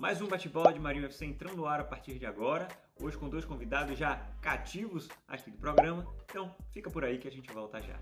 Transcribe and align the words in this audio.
Mais 0.00 0.22
um 0.22 0.26
bate-bola 0.26 0.72
de 0.72 0.80
Marinho 0.80 1.04
FC 1.04 1.26
entrando 1.26 1.56
no 1.56 1.66
ar 1.66 1.80
a 1.80 1.84
partir 1.84 2.18
de 2.18 2.24
agora. 2.24 2.66
Hoje 2.98 3.18
com 3.18 3.28
dois 3.28 3.44
convidados 3.44 3.98
já 3.98 4.18
cativos 4.40 5.06
aqui 5.28 5.50
do 5.50 5.58
programa. 5.58 6.06
Então 6.24 6.54
fica 6.72 6.88
por 6.90 7.04
aí 7.04 7.18
que 7.18 7.28
a 7.28 7.30
gente 7.30 7.52
volta 7.52 7.82
já. 7.82 7.98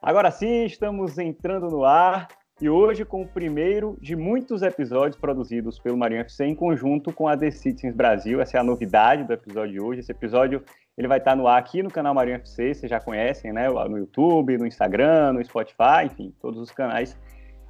Agora 0.00 0.30
sim, 0.30 0.64
estamos 0.64 1.18
entrando 1.18 1.68
no 1.68 1.84
ar 1.84 2.28
e 2.60 2.68
hoje 2.68 3.06
com 3.06 3.22
o 3.22 3.26
primeiro 3.26 3.96
de 4.02 4.14
muitos 4.14 4.60
episódios 4.60 5.18
produzidos 5.18 5.78
pelo 5.78 5.96
Marinho 5.96 6.20
FC 6.20 6.44
em 6.44 6.54
conjunto 6.54 7.10
com 7.10 7.26
a 7.26 7.34
The 7.34 7.50
Citizens 7.50 7.94
Brasil. 7.94 8.38
Essa 8.38 8.58
é 8.58 8.60
a 8.60 8.64
novidade 8.64 9.24
do 9.24 9.32
episódio 9.32 9.72
de 9.72 9.80
hoje. 9.80 10.00
Esse 10.00 10.12
episódio 10.12 10.62
ele 10.98 11.08
vai 11.08 11.16
estar 11.16 11.34
no 11.34 11.46
ar 11.46 11.58
aqui 11.58 11.82
no 11.82 11.90
canal 11.90 12.12
Marinho 12.12 12.36
FC, 12.36 12.74
vocês 12.74 12.90
já 12.90 13.00
conhecem, 13.00 13.50
né? 13.50 13.66
No 13.70 13.96
YouTube, 13.96 14.58
no 14.58 14.66
Instagram, 14.66 15.32
no 15.32 15.42
Spotify, 15.42 16.04
enfim, 16.04 16.34
todos 16.38 16.60
os 16.60 16.70
canais. 16.70 17.18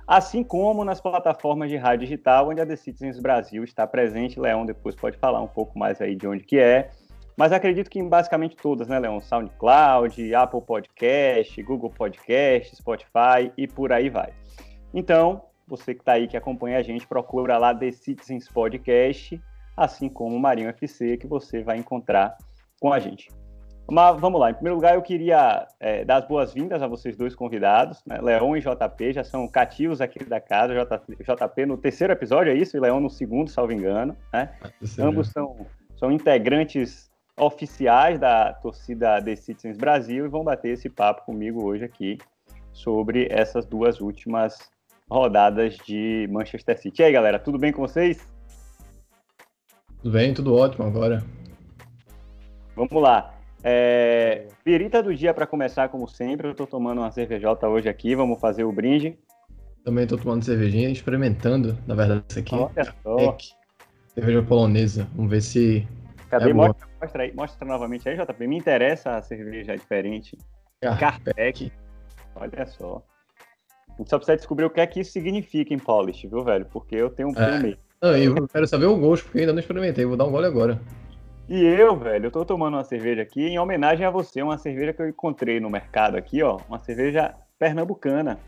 Assim 0.08 0.42
como 0.42 0.84
nas 0.84 1.00
plataformas 1.00 1.70
de 1.70 1.76
rádio 1.76 2.00
digital, 2.00 2.48
onde 2.48 2.60
a 2.60 2.66
The 2.66 2.74
Citizens 2.74 3.20
Brasil 3.20 3.62
está 3.62 3.86
presente. 3.86 4.40
Leão 4.40 4.66
depois 4.66 4.96
pode 4.96 5.16
falar 5.18 5.40
um 5.40 5.46
pouco 5.46 5.78
mais 5.78 6.00
aí 6.00 6.16
de 6.16 6.26
onde 6.26 6.42
que 6.42 6.58
é. 6.58 6.90
Mas 7.36 7.52
acredito 7.52 7.88
que 7.88 8.00
em 8.00 8.08
basicamente 8.08 8.56
todas, 8.56 8.88
né, 8.88 8.98
Leon? 8.98 9.20
SoundCloud, 9.20 10.34
Apple 10.34 10.62
Podcast, 10.62 11.62
Google 11.62 11.90
Podcast, 11.90 12.74
Spotify 12.74 13.52
e 13.56 13.68
por 13.68 13.92
aí 13.92 14.10
vai. 14.10 14.32
Então, 14.92 15.42
você 15.66 15.94
que 15.94 16.00
está 16.00 16.12
aí, 16.12 16.26
que 16.26 16.36
acompanha 16.36 16.78
a 16.78 16.82
gente, 16.82 17.06
procura 17.06 17.56
lá 17.56 17.74
The 17.74 17.92
Citizens 17.92 18.48
Podcast, 18.48 19.40
assim 19.76 20.08
como 20.08 20.34
o 20.34 20.40
Marinho 20.40 20.68
FC, 20.68 21.16
que 21.16 21.26
você 21.26 21.62
vai 21.62 21.78
encontrar 21.78 22.36
com 22.80 22.92
a 22.92 22.98
gente. 22.98 23.28
Mas 23.90 24.20
vamos 24.20 24.40
lá, 24.40 24.50
em 24.50 24.54
primeiro 24.54 24.76
lugar 24.76 24.94
eu 24.94 25.02
queria 25.02 25.66
é, 25.80 26.04
dar 26.04 26.16
as 26.16 26.24
boas-vindas 26.26 26.80
a 26.80 26.86
vocês 26.86 27.16
dois 27.16 27.34
convidados, 27.34 28.00
né? 28.06 28.20
Leon 28.20 28.56
e 28.56 28.60
JP 28.60 29.12
já 29.12 29.24
são 29.24 29.48
cativos 29.48 30.00
aqui 30.00 30.24
da 30.24 30.40
casa, 30.40 30.72
JP 30.74 31.66
no 31.66 31.76
terceiro 31.76 32.12
episódio, 32.12 32.52
é 32.52 32.54
isso? 32.56 32.76
E 32.76 32.80
Leon 32.80 33.00
no 33.00 33.10
segundo, 33.10 33.50
salvo 33.50 33.72
engano, 33.72 34.16
né? 34.32 34.50
Ambos 34.98 35.30
são, 35.30 35.66
são 35.96 36.12
integrantes 36.12 37.10
oficiais 37.36 38.20
da 38.20 38.52
torcida 38.54 39.20
The 39.20 39.34
Citizens 39.34 39.76
Brasil 39.76 40.24
e 40.24 40.28
vão 40.28 40.44
bater 40.44 40.74
esse 40.74 40.88
papo 40.88 41.24
comigo 41.24 41.64
hoje 41.64 41.84
aqui 41.84 42.18
sobre 42.72 43.26
essas 43.28 43.66
duas 43.66 44.00
últimas 44.00 44.70
rodadas 45.10 45.76
de 45.78 46.28
Manchester 46.30 46.78
City. 46.78 47.02
E 47.02 47.04
aí, 47.06 47.12
galera, 47.12 47.38
tudo 47.38 47.58
bem 47.58 47.72
com 47.72 47.80
vocês? 47.82 48.26
Tudo 50.02 50.12
bem, 50.12 50.32
tudo 50.32 50.54
ótimo 50.54 50.86
agora. 50.86 51.22
Vamos 52.76 53.02
lá. 53.02 53.34
É, 53.62 54.46
pirita 54.64 55.02
do 55.02 55.14
dia 55.14 55.34
para 55.34 55.46
começar, 55.46 55.88
como 55.88 56.08
sempre. 56.08 56.46
Eu 56.46 56.52
estou 56.52 56.66
tomando 56.66 56.98
uma 56.98 57.10
cervejota 57.10 57.68
hoje 57.68 57.88
aqui. 57.88 58.14
Vamos 58.14 58.40
fazer 58.40 58.64
o 58.64 58.72
brinde. 58.72 59.18
Também 59.84 60.04
estou 60.04 60.18
tomando 60.18 60.44
cervejinha, 60.44 60.88
experimentando, 60.88 61.76
na 61.86 61.94
verdade, 61.94 62.24
isso 62.28 62.38
aqui. 62.38 62.54
Olha 62.54 62.94
só. 63.02 63.36
Cerveja 64.14 64.42
polonesa. 64.42 65.08
Vamos 65.14 65.30
ver 65.30 65.40
se 65.42 65.86
Cadê? 66.30 66.50
É 66.50 66.54
mostra, 66.54 66.88
mostra, 67.00 67.22
aí, 67.24 67.34
mostra 67.34 67.66
novamente 67.66 68.08
aí, 68.08 68.16
JP. 68.16 68.46
Me 68.46 68.56
interessa 68.56 69.16
a 69.16 69.22
cerveja 69.22 69.76
diferente. 69.76 70.38
Carpec. 70.80 71.72
Olha 72.36 72.66
só. 72.66 73.02
Gente 74.00 74.10
só 74.10 74.16
precisa 74.16 74.36
descobrir 74.36 74.64
o 74.64 74.70
que 74.70 74.80
é 74.80 74.86
que 74.86 75.00
isso 75.00 75.12
significa 75.12 75.74
em 75.74 75.78
Polish, 75.78 76.26
viu, 76.26 76.42
velho? 76.42 76.64
Porque 76.66 76.96
eu 76.96 77.10
tenho 77.10 77.28
um 77.28 77.32
é. 77.32 77.76
Não, 78.02 78.16
eu 78.16 78.48
quero 78.48 78.66
saber 78.66 78.86
o 78.86 78.96
gosto, 78.96 79.24
porque 79.24 79.40
ainda 79.40 79.52
não 79.52 79.60
experimentei. 79.60 80.06
Vou 80.06 80.16
dar 80.16 80.24
um 80.24 80.30
gole 80.30 80.46
agora. 80.46 80.80
E 81.46 81.62
eu, 81.62 81.94
velho, 81.96 82.26
eu 82.26 82.30
tô 82.30 82.44
tomando 82.44 82.74
uma 82.74 82.84
cerveja 82.84 83.20
aqui 83.20 83.42
em 83.42 83.58
homenagem 83.58 84.06
a 84.06 84.10
você, 84.10 84.40
uma 84.42 84.56
cerveja 84.56 84.94
que 84.94 85.02
eu 85.02 85.08
encontrei 85.08 85.60
no 85.60 85.68
mercado 85.68 86.16
aqui, 86.16 86.42
ó. 86.42 86.58
Uma 86.66 86.78
cerveja 86.78 87.34
pernambucana. 87.58 88.38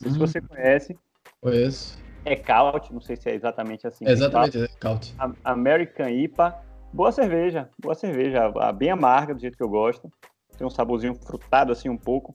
Não 0.00 0.10
sei 0.10 0.10
hum. 0.10 0.12
se 0.12 0.18
você 0.18 0.40
conhece. 0.40 0.98
Conheço. 1.40 1.98
É 2.24 2.34
Caut, 2.34 2.92
não 2.92 3.00
sei 3.00 3.14
se 3.14 3.30
é 3.30 3.34
exatamente 3.34 3.86
assim. 3.86 4.04
É 4.04 4.10
exatamente, 4.10 4.58
é 4.58 4.68
Caut. 4.80 5.14
American 5.44 6.08
IPA 6.08 6.66
Boa 6.96 7.12
cerveja, 7.12 7.68
boa 7.78 7.94
cerveja, 7.94 8.50
bem 8.72 8.90
amarga, 8.90 9.34
do 9.34 9.40
jeito 9.40 9.54
que 9.54 9.62
eu 9.62 9.68
gosto. 9.68 10.10
Tem 10.56 10.66
um 10.66 10.70
saborzinho 10.70 11.14
frutado 11.14 11.70
assim 11.70 11.90
um 11.90 11.96
pouco. 11.96 12.34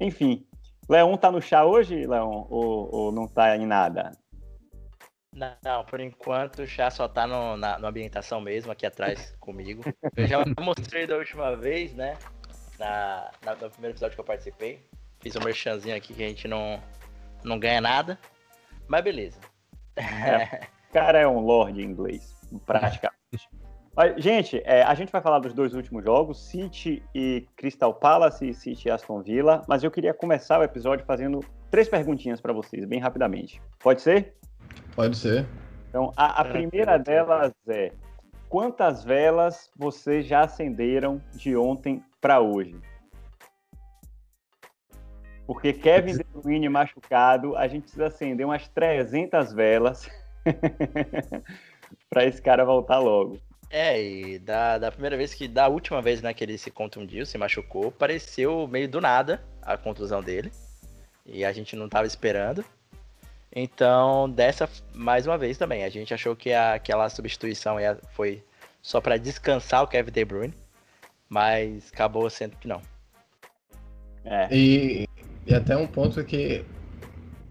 Enfim, 0.00 0.46
Leon 0.88 1.16
tá 1.16 1.30
no 1.30 1.42
chá 1.42 1.64
hoje, 1.64 2.06
Leon, 2.06 2.46
ou, 2.48 2.94
ou 2.94 3.12
não 3.12 3.26
tá 3.26 3.56
em 3.56 3.66
nada? 3.66 4.12
Não, 5.62 5.84
por 5.84 6.00
enquanto 6.00 6.60
o 6.62 6.66
chá 6.66 6.90
só 6.90 7.06
tá 7.06 7.26
no, 7.26 7.56
na, 7.56 7.76
ambientação 7.76 8.40
mesmo, 8.40 8.72
aqui 8.72 8.86
atrás 8.86 9.36
comigo. 9.40 9.82
Eu 10.16 10.26
já 10.26 10.42
mostrei 10.60 11.06
da 11.06 11.16
última 11.16 11.54
vez, 11.54 11.92
né? 11.94 12.16
Na, 12.78 13.30
na, 13.44 13.54
no 13.54 13.70
primeiro 13.70 13.92
episódio 13.92 14.14
que 14.14 14.20
eu 14.20 14.24
participei. 14.24 14.80
Fiz 15.20 15.36
um 15.36 15.40
merchanzinho 15.40 15.96
aqui 15.96 16.14
que 16.14 16.24
a 16.24 16.28
gente 16.28 16.48
não, 16.48 16.80
não 17.44 17.58
ganha 17.58 17.80
nada. 17.80 18.18
Mas 18.88 19.02
beleza. 19.02 19.40
É, 19.96 20.66
o 20.88 20.92
cara 20.92 21.18
é 21.18 21.26
um 21.26 21.40
lord 21.40 21.82
inglês, 21.82 22.34
praticamente. 22.64 23.16
Gente, 24.18 24.60
é, 24.66 24.82
a 24.82 24.94
gente 24.94 25.10
vai 25.10 25.22
falar 25.22 25.38
dos 25.38 25.54
dois 25.54 25.72
últimos 25.72 26.04
jogos, 26.04 26.38
City 26.38 27.02
e 27.14 27.46
Crystal 27.56 27.94
Palace 27.94 28.46
e 28.46 28.52
City 28.52 28.88
e 28.88 28.90
Aston 28.90 29.22
Villa, 29.22 29.62
mas 29.66 29.82
eu 29.82 29.90
queria 29.90 30.12
começar 30.12 30.60
o 30.60 30.62
episódio 30.62 31.06
fazendo 31.06 31.40
três 31.70 31.88
perguntinhas 31.88 32.38
para 32.38 32.52
vocês, 32.52 32.84
bem 32.84 33.00
rapidamente. 33.00 33.60
Pode 33.78 34.02
ser? 34.02 34.34
Pode 34.94 35.16
ser. 35.16 35.46
Então, 35.88 36.12
a, 36.14 36.42
a 36.42 36.44
primeira 36.44 36.98
delas 36.98 37.54
é: 37.66 37.90
quantas 38.50 39.02
velas 39.02 39.70
vocês 39.74 40.26
já 40.26 40.42
acenderam 40.42 41.18
de 41.34 41.56
ontem 41.56 42.04
para 42.20 42.38
hoje? 42.38 42.78
Porque 45.46 45.72
Kevin 45.72 46.18
De 46.18 46.24
Bruyne 46.34 46.68
machucado, 46.68 47.56
a 47.56 47.66
gente 47.66 47.82
precisa 47.82 48.08
acender 48.08 48.44
umas 48.44 48.68
300 48.68 49.54
velas 49.54 50.10
para 52.10 52.26
esse 52.26 52.42
cara 52.42 52.62
voltar 52.62 52.98
logo. 52.98 53.38
É, 53.68 54.00
e 54.00 54.38
da, 54.38 54.78
da 54.78 54.92
primeira 54.92 55.16
vez 55.16 55.34
que, 55.34 55.48
da 55.48 55.68
última 55.68 56.00
vez 56.00 56.22
né, 56.22 56.32
que 56.32 56.44
ele 56.44 56.56
se 56.56 56.70
contundiu, 56.70 57.26
se 57.26 57.36
machucou, 57.36 57.90
pareceu 57.90 58.66
meio 58.68 58.88
do 58.88 59.00
nada 59.00 59.42
a 59.60 59.76
contusão 59.76 60.22
dele. 60.22 60.52
E 61.24 61.44
a 61.44 61.52
gente 61.52 61.74
não 61.74 61.86
estava 61.86 62.06
esperando. 62.06 62.64
Então, 63.54 64.30
dessa, 64.30 64.68
mais 64.94 65.26
uma 65.26 65.36
vez 65.36 65.58
também, 65.58 65.82
a 65.82 65.88
gente 65.88 66.12
achou 66.12 66.36
que 66.36 66.52
a, 66.52 66.74
aquela 66.74 67.08
substituição 67.08 67.80
ia, 67.80 67.98
foi 68.12 68.42
só 68.82 69.00
para 69.00 69.16
descansar 69.16 69.82
o 69.82 69.88
Kevin 69.88 70.12
De 70.12 70.24
Bruyne, 70.24 70.54
mas 71.28 71.90
acabou 71.92 72.28
sendo 72.30 72.56
que 72.56 72.68
não. 72.68 72.80
É. 74.24 74.48
E, 74.54 75.08
e 75.46 75.54
até 75.54 75.76
um 75.76 75.86
ponto 75.86 76.22
que 76.22 76.64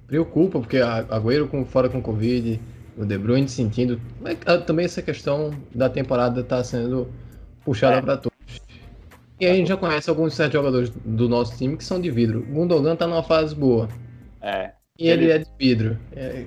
preocupa, 0.07 0.59
porque 0.59 0.77
a 0.77 0.99
Agüero 1.09 1.47
com, 1.47 1.65
fora 1.65 1.89
com 1.89 2.01
Covid, 2.01 2.61
o 2.97 3.05
De 3.05 3.17
Bruyne 3.17 3.47
sentindo. 3.47 3.99
Ah, 4.45 4.57
também 4.57 4.85
essa 4.85 5.01
questão 5.01 5.51
da 5.73 5.89
temporada 5.89 6.41
está 6.41 6.63
sendo 6.63 7.07
puxada 7.63 7.97
é. 7.97 8.01
para 8.01 8.17
todos. 8.17 8.35
E 9.39 9.45
a 9.45 9.53
gente 9.53 9.67
já 9.67 9.75
conhece 9.75 10.09
alguns 10.09 10.33
certos 10.33 10.53
jogadores 10.53 10.89
do 10.89 11.27
nosso 11.27 11.57
time 11.57 11.75
que 11.75 11.83
são 11.83 11.99
de 11.99 12.09
vidro. 12.09 12.43
Gundogan 12.43 12.93
está 12.93 13.05
numa 13.05 13.23
fase 13.23 13.53
boa. 13.53 13.89
É. 14.41 14.71
E 14.97 15.09
ele, 15.09 15.25
ele 15.25 15.31
é 15.33 15.37
de 15.39 15.49
vidro. 15.59 15.97
É... 16.13 16.45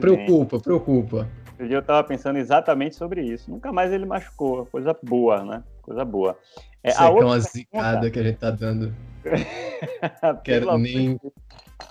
Preocupa, 0.00 0.58
preocupa. 0.58 1.28
Eu 1.58 1.68
dia 1.68 1.76
eu 1.76 1.82
tava 1.82 2.02
pensando 2.02 2.38
exatamente 2.38 2.96
sobre 2.96 3.22
isso. 3.22 3.50
Nunca 3.50 3.70
mais 3.70 3.92
ele 3.92 4.06
machucou. 4.06 4.66
Coisa 4.66 4.96
boa, 5.02 5.44
né? 5.44 5.62
Coisa 5.82 6.04
boa. 6.04 6.36
É, 6.82 6.88
Isso 6.88 7.02
a 7.02 7.06
é 7.06 7.10
uma 7.10 7.38
zicada 7.38 8.10
que 8.10 8.18
a 8.18 8.22
gente 8.22 8.38
tá 8.38 8.50
dando. 8.50 8.94
Quero 10.42 10.78
nem. 10.78 11.20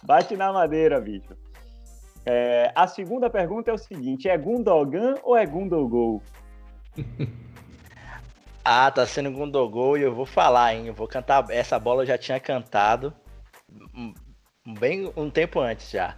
Bate 0.03 0.35
na 0.35 0.51
madeira, 0.51 0.99
bicho. 0.99 1.37
É, 2.31 2.71
a 2.75 2.85
segunda 2.85 3.27
pergunta 3.27 3.71
é 3.71 3.73
o 3.73 3.77
seguinte: 3.77 4.29
é 4.29 4.37
Gundogan 4.37 5.15
ou 5.23 5.35
é 5.35 5.43
Gundogol? 5.47 6.21
ah, 8.63 8.91
tá 8.91 9.03
sendo 9.07 9.31
Gundogol 9.31 9.97
e 9.97 10.03
eu 10.03 10.13
vou 10.13 10.27
falar, 10.27 10.75
hein? 10.75 10.85
Eu 10.85 10.93
vou 10.93 11.07
cantar. 11.07 11.49
Essa 11.49 11.79
bola 11.79 12.03
eu 12.03 12.05
já 12.05 12.19
tinha 12.19 12.39
cantado 12.39 13.11
bem 14.79 15.11
um 15.17 15.27
tempo 15.27 15.59
antes 15.59 15.89
já. 15.89 16.15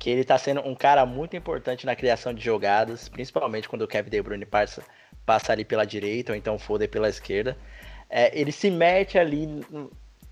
Que 0.00 0.10
ele 0.10 0.24
tá 0.24 0.36
sendo 0.36 0.66
um 0.66 0.74
cara 0.74 1.06
muito 1.06 1.36
importante 1.36 1.86
na 1.86 1.94
criação 1.94 2.34
de 2.34 2.44
jogadas, 2.44 3.08
principalmente 3.08 3.68
quando 3.68 3.82
o 3.82 3.86
Kevin 3.86 4.10
De 4.10 4.20
Bruyne 4.20 4.44
passa, 4.44 4.82
passa 5.24 5.52
ali 5.52 5.64
pela 5.64 5.86
direita 5.86 6.32
ou 6.32 6.36
então 6.36 6.58
Foden 6.58 6.88
pela 6.88 7.08
esquerda. 7.08 7.56
É, 8.10 8.36
ele 8.36 8.50
se 8.50 8.68
mete 8.68 9.16
ali 9.16 9.64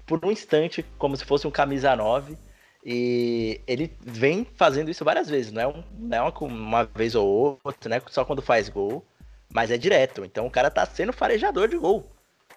por 0.04 0.26
um 0.26 0.32
instante, 0.32 0.84
como 0.98 1.16
se 1.16 1.24
fosse 1.24 1.46
um 1.46 1.52
camisa 1.52 1.94
9 1.94 2.36
e 2.84 3.60
ele 3.66 3.94
vem 4.00 4.46
fazendo 4.54 4.90
isso 4.90 5.04
várias 5.04 5.28
vezes, 5.28 5.52
não 5.52 5.60
é, 5.60 5.66
um, 5.68 5.84
não 5.98 6.16
é 6.16 6.22
uma, 6.22 6.32
uma, 6.40 6.84
vez 6.84 7.14
ou 7.14 7.58
outra, 7.62 7.90
né? 7.90 8.02
Só 8.08 8.24
quando 8.24 8.40
faz 8.40 8.68
gol, 8.68 9.04
mas 9.52 9.70
é 9.70 9.76
direto. 9.76 10.24
Então 10.24 10.46
o 10.46 10.50
cara 10.50 10.70
tá 10.70 10.86
sendo 10.86 11.12
farejador 11.12 11.68
de 11.68 11.76
gol. 11.76 12.10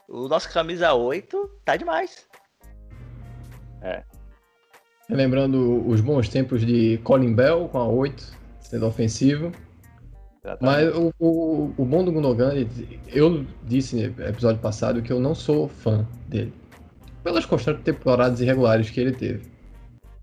O 0.07 0.27
nosso 0.27 0.51
camisa 0.51 0.93
8 0.93 1.49
tá 1.65 1.75
demais. 1.75 2.25
É. 3.81 4.03
Lembrando 5.09 5.85
os 5.87 5.99
bons 5.99 6.29
tempos 6.29 6.65
de 6.65 6.97
Colin 7.03 7.33
Bell 7.33 7.67
com 7.67 7.77
a 7.77 7.87
8, 7.87 8.37
sendo 8.61 8.87
ofensivo. 8.87 9.51
Mas 10.59 10.93
o, 10.95 11.13
o, 11.19 11.73
o 11.77 11.85
bom 11.85 12.03
do 12.03 12.11
Gundogan, 12.11 12.53
eu 13.07 13.45
disse 13.63 13.95
no 13.95 14.25
episódio 14.25 14.61
passado 14.61 15.01
que 15.01 15.11
eu 15.11 15.19
não 15.19 15.35
sou 15.35 15.67
fã 15.67 16.05
dele. 16.27 16.53
Pelas 17.23 17.45
constantes 17.45 17.83
temporadas 17.83 18.41
irregulares 18.41 18.89
que 18.89 18.99
ele 18.99 19.13
teve. 19.13 19.52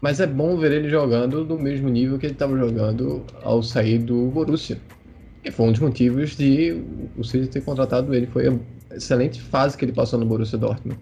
Mas 0.00 0.18
é 0.18 0.26
bom 0.26 0.56
ver 0.56 0.72
ele 0.72 0.88
jogando 0.88 1.44
do 1.44 1.58
mesmo 1.58 1.88
nível 1.88 2.18
que 2.18 2.26
ele 2.26 2.32
estava 2.32 2.56
jogando 2.56 3.22
ao 3.42 3.62
sair 3.62 3.98
do 3.98 4.26
Borussia. 4.28 4.78
E 5.44 5.50
foi 5.50 5.66
um 5.66 5.72
dos 5.72 5.80
motivos 5.80 6.36
de 6.36 6.82
o 7.16 7.24
City 7.24 7.48
ter 7.48 7.62
contratado 7.62 8.14
ele. 8.14 8.26
Foi 8.26 8.48
a 8.48 8.94
excelente 8.94 9.40
fase 9.40 9.76
que 9.76 9.84
ele 9.84 9.92
passou 9.92 10.18
no 10.18 10.26
Borussia 10.26 10.58
Dortmund. 10.58 10.98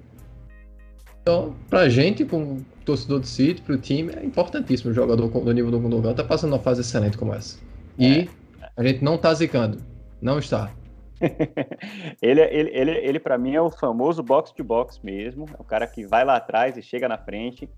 Então, 1.22 1.54
pra 1.68 1.88
gente, 1.88 2.24
como 2.24 2.64
torcedor 2.84 3.20
do 3.20 3.26
City, 3.26 3.60
pro 3.60 3.76
time, 3.76 4.12
é 4.14 4.24
importantíssimo 4.24 4.90
o 4.90 4.94
jogador 4.94 5.28
do 5.28 5.52
nível 5.52 5.70
do 5.70 5.78
Gundogan 5.78 6.14
tá 6.14 6.24
passando 6.24 6.52
uma 6.52 6.58
fase 6.58 6.80
excelente 6.80 7.18
como 7.18 7.34
essa. 7.34 7.58
E 7.98 8.20
é. 8.20 8.28
a 8.76 8.82
gente 8.82 9.04
não 9.04 9.18
tá 9.18 9.34
zicando. 9.34 9.78
Não 10.22 10.38
está. 10.38 10.72
ele, 12.22 12.40
ele, 12.40 12.70
ele, 12.72 12.90
ele 12.92 13.20
para 13.20 13.36
mim, 13.36 13.54
é 13.54 13.60
o 13.60 13.70
famoso 13.70 14.22
box 14.22 14.52
to 14.52 14.64
box 14.64 15.00
mesmo. 15.02 15.46
É 15.52 15.60
o 15.60 15.64
cara 15.64 15.86
que 15.86 16.06
vai 16.06 16.24
lá 16.24 16.36
atrás 16.36 16.76
e 16.76 16.82
chega 16.82 17.08
na 17.08 17.18
frente. 17.18 17.68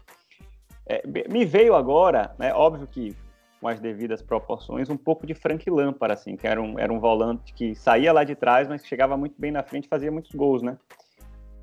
É, 0.90 1.02
me 1.28 1.44
veio 1.44 1.76
agora, 1.76 2.34
né, 2.36 2.52
óbvio 2.52 2.84
que 2.84 3.14
com 3.60 3.68
as 3.68 3.78
devidas 3.78 4.20
proporções, 4.22 4.90
um 4.90 4.96
pouco 4.96 5.24
de 5.24 5.34
Frank 5.34 5.70
Lampard, 5.70 6.14
assim, 6.14 6.34
que 6.34 6.48
era 6.48 6.60
um, 6.60 6.78
era 6.78 6.92
um 6.92 6.98
volante 6.98 7.52
que 7.52 7.74
saía 7.76 8.12
lá 8.12 8.24
de 8.24 8.34
trás, 8.34 8.66
mas 8.66 8.84
chegava 8.84 9.16
muito 9.16 9.34
bem 9.38 9.52
na 9.52 9.62
frente 9.62 9.86
fazia 9.86 10.10
muitos 10.10 10.32
gols, 10.32 10.62
né? 10.62 10.76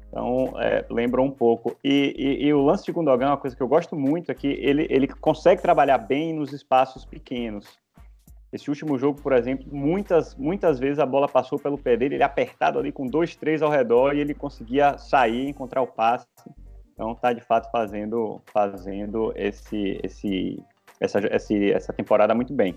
Então, 0.07 0.53
é, 0.61 0.85
lembra 0.89 1.21
um 1.21 1.29
pouco. 1.29 1.75
E, 1.83 2.13
e, 2.17 2.45
e, 2.45 2.53
o 2.53 2.63
lance 2.63 2.85
de 2.85 2.91
Gundogan, 2.93 3.27
uma 3.27 3.37
coisa 3.37 3.53
que 3.53 3.61
eu 3.61 3.67
gosto 3.67 3.95
muito 3.97 4.31
é 4.31 4.35
que 4.35 4.47
ele, 4.47 4.87
ele 4.89 5.07
consegue 5.07 5.61
trabalhar 5.61 5.97
bem 5.97 6.33
nos 6.33 6.53
espaços 6.53 7.03
pequenos. 7.03 7.77
Esse 8.53 8.69
último 8.69 8.97
jogo, 8.97 9.21
por 9.21 9.33
exemplo, 9.33 9.67
muitas, 9.69 10.33
muitas 10.35 10.79
vezes 10.79 10.99
a 10.99 11.05
bola 11.05 11.27
passou 11.27 11.59
pelo 11.59 11.77
pé 11.77 11.97
dele, 11.97 12.15
ele 12.15 12.23
apertado 12.23 12.79
ali 12.79 12.93
com 12.93 13.05
dois, 13.05 13.35
três 13.35 13.61
ao 13.61 13.69
redor 13.69 14.15
e 14.15 14.21
ele 14.21 14.33
conseguia 14.33 14.97
sair, 14.97 15.49
encontrar 15.49 15.81
o 15.81 15.87
passe. 15.87 16.27
Então, 16.97 17.13
tá 17.13 17.31
de 17.31 17.41
fato 17.41 17.69
fazendo, 17.69 18.41
fazendo 18.51 19.31
esse, 19.35 19.99
esse, 20.03 20.59
essa, 20.99 21.19
esse, 21.27 21.71
essa 21.71 21.93
temporada 21.93 22.33
muito 22.33 22.51
bem. 22.51 22.75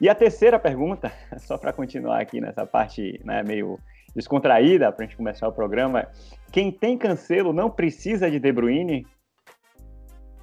E 0.00 0.08
a 0.08 0.14
terceira 0.14 0.60
pergunta, 0.60 1.10
só 1.38 1.58
para 1.58 1.72
continuar 1.72 2.20
aqui 2.20 2.40
nessa 2.40 2.64
parte 2.64 3.20
né, 3.24 3.42
meio 3.42 3.76
descontraída 4.14 4.92
para 4.92 5.04
a 5.04 5.08
gente 5.08 5.16
começar 5.16 5.48
o 5.48 5.52
programa, 5.52 6.06
quem 6.52 6.70
tem 6.70 6.96
Cancelo 6.96 7.52
não 7.52 7.68
precisa 7.68 8.30
de 8.30 8.38
De 8.38 8.52
Bruyne? 8.52 9.04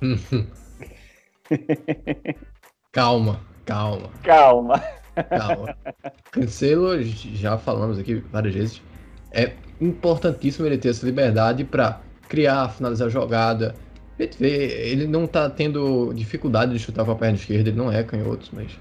calma, 2.92 3.40
calma. 3.66 4.10
Calma. 4.24 4.84
Calma. 5.30 5.78
Cancelo, 6.32 7.02
já 7.02 7.58
falamos 7.58 7.98
aqui 7.98 8.16
várias 8.16 8.54
vezes, 8.54 8.82
é 9.32 9.54
importantíssimo 9.80 10.68
ele 10.68 10.78
ter 10.78 10.90
essa 10.90 11.06
liberdade 11.06 11.64
para 11.64 12.02
criar, 12.27 12.69
finalizar 12.69 13.07
a 13.07 13.12
jogada. 13.12 13.75
A 14.18 14.24
gente 14.24 14.38
vê, 14.38 14.89
ele 14.89 15.07
não 15.07 15.27
tá 15.27 15.50
tendo 15.50 16.13
dificuldade 16.13 16.72
de 16.72 16.80
chutar 16.80 17.04
com 17.06 17.12
a 17.12 17.16
perna 17.16 17.36
esquerda, 17.36 17.69
ele 17.69 17.77
não 17.77 17.92
é 17.92 18.04
canhoto, 18.04 18.50
mas 18.54 18.80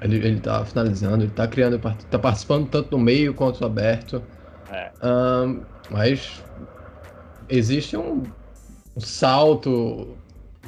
ele, 0.00 0.16
ele 0.16 0.40
tá 0.40 0.64
finalizando, 0.64 1.24
ele 1.24 1.32
tá 1.32 1.46
criando, 1.46 1.78
tá 2.10 2.18
participando 2.18 2.68
tanto 2.68 2.96
no 2.96 3.02
meio 3.02 3.34
quanto 3.34 3.60
no 3.60 3.66
aberto. 3.66 4.22
É. 4.70 4.90
Um, 5.06 5.62
mas 5.90 6.42
existe 7.48 7.96
um, 7.96 8.22
um 8.96 9.00
salto 9.00 10.16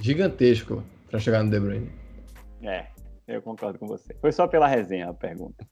gigantesco 0.00 0.82
para 1.10 1.19
chegar 1.19 1.43
no 1.43 1.50
De 1.50 1.60
Bruyne. 1.60 1.90
É, 2.62 2.86
eu 3.26 3.40
concordo 3.43 3.78
com 3.78 3.86
você. 3.86 4.14
Foi 4.20 4.32
só 4.32 4.46
pela 4.46 4.66
resenha 4.66 5.08
a 5.08 5.14
pergunta. 5.14 5.66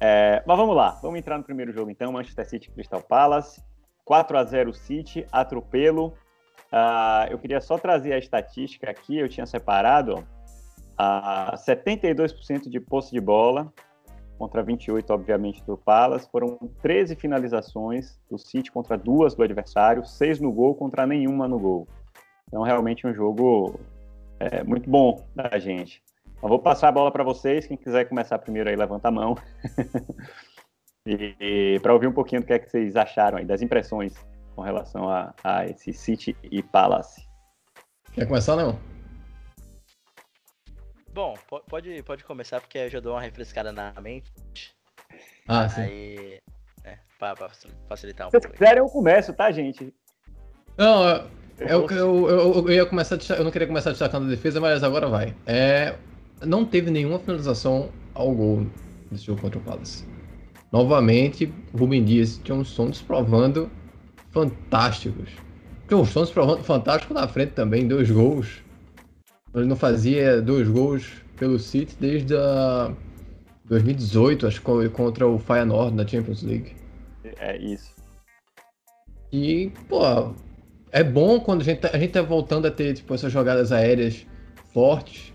É, 0.00 0.42
mas 0.46 0.56
vamos 0.56 0.74
lá, 0.74 0.98
vamos 1.02 1.18
entrar 1.18 1.36
no 1.36 1.44
primeiro 1.44 1.72
jogo 1.72 1.90
então, 1.90 2.12
Manchester 2.12 2.48
City 2.48 2.70
Crystal 2.70 3.02
Palace. 3.02 3.60
4 4.10 4.38
a 4.38 4.42
0 4.42 4.74
City, 4.74 5.24
atropelo. 5.30 6.08
Uh, 6.72 7.30
eu 7.30 7.38
queria 7.38 7.60
só 7.60 7.78
trazer 7.78 8.12
a 8.12 8.18
estatística 8.18 8.90
aqui, 8.90 9.16
eu 9.16 9.28
tinha 9.28 9.46
separado 9.46 10.26
uh, 10.98 11.54
72% 11.54 12.68
de 12.68 12.80
posse 12.80 13.12
de 13.12 13.20
bola, 13.20 13.72
contra 14.36 14.64
28, 14.64 15.08
obviamente, 15.12 15.62
do 15.62 15.76
Palace. 15.76 16.28
Foram 16.28 16.58
13 16.82 17.14
finalizações 17.14 18.20
do 18.28 18.36
City 18.36 18.72
contra 18.72 18.98
duas 18.98 19.36
do 19.36 19.44
adversário, 19.44 20.04
seis 20.04 20.40
no 20.40 20.50
gol 20.50 20.74
contra 20.74 21.06
nenhuma 21.06 21.46
no 21.46 21.60
gol. 21.60 21.86
Então, 22.48 22.64
realmente 22.64 23.06
um 23.06 23.14
jogo 23.14 23.78
é, 24.40 24.64
muito 24.64 24.90
bom 24.90 25.24
da 25.36 25.56
gente. 25.56 26.02
Eu 26.42 26.48
vou 26.48 26.58
passar 26.58 26.88
a 26.88 26.92
bola 26.92 27.12
para 27.12 27.22
vocês. 27.22 27.64
Quem 27.64 27.76
quiser 27.76 28.08
começar 28.08 28.40
primeiro 28.40 28.70
aí, 28.70 28.74
levanta 28.74 29.06
a 29.06 29.12
mão. 29.12 29.36
e, 31.06 31.34
e 31.40 31.80
para 31.80 31.92
ouvir 31.92 32.06
um 32.06 32.12
pouquinho 32.12 32.42
do 32.42 32.46
que 32.46 32.52
é 32.52 32.58
que 32.58 32.70
vocês 32.70 32.96
acharam 32.96 33.38
aí, 33.38 33.44
das 33.44 33.62
impressões 33.62 34.14
com 34.54 34.62
relação 34.62 35.08
a, 35.08 35.34
a 35.42 35.66
esse 35.66 35.92
City 35.92 36.36
e 36.42 36.62
Palace. 36.62 37.26
Quer 38.12 38.26
começar, 38.26 38.56
não? 38.56 38.78
Bom, 41.12 41.34
pode, 41.68 42.02
pode 42.02 42.24
começar 42.24 42.60
porque 42.60 42.78
eu 42.78 42.90
já 42.90 43.00
dou 43.00 43.14
uma 43.14 43.20
refrescada 43.20 43.72
na 43.72 43.92
mente. 44.00 44.30
Ah, 45.48 45.68
sim. 45.68 45.82
Aí, 45.82 46.40
é, 46.84 46.98
pra, 47.18 47.34
pra 47.34 47.50
facilitar 47.88 48.28
um 48.28 48.30
Se 48.30 48.38
pouco. 48.38 48.46
Se 48.48 48.52
quiserem, 48.52 48.78
eu 48.78 48.86
começo, 48.86 49.32
tá, 49.32 49.50
gente? 49.50 49.92
Não, 50.76 51.04
eu, 51.58 51.68
eu, 51.68 51.90
eu, 51.90 52.28
eu, 52.28 52.68
eu 52.68 52.72
ia 52.72 52.86
começar 52.86 53.18
eu 53.36 53.44
não 53.44 53.50
queria 53.50 53.66
começar 53.66 53.90
destacando 53.90 54.26
a 54.26 54.30
defesa, 54.30 54.60
mas 54.60 54.84
agora 54.84 55.08
vai. 55.08 55.34
É, 55.46 55.96
não 56.42 56.64
teve 56.64 56.90
nenhuma 56.90 57.18
finalização 57.18 57.90
ao 58.14 58.32
gol 58.32 58.66
nesse 59.10 59.24
jogo 59.24 59.40
contra 59.40 59.58
o 59.58 59.62
Palace. 59.62 60.06
Novamente, 60.72 61.52
Rubem 61.76 62.04
Dias 62.04 62.36
e 62.36 62.40
John 62.42 62.64
Stones 62.64 63.02
provando 63.02 63.70
fantásticos. 64.30 65.30
John 65.88 66.04
Stones 66.04 66.30
provando 66.30 66.62
fantástico 66.62 67.12
na 67.12 67.26
frente 67.26 67.52
também, 67.52 67.88
dois 67.88 68.10
gols. 68.10 68.62
Ele 69.54 69.66
não 69.66 69.76
fazia 69.76 70.40
dois 70.40 70.68
gols 70.68 71.10
pelo 71.36 71.58
City 71.58 71.96
desde 71.98 72.36
a 72.36 72.92
2018, 73.64 74.46
acho 74.46 74.60
que 74.60 74.88
contra 74.90 75.26
o 75.26 75.38
Feyenoord 75.38 75.96
na 75.96 76.06
Champions 76.06 76.42
League. 76.42 76.76
É 77.38 77.56
isso. 77.56 77.94
E, 79.32 79.72
pô, 79.88 80.34
é 80.92 81.02
bom 81.04 81.40
quando 81.40 81.62
a 81.62 81.64
gente, 81.64 81.78
tá, 81.78 81.90
a 81.92 81.98
gente 81.98 82.12
tá 82.12 82.22
voltando 82.22 82.66
a 82.66 82.70
ter 82.70 82.94
tipo, 82.94 83.14
essas 83.14 83.32
jogadas 83.32 83.72
aéreas 83.72 84.26
fortes, 84.72 85.32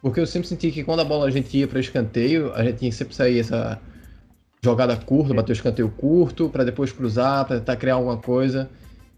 porque 0.00 0.20
eu 0.20 0.26
sempre 0.26 0.48
senti 0.48 0.70
que 0.70 0.84
quando 0.84 1.00
a 1.00 1.04
bola 1.04 1.26
a 1.26 1.30
gente 1.30 1.56
ia 1.56 1.66
para 1.66 1.80
escanteio, 1.80 2.52
a 2.54 2.62
gente 2.64 2.78
tinha 2.78 2.90
que 2.90 2.96
sempre 2.96 3.14
sair 3.14 3.40
essa 3.40 3.80
jogada 4.62 4.96
curta, 4.96 5.34
bater 5.34 5.52
o 5.52 5.54
escanteio 5.54 5.90
curto, 5.90 6.48
para 6.48 6.64
depois 6.64 6.92
cruzar, 6.92 7.46
para 7.46 7.58
tentar 7.58 7.76
criar 7.76 7.94
alguma 7.94 8.16
coisa. 8.16 8.68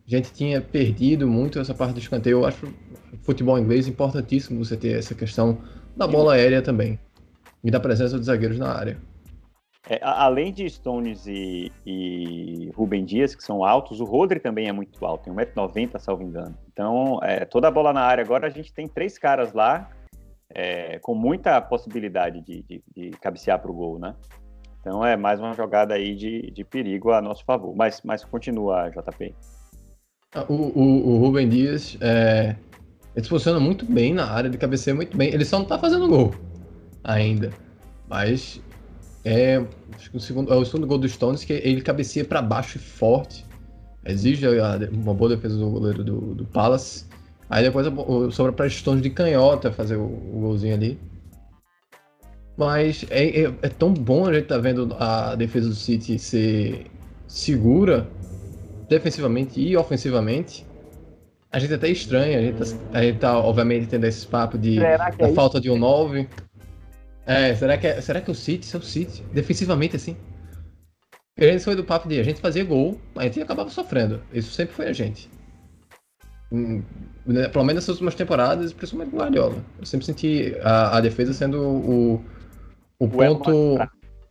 A 0.07 0.11
gente 0.11 0.33
tinha 0.33 0.61
perdido 0.61 1.27
muito 1.27 1.59
essa 1.59 1.75
parte 1.75 1.95
do 1.95 2.01
escanteio. 2.01 2.39
Eu 2.39 2.47
acho 2.47 2.67
futebol 3.23 3.59
inglês 3.59 3.87
importantíssimo 3.87 4.65
você 4.65 4.77
ter 4.77 4.99
essa 4.99 5.15
questão 5.15 5.59
da 5.97 6.07
bola 6.07 6.35
aérea 6.35 6.63
também 6.63 6.99
e 7.63 7.71
da 7.71 7.81
presença 7.81 8.17
dos 8.17 8.27
zagueiros 8.27 8.59
na 8.59 8.73
área. 8.73 8.99
É, 9.89 9.99
além 10.03 10.53
de 10.53 10.69
Stones 10.69 11.27
e, 11.27 11.73
e 11.87 12.71
Rubem 12.75 13.05
Dias, 13.05 13.35
que 13.35 13.43
são 13.43 13.65
altos, 13.65 14.01
o 14.01 14.05
Rodri 14.05 14.39
também 14.39 14.69
é 14.69 14.73
muito 14.73 15.05
alto, 15.05 15.25
tem 15.25 15.33
1,90m, 15.33 15.99
salvo 15.99 16.23
engano. 16.23 16.55
Então, 16.71 17.19
é, 17.23 17.45
toda 17.47 17.69
a 17.69 17.71
bola 17.71 17.93
na 17.93 18.03
área. 18.03 18.23
Agora 18.23 18.47
a 18.47 18.51
gente 18.51 18.73
tem 18.73 18.87
três 18.87 19.19
caras 19.19 19.55
lá 19.55 19.91
é, 20.51 20.99
com 20.99 21.15
muita 21.15 21.61
possibilidade 21.61 22.43
de, 22.43 22.63
de, 22.63 22.83
de 22.95 23.11
cabecear 23.13 23.59
para 23.61 23.71
o 23.71 23.75
gol, 23.75 23.99
né? 23.99 24.15
Então 24.89 25.05
é 25.05 25.19
mais 25.19 25.39
uma 25.39 25.53
jogada 25.53 25.93
aí 25.93 26.15
de, 26.15 26.51
de 26.51 26.65
perigo 26.65 27.13
a 27.13 27.21
nosso 27.21 27.45
favor. 27.45 27.77
Mas, 27.77 28.01
mas 28.03 28.25
continua, 28.25 28.89
JP. 28.89 29.35
Ah, 30.35 30.47
o, 30.49 30.55
o, 30.55 31.09
o 31.11 31.19
Rubem 31.19 31.47
Dias, 31.47 31.99
é, 32.01 32.57
ele 33.15 33.27
funciona 33.27 33.61
muito 33.61 33.85
bem 33.85 34.15
na 34.15 34.25
área, 34.25 34.49
de 34.49 34.57
cabeceia 34.57 34.95
muito 34.95 35.15
bem. 35.15 35.29
Ele 35.29 35.45
só 35.45 35.59
não 35.59 35.67
tá 35.67 35.79
fazendo 35.79 36.09
gol 36.09 36.33
ainda. 37.05 37.51
Mas 38.09 38.63
é, 39.27 39.63
o 40.15 40.19
segundo, 40.19 40.51
é 40.51 40.57
o 40.57 40.65
segundo 40.65 40.87
gol 40.87 40.97
do 40.97 41.07
Stones 41.07 41.45
que 41.45 41.53
ele 41.53 41.83
cabeceia 41.83 42.25
para 42.25 42.41
baixo 42.41 42.79
e 42.79 42.81
forte. 42.81 43.45
Exige 44.07 44.47
uma 44.91 45.13
boa 45.13 45.37
defesa 45.37 45.59
do 45.59 45.69
goleiro 45.69 46.03
do, 46.03 46.35
do 46.35 46.47
Palace. 46.47 47.05
Aí 47.51 47.63
depois 47.63 47.87
sobra 48.35 48.53
para 48.53 48.71
Stones 48.71 49.03
de 49.03 49.11
canhota 49.11 49.71
fazer 49.71 49.97
o, 49.97 50.07
o 50.07 50.41
golzinho 50.41 50.73
ali. 50.73 50.99
Mas 52.59 53.07
é, 53.09 53.43
é, 53.43 53.55
é, 53.63 53.69
tão 53.69 53.95
bom 53.95 54.27
a 54.27 54.35
gente 54.35 54.47
tá 54.47 54.59
vendo 54.59 54.93
a 54.99 55.37
defesa 55.37 55.69
do 55.69 55.77
City 55.77 56.19
ser 56.19 56.87
segura 57.29 58.09
defensivamente 58.89 59.61
e 59.61 59.77
ofensivamente, 59.77 60.67
a 61.53 61.61
gente 61.61 61.73
até 61.73 61.89
estranha, 61.89 62.37
a 62.37 62.43
gente, 62.43 62.59
tá, 62.59 62.99
a 62.99 63.03
gente 63.03 63.19
tá, 63.21 63.39
obviamente, 63.39 63.87
tendo 63.87 64.07
esse 64.07 64.27
papo 64.27 64.59
de 64.59 64.81
da 64.81 65.13
é 65.21 65.33
falta 65.35 65.61
de 65.61 65.71
um 65.71 65.79
9. 65.79 66.29
É, 67.25 67.55
será 67.55 67.79
que, 67.79 67.87
é, 67.87 68.01
será 68.01 68.21
que 68.21 68.31
o 68.31 68.35
City, 68.35 68.75
é 68.75 68.79
o 68.79 68.83
City, 68.83 69.23
defensivamente 69.33 69.95
assim? 69.95 70.17
A 71.39 71.45
gente 71.45 71.63
foi 71.63 71.77
do 71.77 71.85
papo 71.85 72.09
de 72.09 72.19
a 72.19 72.25
gente 72.25 72.41
fazer 72.41 72.65
gol, 72.65 73.01
a 73.15 73.23
gente 73.23 73.41
acabava 73.41 73.71
sofrendo. 73.71 74.21
Isso 74.33 74.51
sempre 74.51 74.75
foi 74.75 74.89
a 74.89 74.93
gente. 74.93 75.31
Hum, 76.51 76.83
né, 77.25 77.47
pelo 77.47 77.65
menos 77.65 77.85
nessas 77.85 77.91
últimas 77.91 78.17
temporadas, 78.17 78.73
principalmente 78.73 79.15
o 79.15 79.19
Guardiola. 79.19 79.65
Eu 79.79 79.87
sempre 79.87 80.07
senti 80.07 80.57
a, 80.61 80.97
a 80.97 81.01
defesa 81.01 81.33
sendo 81.33 81.63
o, 81.63 82.25
o, 82.99 83.07
o 83.07 83.09
ponto. 83.09 83.79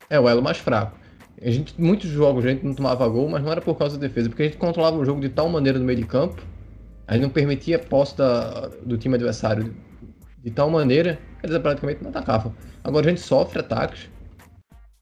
É 0.09 0.19
o 0.19 0.27
elo 0.27 0.41
mais 0.41 0.57
fraco. 0.57 0.97
A 1.41 1.49
gente, 1.51 1.79
muitos 1.79 2.09
jogos 2.09 2.45
a 2.45 2.49
gente 2.49 2.65
não 2.65 2.73
tomava 2.73 3.07
gol, 3.07 3.29
mas 3.29 3.43
não 3.43 3.51
era 3.51 3.61
por 3.61 3.75
causa 3.77 3.97
da 3.97 4.07
defesa, 4.07 4.29
porque 4.29 4.43
a 4.43 4.45
gente 4.45 4.57
controlava 4.57 4.97
o 4.97 5.05
jogo 5.05 5.21
de 5.21 5.29
tal 5.29 5.47
maneira 5.49 5.77
no 5.77 5.85
meio 5.85 5.99
de 5.99 6.05
campo, 6.05 6.41
a 7.07 7.13
gente 7.13 7.23
não 7.23 7.29
permitia 7.29 7.75
a 7.75 7.79
posse 7.79 8.17
da, 8.17 8.69
do 8.83 8.97
time 8.97 9.15
adversário 9.15 9.75
de 10.43 10.49
tal 10.49 10.69
maneira 10.69 11.19
que 11.39 11.45
eles 11.45 11.57
praticamente 11.59 12.01
não 12.01 12.09
atacavam. 12.09 12.53
Agora 12.83 13.05
a 13.05 13.09
gente 13.09 13.21
sofre 13.21 13.59
ataques, 13.59 14.09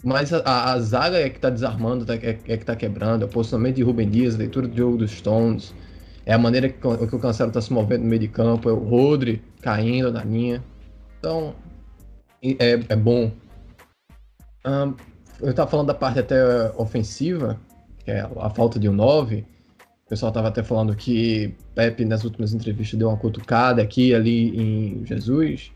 mas 0.04 0.34
a, 0.34 0.40
a, 0.40 0.74
a 0.74 0.80
zaga 0.80 1.18
é 1.18 1.30
que 1.30 1.38
está 1.38 1.50
desarmando, 1.50 2.12
é, 2.12 2.16
é, 2.16 2.34
que 2.34 2.52
está 2.52 2.76
quebrando, 2.76 3.24
é 3.24 3.26
o 3.26 3.30
posicionamento 3.30 3.78
de 3.78 3.84
Rubem 3.84 4.10
Dias, 4.10 4.36
a 4.36 4.40
leitura 4.40 4.68
do 4.68 4.76
jogo 4.76 4.98
dos 4.98 5.12
Stones, 5.12 5.74
é 6.26 6.34
a 6.34 6.38
maneira 6.38 6.68
que, 6.68 6.80
que 6.80 7.16
o 7.16 7.20
Cancelo 7.20 7.50
está 7.50 7.62
se 7.62 7.72
movendo 7.72 8.02
no 8.02 8.08
meio 8.08 8.20
de 8.20 8.28
campo, 8.28 8.70
é 8.70 8.74
o 8.74 8.78
Rodri 8.78 9.42
caindo 9.62 10.12
na 10.12 10.24
linha. 10.24 10.64
Então, 11.20 11.56
é, 12.44 12.80
é 12.90 12.96
bom. 12.96 13.32
Um, 14.66 14.96
eu 15.42 15.52
estava 15.52 15.70
falando 15.70 15.88
da 15.88 15.94
parte 15.94 16.20
até 16.20 16.44
ofensiva, 16.76 17.60
que 18.00 18.12
é 18.12 18.22
a 18.22 18.50
falta 18.50 18.80
de 18.80 18.90
um 18.90 18.94
9. 18.94 19.46
O 20.06 20.10
pessoal 20.10 20.30
estava 20.30 20.48
até 20.48 20.64
falando 20.64 20.96
que 20.96 21.54
Pepe, 21.74 22.06
nas 22.06 22.24
últimas 22.24 22.54
entrevistas, 22.54 22.98
deu 22.98 23.10
uma 23.10 23.18
cutucada 23.18 23.82
aqui 23.82 24.14
ali 24.14 24.58
em 24.60 25.06
Jesus. 25.06 25.72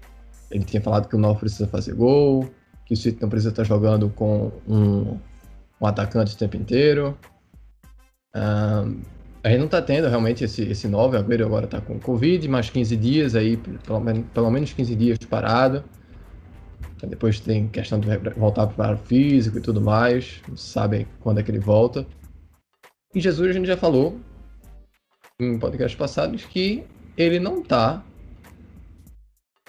Ele 0.50 0.64
tinha 0.64 0.82
falado 0.82 1.08
que 1.08 1.16
o 1.16 1.20
9 1.20 1.40
precisa 1.40 1.68
fazer 1.68 1.94
gol, 1.94 2.50
que 2.86 2.94
o 2.94 2.98
City 2.98 3.22
não 3.22 3.30
precisa 3.30 3.50
estar 3.50 3.64
jogando 3.64 4.10
com 4.10 4.52
um, 4.68 5.18
um 5.80 5.86
atacante 5.86 6.34
o 6.34 6.38
tempo 6.38 6.58
inteiro. 6.58 7.18
Um, 8.36 9.02
a 9.44 9.50
gente 9.50 9.60
não 9.60 9.66
está 9.66 9.82
tendo 9.82 10.08
realmente 10.08 10.44
esse, 10.44 10.64
esse 10.64 10.88
9, 10.88 11.18
o 11.18 11.20
Agüero 11.20 11.46
agora 11.46 11.66
está 11.66 11.80
com 11.80 12.00
Covid, 12.00 12.48
mais 12.48 12.70
15 12.70 12.98
dias 12.98 13.36
aí, 13.36 13.58
pelo, 13.58 14.02
pelo 14.34 14.52
menos 14.52 14.74
15 14.74 14.96
dias 14.96 15.18
parado. 15.20 15.84
Depois 17.08 17.40
tem 17.40 17.68
questão 17.68 18.00
de 18.00 18.08
voltar 18.38 18.68
para 18.68 18.96
o 18.96 18.98
físico 18.98 19.58
e 19.58 19.62
tudo 19.62 19.82
mais. 19.82 20.42
Não 20.48 20.58
sabem 20.58 21.08
quando 21.20 21.40
é 21.40 21.44
que 21.44 21.52
ele 21.52 21.60
volta. 21.60 22.06
E 23.14 23.20
Jesus 23.20 23.50
a 23.50 23.54
gente 23.54 23.68
já 23.68 23.78
falou 23.78 24.20
em 25.40 25.58
podcasts 25.58 25.98
passados 25.98 26.46
que 26.46 26.84
ele 27.18 27.40
não 27.40 27.62
está 27.62 28.04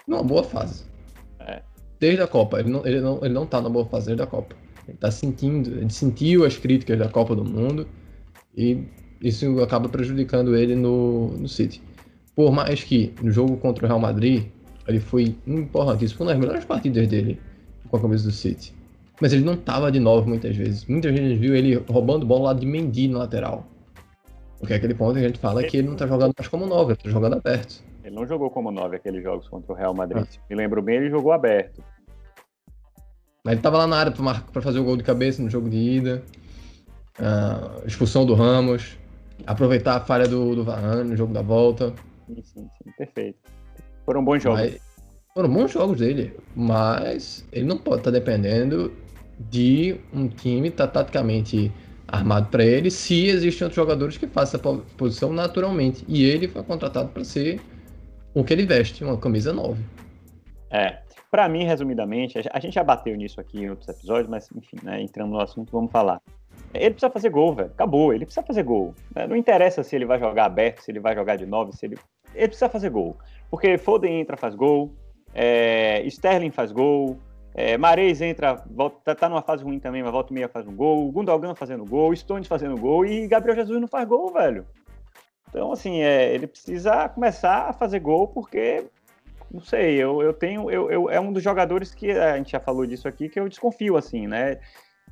numa 0.07 0.23
boa 0.23 0.43
fase. 0.43 0.85
É. 1.39 1.63
Desde 1.99 2.23
a 2.23 2.27
Copa. 2.27 2.61
Ele 2.61 2.71
não, 2.71 2.87
ele, 2.87 3.01
não, 3.01 3.25
ele 3.25 3.35
não 3.35 3.47
tá 3.47 3.61
numa 3.61 3.71
boa 3.71 3.87
fase 3.87 4.07
desde 4.07 4.23
a 4.23 4.27
Copa. 4.27 4.57
Ele 4.87 4.97
está 4.97 5.11
sentindo, 5.11 5.71
ele 5.71 5.91
sentiu 5.91 6.45
as 6.45 6.57
críticas 6.57 6.99
da 6.99 7.09
Copa 7.09 7.37
do 7.37 7.45
Mundo 7.45 7.87
e 8.57 8.85
isso 9.23 9.61
acaba 9.61 9.89
prejudicando 9.89 10.57
ele 10.57 10.75
no, 10.75 11.29
no 11.39 11.49
City. 11.49 11.81
Por 12.35 12.51
mais 12.51 12.83
que 12.83 13.15
no 13.23 13.31
jogo 13.31 13.57
contra 13.59 13.85
o 13.85 13.89
Real 13.89 14.01
Madrid 14.01 14.47
ele 14.91 15.01
foi 15.01 15.37
importantíssimo, 15.47 16.19
foi 16.19 16.27
uma 16.27 16.33
das 16.33 16.41
melhores 16.41 16.65
partidas 16.65 17.07
dele 17.09 17.41
com 17.89 17.97
a 17.97 18.01
camisa 18.01 18.29
do 18.29 18.33
City. 18.33 18.75
Mas 19.21 19.33
ele 19.33 19.45
não 19.45 19.57
tava 19.57 19.93
de 19.93 20.01
novo 20.01 20.29
muitas 20.29 20.57
vezes. 20.57 20.87
Muitas 20.87 21.13
vezes 21.13 21.39
viu 21.39 21.55
ele 21.55 21.75
roubando 21.89 22.25
bola 22.25 22.53
lá 22.53 22.55
de 22.55 22.65
Mendy 22.65 23.09
na 23.09 23.19
lateral. 23.19 23.67
Porque 24.59 24.73
é 24.73 24.77
aquele 24.77 24.95
ponto 24.95 25.15
que 25.15 25.21
a 25.21 25.29
gente 25.29 25.39
fala 25.39 25.63
que 25.63 25.77
ele 25.77 25.89
não 25.89 25.97
tá 25.97 26.07
jogando 26.07 26.35
mais 26.37 26.49
como 26.49 26.67
9, 26.67 26.93
ele 26.93 27.01
tá 27.03 27.11
jogando 27.11 27.35
aberto. 27.37 27.83
Ele 28.05 28.15
não 28.15 28.27
jogou 28.27 28.51
como 28.51 28.71
9 28.71 28.97
aqueles 28.97 29.23
jogos 29.23 29.49
contra 29.49 29.73
o 29.73 29.77
Real 29.77 29.95
Madrid. 29.95 30.23
Ah. 30.23 30.41
Me 30.49 30.57
lembro 30.57 30.83
bem, 30.83 30.97
ele 30.97 31.11
jogou 31.11 31.33
aberto. 31.33 31.83
Mas 33.45 33.55
ele 33.55 33.63
tava 33.63 33.79
lá 33.79 33.87
na 33.87 33.97
área 33.97 34.13
pra, 34.13 34.35
pra 34.53 34.63
fazer 34.63 34.79
o 34.79 34.85
gol 34.85 34.97
de 34.97 35.03
cabeça 35.03 35.43
no 35.43 35.49
jogo 35.49 35.69
de 35.69 35.77
ida. 35.77 36.23
Uh, 37.19 37.87
expulsão 37.87 38.25
do 38.25 38.35
Ramos. 38.35 38.99
Aproveitar 39.47 39.97
a 39.97 40.01
falha 40.01 40.29
do, 40.29 40.55
do 40.55 40.65
Varane 40.65 41.09
no 41.09 41.17
jogo 41.17 41.33
da 41.33 41.43
volta. 41.43 41.95
Sim, 42.27 42.43
sim, 42.43 42.71
sim. 42.83 42.93
Perfeito. 42.99 43.39
Foram 44.11 44.25
bons 44.25 44.43
jogos. 44.43 44.61
Mas, 44.61 44.81
foram 45.33 45.49
bons 45.49 45.71
jogos 45.71 45.99
dele, 46.00 46.37
mas 46.57 47.47
ele 47.52 47.64
não 47.64 47.79
pode 47.79 47.99
estar 47.99 48.11
tá 48.11 48.19
dependendo 48.19 48.93
de 49.38 49.97
um 50.12 50.26
time 50.26 50.67
estar 50.67 50.88
tá 50.88 51.05
taticamente 51.05 51.71
armado 52.09 52.49
para 52.49 52.64
ele 52.64 52.90
se 52.90 53.29
existem 53.29 53.67
outros 53.67 53.76
jogadores 53.76 54.19
que 54.19 54.26
façam 54.26 54.59
essa 54.59 54.83
posição 54.97 55.33
naturalmente. 55.33 56.05
E 56.09 56.25
ele 56.25 56.49
foi 56.49 56.64
contratado 56.64 57.11
para 57.11 57.23
ser 57.23 57.61
o 58.35 58.43
que 58.43 58.52
ele 58.52 58.67
veste, 58.67 59.05
uma 59.05 59.17
camisa 59.17 59.52
9. 59.52 59.81
É. 60.71 60.99
Para 61.31 61.49
mim, 61.49 61.62
resumidamente, 61.62 62.40
a 62.52 62.59
gente 62.59 62.75
já 62.75 62.83
bateu 62.83 63.17
nisso 63.17 63.40
aqui 63.40 63.61
em 63.61 63.71
outros 63.71 63.88
episódios, 63.88 64.29
mas 64.29 64.50
enfim, 64.57 64.79
né, 64.83 65.00
entrando 65.00 65.31
no 65.31 65.40
assunto, 65.40 65.71
vamos 65.71 65.93
falar. 65.93 66.21
Ele 66.75 66.90
precisa 66.90 67.09
fazer 67.09 67.31
gol, 67.31 67.55
velho. 67.55 67.69
Acabou, 67.69 68.12
ele 68.12 68.25
precisa 68.25 68.45
fazer 68.45 68.64
gol. 68.64 68.93
Né? 69.14 69.29
Não 69.29 69.37
interessa 69.37 69.85
se 69.85 69.95
ele 69.95 70.05
vai 70.05 70.19
jogar 70.19 70.47
aberto, 70.47 70.81
se 70.81 70.90
ele 70.90 70.99
vai 70.99 71.14
jogar 71.14 71.37
de 71.37 71.47
9, 71.47 71.73
se 71.73 71.87
ele. 71.87 71.97
Ele 72.35 72.49
precisa 72.49 72.69
fazer 72.69 72.91
gol. 72.91 73.17
Porque 73.51 73.77
Foden 73.79 74.21
entra, 74.21 74.37
faz 74.37 74.55
gol, 74.55 74.93
é, 75.35 76.03
Sterling 76.07 76.51
faz 76.51 76.71
gol, 76.71 77.19
é, 77.55 77.77
Mares 77.77 78.21
entra, 78.21 78.63
volta, 78.71 78.97
tá, 79.05 79.15
tá, 79.15 79.29
numa 79.29 79.43
fase 79.43 79.65
ruim 79.65 79.81
também, 79.81 80.03
mas 80.03 80.13
volta 80.13 80.33
e 80.33 80.35
meia 80.35 80.49
faz 80.49 80.67
um 80.67 80.75
gol, 80.75 81.11
Gundogan 81.11 81.55
fazendo 81.55 81.85
gol, 81.85 82.15
Stones 82.15 82.47
fazendo 82.47 82.77
gol 82.79 83.05
e 83.05 83.27
Gabriel 83.27 83.57
Jesus 83.57 83.81
não 83.81 83.89
faz 83.89 84.09
gol, 84.09 84.33
velho. 84.33 84.65
Então, 85.49 85.73
assim, 85.73 86.01
é, 86.01 86.33
ele 86.33 86.47
precisa 86.47 87.09
começar 87.09 87.69
a 87.69 87.73
fazer 87.73 87.99
gol 87.99 88.29
porque, 88.29 88.85
não 89.51 89.61
sei, 89.61 89.97
eu, 89.97 90.23
eu 90.23 90.33
tenho, 90.33 90.71
eu, 90.71 90.91
eu, 90.91 91.11
é 91.11 91.19
um 91.19 91.33
dos 91.33 91.43
jogadores 91.43 91.93
que, 91.93 92.13
a 92.13 92.37
gente 92.37 92.53
já 92.53 92.61
falou 92.61 92.87
disso 92.87 93.09
aqui, 93.09 93.29
que 93.29 93.41
eu 93.41 93.49
desconfio, 93.49 93.97
assim, 93.97 94.29
né, 94.29 94.61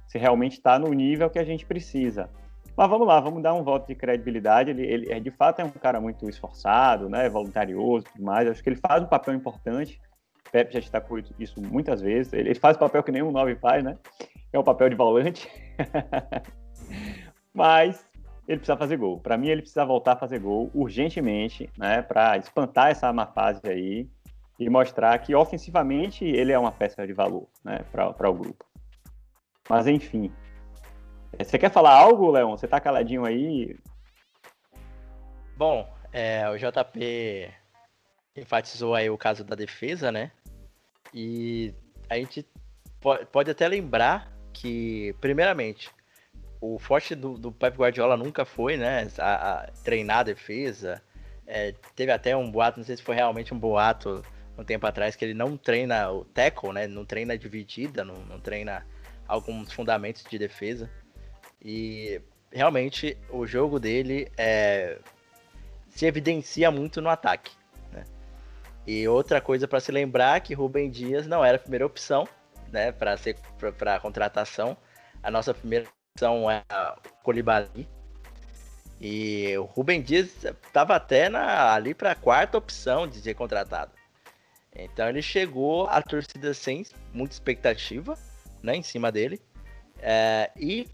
se 0.07 0.17
realmente 0.17 0.53
está 0.53 0.79
no 0.79 0.93
nível 0.93 1.29
que 1.29 1.41
a 1.41 1.45
gente 1.45 1.67
precisa. 1.67 2.31
Mas 2.79 2.89
vamos 2.89 3.09
lá, 3.09 3.19
vamos 3.19 3.43
dar 3.43 3.55
um 3.55 3.65
voto 3.65 3.89
de 3.89 3.97
credibilidade. 3.97 4.71
Ele, 4.71 4.87
ele 4.87 5.13
é, 5.13 5.19
de 5.19 5.33
fato 5.33 5.59
é 5.59 5.65
um 5.65 5.71
cara 5.71 6.01
muito 6.01 6.29
esforçado, 6.29 7.09
né, 7.09 7.29
voluntarioso 7.29 8.07
e 8.07 8.13
tudo 8.13 8.25
mais. 8.25 8.49
Acho 8.49 8.63
que 8.63 8.69
ele 8.69 8.77
faz 8.77 9.03
um 9.03 9.07
papel 9.07 9.35
importante. 9.35 10.01
Pepe 10.53 10.75
já 10.75 10.79
destacou 10.79 11.19
isso 11.41 11.61
muitas 11.61 12.01
vezes. 12.01 12.33
Ele, 12.33 12.51
ele 12.51 12.55
faz 12.61 12.77
o 12.77 12.79
papel 12.79 13.03
que 13.03 13.11
nenhum 13.11 13.33
nove 13.33 13.57
faz, 13.57 13.83
né? 13.83 13.99
É 14.53 14.59
o 14.61 14.63
papel 14.63 14.89
de 14.91 14.95
volante. 14.95 15.51
Mas 17.53 18.09
ele 18.47 18.59
precisa 18.59 18.79
fazer 18.79 18.97
gol. 18.97 19.19
Para 19.19 19.37
mim, 19.37 19.49
ele 19.49 19.63
precisa 19.63 19.85
voltar 19.85 20.13
a 20.13 20.17
fazer 20.17 20.39
gol 20.39 20.71
urgentemente, 20.73 21.69
né, 21.77 22.01
para 22.01 22.37
espantar 22.37 22.93
essa 22.93 23.13
má 23.13 23.27
fase 23.27 23.61
aí 23.65 24.09
e 24.57 24.71
mostrar 24.71 25.19
que 25.19 25.35
ofensivamente 25.35 26.25
ele 26.25 26.53
é 26.53 26.59
uma 26.59 26.71
peça 26.71 27.05
de 27.05 27.13
valor, 27.13 27.49
né, 27.65 27.81
para 27.91 28.31
o 28.31 28.35
grupo. 28.35 28.65
Mas 29.69 29.89
enfim, 29.89 30.33
você 31.37 31.59
quer 31.59 31.71
falar 31.71 31.93
algo, 31.93 32.31
Leon? 32.31 32.57
Você 32.57 32.67
tá 32.67 32.81
caladinho 32.81 33.25
aí? 33.25 33.77
Bom, 35.57 35.93
é, 36.13 36.49
o 36.49 36.57
JP 36.57 37.53
enfatizou 38.37 38.95
aí 38.95 39.11
o 39.11 39.19
caso 39.19 39.45
da 39.45 39.55
defesa, 39.55 40.11
né? 40.13 40.31
E 41.13 41.75
a 42.09 42.17
gente 42.17 42.47
pode 43.33 43.51
até 43.51 43.67
lembrar 43.67 44.33
que, 44.53 45.15
primeiramente, 45.21 45.91
o 46.61 46.79
forte 46.79 47.15
do, 47.15 47.39
do 47.39 47.53
Pep 47.53 47.77
Guardiola 47.77 48.17
nunca 48.17 48.45
foi, 48.45 48.77
né? 48.77 49.09
A, 49.19 49.61
a 49.61 49.67
treinar 49.85 50.19
a 50.19 50.25
defesa. 50.25 51.03
É, 51.47 51.73
teve 51.95 52.13
até 52.13 52.37
um 52.37 52.51
boato, 52.51 52.79
não 52.79 52.85
sei 52.85 52.97
se 52.97 53.03
foi 53.03 53.15
realmente 53.15 53.55
um 53.55 53.59
boato 53.59 54.23
um 54.57 54.65
tempo 54.65 54.87
atrás, 54.87 55.15
que 55.15 55.25
ele 55.25 55.35
não 55.35 55.57
treina 55.57 56.11
o 56.11 56.25
tackle, 56.25 56.73
né? 56.73 56.87
Não 56.87 57.05
treina 57.05 57.39
dividida, 57.39 58.05
não, 58.05 58.17
não 58.25 58.41
treina 58.41 58.85
alguns 59.27 59.73
fundamentos 59.73 60.25
de 60.29 60.39
defesa. 60.39 60.91
E 61.63 62.21
realmente 62.53 63.17
o 63.31 63.47
jogo 63.47 63.79
dele 63.79 64.31
é, 64.37 64.99
se 65.91 66.07
evidencia 66.07 66.71
muito 66.71 67.01
no 67.01 67.09
ataque. 67.09 67.53
Né? 67.93 68.05
E 68.87 69.07
outra 69.09 69.41
coisa 69.41 69.67
para 69.67 69.81
se 69.81 69.93
lembrar 69.93 70.41
que 70.41 70.55
Rubem 70.55 70.91
Dias 70.91 71.27
não 71.27 71.45
era 71.45 71.57
a 71.57 71.61
primeira 71.61 71.87
opção 71.87 72.29
né, 72.73 72.93
para 72.93 73.17
ser 73.17 73.37
para 73.79 74.01
contratação. 74.01 74.77
A 75.23 75.31
nossa 75.31 75.53
primeira 75.53 75.89
opção 76.15 76.51
é 76.51 76.63
o 76.71 77.23
Colibali. 77.23 77.89
E 79.01 79.57
o 79.57 79.65
Rubem 79.65 80.03
Dias 80.03 80.45
estava 80.45 80.97
até 80.97 81.29
na, 81.29 81.73
ali 81.73 81.95
para 81.95 82.13
a 82.13 82.17
quarta 82.17 82.59
opção 82.59 83.07
de 83.07 83.21
ser 83.21 83.35
contratado. 83.35 83.93
Então 84.75 85.09
ele 85.09 85.23
chegou 85.23 85.87
a 85.89 86.03
torcida 86.03 86.53
sem 86.55 86.85
muita 87.13 87.35
expectativa 87.35 88.17
né, 88.63 88.77
em 88.77 88.83
cima 88.83 89.11
dele. 89.11 89.41
É, 90.01 90.51
e 90.57 90.87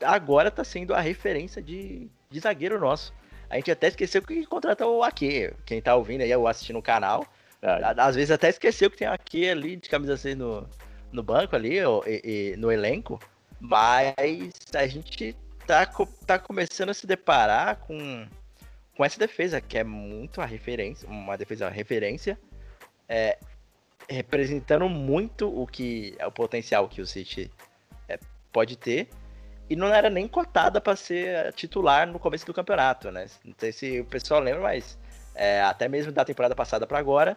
agora 0.00 0.50
tá 0.50 0.62
sendo 0.64 0.94
a 0.94 1.00
referência 1.00 1.62
de, 1.62 2.08
de 2.30 2.40
zagueiro 2.40 2.78
nosso. 2.78 3.12
A 3.50 3.56
gente 3.56 3.70
até 3.70 3.88
esqueceu 3.88 4.22
que 4.22 4.46
contratou 4.46 4.98
o 4.98 5.02
Ake. 5.02 5.52
Quem 5.64 5.80
tá 5.80 5.94
ouvindo 5.94 6.22
aí 6.22 6.34
ou 6.34 6.48
assistindo 6.48 6.78
o 6.78 6.82
canal, 6.82 7.26
às 7.96 8.14
vezes 8.14 8.30
até 8.30 8.48
esqueceu 8.48 8.90
que 8.90 8.96
tem 8.96 9.08
o 9.08 9.12
Ake 9.12 9.48
ali 9.48 9.76
de 9.76 9.88
camisa 9.88 10.16
6 10.16 10.36
no, 10.36 10.68
no 11.12 11.22
banco 11.22 11.54
ali, 11.54 11.78
e, 11.78 12.52
e, 12.52 12.56
no 12.56 12.70
elenco. 12.70 13.20
Mas 13.60 14.52
a 14.74 14.86
gente 14.86 15.36
tá, 15.66 15.86
tá 16.26 16.38
começando 16.38 16.90
a 16.90 16.94
se 16.94 17.06
deparar 17.06 17.76
com, 17.76 18.26
com 18.96 19.04
essa 19.04 19.18
defesa, 19.18 19.60
que 19.60 19.78
é 19.78 19.84
muito 19.84 20.40
a 20.40 20.46
referência, 20.46 21.08
uma 21.08 21.36
defesa 21.36 21.68
referência, 21.68 22.38
é, 23.08 23.38
representando 24.08 24.88
muito 24.88 25.48
o 25.48 25.66
que 25.66 26.14
é 26.18 26.26
o 26.26 26.32
potencial 26.32 26.88
que 26.88 27.00
o 27.00 27.06
City 27.06 27.50
pode 28.54 28.76
ter. 28.76 29.10
E 29.68 29.76
não 29.76 29.88
era 29.88 30.08
nem 30.08 30.26
cotada 30.28 30.80
para 30.80 30.96
ser 30.96 31.52
titular 31.54 32.06
no 32.06 32.18
começo 32.18 32.46
do 32.46 32.54
campeonato, 32.54 33.10
né? 33.10 33.26
Não 33.44 33.54
sei 33.58 33.72
se 33.72 34.00
o 34.00 34.04
pessoal 34.04 34.40
lembra, 34.40 34.62
mas 34.62 34.96
é, 35.34 35.62
até 35.62 35.88
mesmo 35.88 36.12
da 36.12 36.24
temporada 36.24 36.54
passada 36.54 36.86
para 36.86 36.98
agora, 36.98 37.36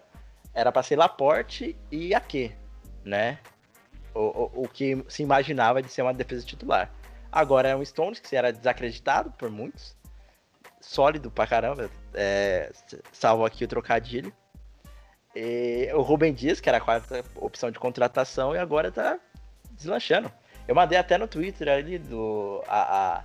era 0.54 0.72
para 0.72 0.84
ser 0.84 0.98
Laporte 0.98 1.76
e 1.92 2.14
Ake, 2.14 2.54
né? 3.04 3.40
o, 4.18 4.20
o, 4.20 4.64
o 4.64 4.68
que 4.68 5.04
se 5.08 5.22
imaginava 5.22 5.82
de 5.82 5.90
ser 5.90 6.02
uma 6.02 6.14
defesa 6.14 6.46
titular. 6.46 6.92
Agora 7.32 7.70
é 7.70 7.76
um 7.76 7.86
Stones 7.86 8.20
que 8.20 8.36
era 8.36 8.52
desacreditado 8.52 9.32
por 9.32 9.50
muitos, 9.50 9.96
sólido 10.82 11.30
pra 11.30 11.46
caramba, 11.46 11.90
é, 12.14 12.72
salvo 13.12 13.46
aqui 13.46 13.64
o 13.64 13.68
trocadilho. 13.68 14.34
E 15.36 15.90
o 15.94 16.02
Rubem 16.02 16.34
Dias, 16.34 16.60
que 16.60 16.68
era 16.68 16.80
a 16.80 16.82
quarta 16.82 17.24
opção 17.36 17.70
de 17.70 17.78
contratação, 17.78 18.56
e 18.56 18.58
agora 18.58 18.92
tá 18.92 19.20
deslanchando. 19.72 20.32
Eu 20.68 20.76
mandei 20.76 20.98
até 20.98 21.18
no 21.18 21.28
Twitter 21.28 21.70
ali 21.70 21.98
do, 21.98 22.62
a, 22.68 23.18
a, 23.18 23.24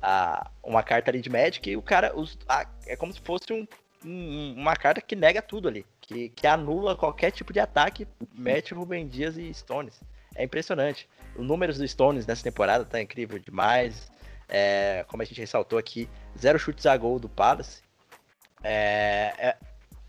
a 0.00 0.50
uma 0.62 0.82
carta 0.82 1.10
ali 1.10 1.20
de 1.20 1.28
Magic 1.28 1.68
e 1.68 1.76
o 1.76 1.82
cara 1.82 2.16
os, 2.16 2.38
a, 2.48 2.66
é 2.86 2.96
como 2.96 3.12
se 3.12 3.20
fosse 3.20 3.52
um, 3.52 3.66
um, 4.04 4.54
uma 4.56 4.76
carta 4.76 5.00
que 5.00 5.16
nega 5.16 5.42
tudo 5.42 5.68
ali, 5.68 5.84
que, 6.00 6.28
que 6.28 6.46
anula 6.46 6.96
qualquer 6.96 7.30
tipo 7.30 7.52
de 7.52 7.58
ataque, 7.58 8.06
mete 8.32 8.74
Rubem 8.74 9.08
Dias 9.08 9.36
e 9.36 9.52
Stones. 9.52 10.00
É 10.36 10.44
impressionante. 10.44 11.08
Os 11.36 11.46
números 11.46 11.78
do 11.78 11.86
Stones 11.86 12.26
nessa 12.26 12.42
temporada 12.42 12.84
tá 12.84 13.00
incrível 13.00 13.38
demais. 13.38 14.12
É, 14.48 15.04
como 15.08 15.22
a 15.22 15.24
gente 15.26 15.40
ressaltou 15.40 15.78
aqui, 15.78 16.08
zero 16.38 16.58
chutes 16.58 16.86
a 16.86 16.96
gol 16.96 17.18
do 17.18 17.28
Palace. 17.28 17.82
É, 18.62 19.32
é, 19.38 19.56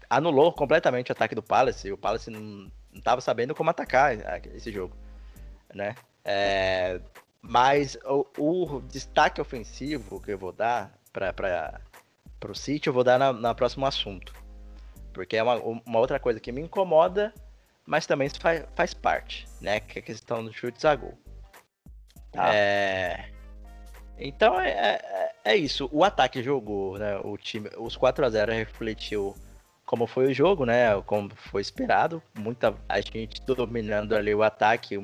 anulou 0.09 0.51
completamente 0.51 1.11
o 1.11 1.13
ataque 1.13 1.35
do 1.35 1.43
Palace. 1.43 1.91
O 1.91 1.97
Palace 1.97 2.29
não, 2.29 2.69
estava 2.93 3.21
sabendo 3.21 3.53
como 3.55 3.69
atacar 3.69 4.13
esse 4.55 4.71
jogo, 4.71 4.95
né? 5.73 5.95
É, 6.25 6.99
mas 7.39 7.95
o, 8.03 8.25
o, 8.39 8.81
destaque 8.81 9.39
ofensivo 9.39 10.19
que 10.19 10.31
eu 10.31 10.37
vou 10.37 10.51
dar 10.51 10.91
para 11.13 11.79
o 12.49 12.55
City, 12.55 12.87
eu 12.87 12.93
vou 12.93 13.03
dar 13.03 13.19
na, 13.19 13.31
na 13.31 13.53
próximo 13.53 13.85
assunto. 13.85 14.33
Porque 15.13 15.37
é 15.37 15.43
uma, 15.43 15.55
uma 15.55 15.99
outra 15.99 16.19
coisa 16.19 16.39
que 16.39 16.51
me 16.51 16.61
incomoda, 16.61 17.31
mas 17.85 18.07
também 18.07 18.27
faz, 18.29 18.65
faz 18.75 18.93
parte, 18.93 19.47
né? 19.61 19.79
Que 19.79 19.99
é 19.99 20.01
a 20.01 20.05
questão 20.05 20.43
dos 20.43 20.55
chutes 20.55 20.83
a 20.83 20.95
gol. 20.95 21.17
Ah. 22.35 22.53
É... 22.53 23.29
Então 24.17 24.59
é, 24.59 24.69
é, 24.69 25.31
é, 25.45 25.55
isso. 25.55 25.89
O 25.91 26.03
ataque 26.03 26.41
jogou, 26.41 26.97
né? 26.97 27.17
O 27.23 27.37
time, 27.37 27.69
os 27.77 27.95
4 27.95 28.25
a 28.25 28.29
0 28.29 28.51
refletiu 28.51 29.35
como 29.85 30.07
foi 30.07 30.27
o 30.27 30.33
jogo, 30.33 30.65
né? 30.65 30.99
Como 31.05 31.29
foi 31.35 31.61
esperado. 31.61 32.21
Muita 32.37 32.73
a 32.89 32.99
gente 32.99 33.41
dominando 33.45 34.15
ali 34.15 34.33
o 34.33 34.41
ataque 34.41 34.97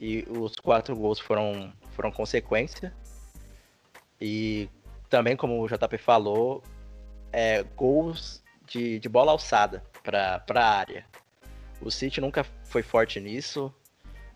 e 0.00 0.24
os 0.28 0.56
quatro 0.56 0.94
gols 0.96 1.18
foram, 1.18 1.72
foram 1.92 2.10
consequência. 2.10 2.94
E 4.20 4.68
também, 5.08 5.36
como 5.36 5.60
o 5.60 5.68
JP 5.68 5.98
falou, 5.98 6.62
é, 7.32 7.62
gols 7.62 8.42
de, 8.66 8.98
de 8.98 9.08
bola 9.08 9.32
alçada 9.32 9.82
para 10.02 10.42
a 10.54 10.78
área. 10.78 11.04
O 11.80 11.90
City 11.90 12.20
nunca 12.20 12.44
foi 12.64 12.82
forte 12.82 13.20
nisso, 13.20 13.74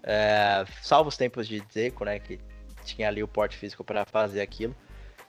é, 0.02 0.64
salvo 0.82 1.08
os 1.08 1.16
tempos 1.16 1.46
de 1.46 1.62
Zeco, 1.72 2.04
né? 2.04 2.18
Que 2.18 2.38
tinha 2.84 3.08
ali 3.08 3.22
o 3.22 3.28
porte 3.28 3.56
físico 3.56 3.84
para 3.84 4.04
fazer 4.04 4.40
aquilo. 4.40 4.74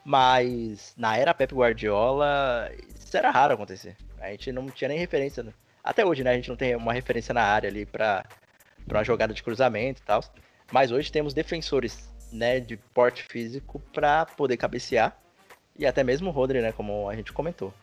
Mas 0.04 0.94
na 0.98 1.18
era 1.18 1.34
Pep 1.34 1.54
Guardiola, 1.54 2.72
isso 2.98 3.16
era 3.16 3.32
raro 3.32 3.54
acontecer. 3.54 3.96
A 4.20 4.30
gente 4.32 4.52
não 4.52 4.68
tinha 4.68 4.88
nem 4.88 4.98
referência. 4.98 5.46
Até 5.84 6.06
hoje, 6.06 6.24
né? 6.24 6.32
A 6.32 6.36
gente 6.36 6.50
não 6.50 6.56
tem 6.56 6.76
uma 6.76 6.94
referência 6.94 7.34
na 7.34 7.44
área 7.44 7.70
ali 7.70 7.86
para 7.86 8.26
uma 8.98 9.04
jogada 9.04 9.34
de 9.34 9.44
cruzamento 9.44 10.02
e 10.02 10.06
tal. 10.06 10.24
Mas 10.72 10.92
hoje 10.92 11.12
temos 11.12 11.34
defensores, 11.34 12.10
né, 12.32 12.60
de 12.60 12.78
porte 12.78 13.24
físico 13.24 13.82
para 13.94 14.26
poder 14.26 14.58
cabecear. 14.58 15.18
E 15.78 15.86
até 15.86 16.04
mesmo 16.04 16.30
o 16.30 16.34
Rodri, 16.34 16.62
né, 16.62 16.72
como 16.72 17.10
a 17.10 17.16
gente 17.16 17.32
comentou. 17.32 17.74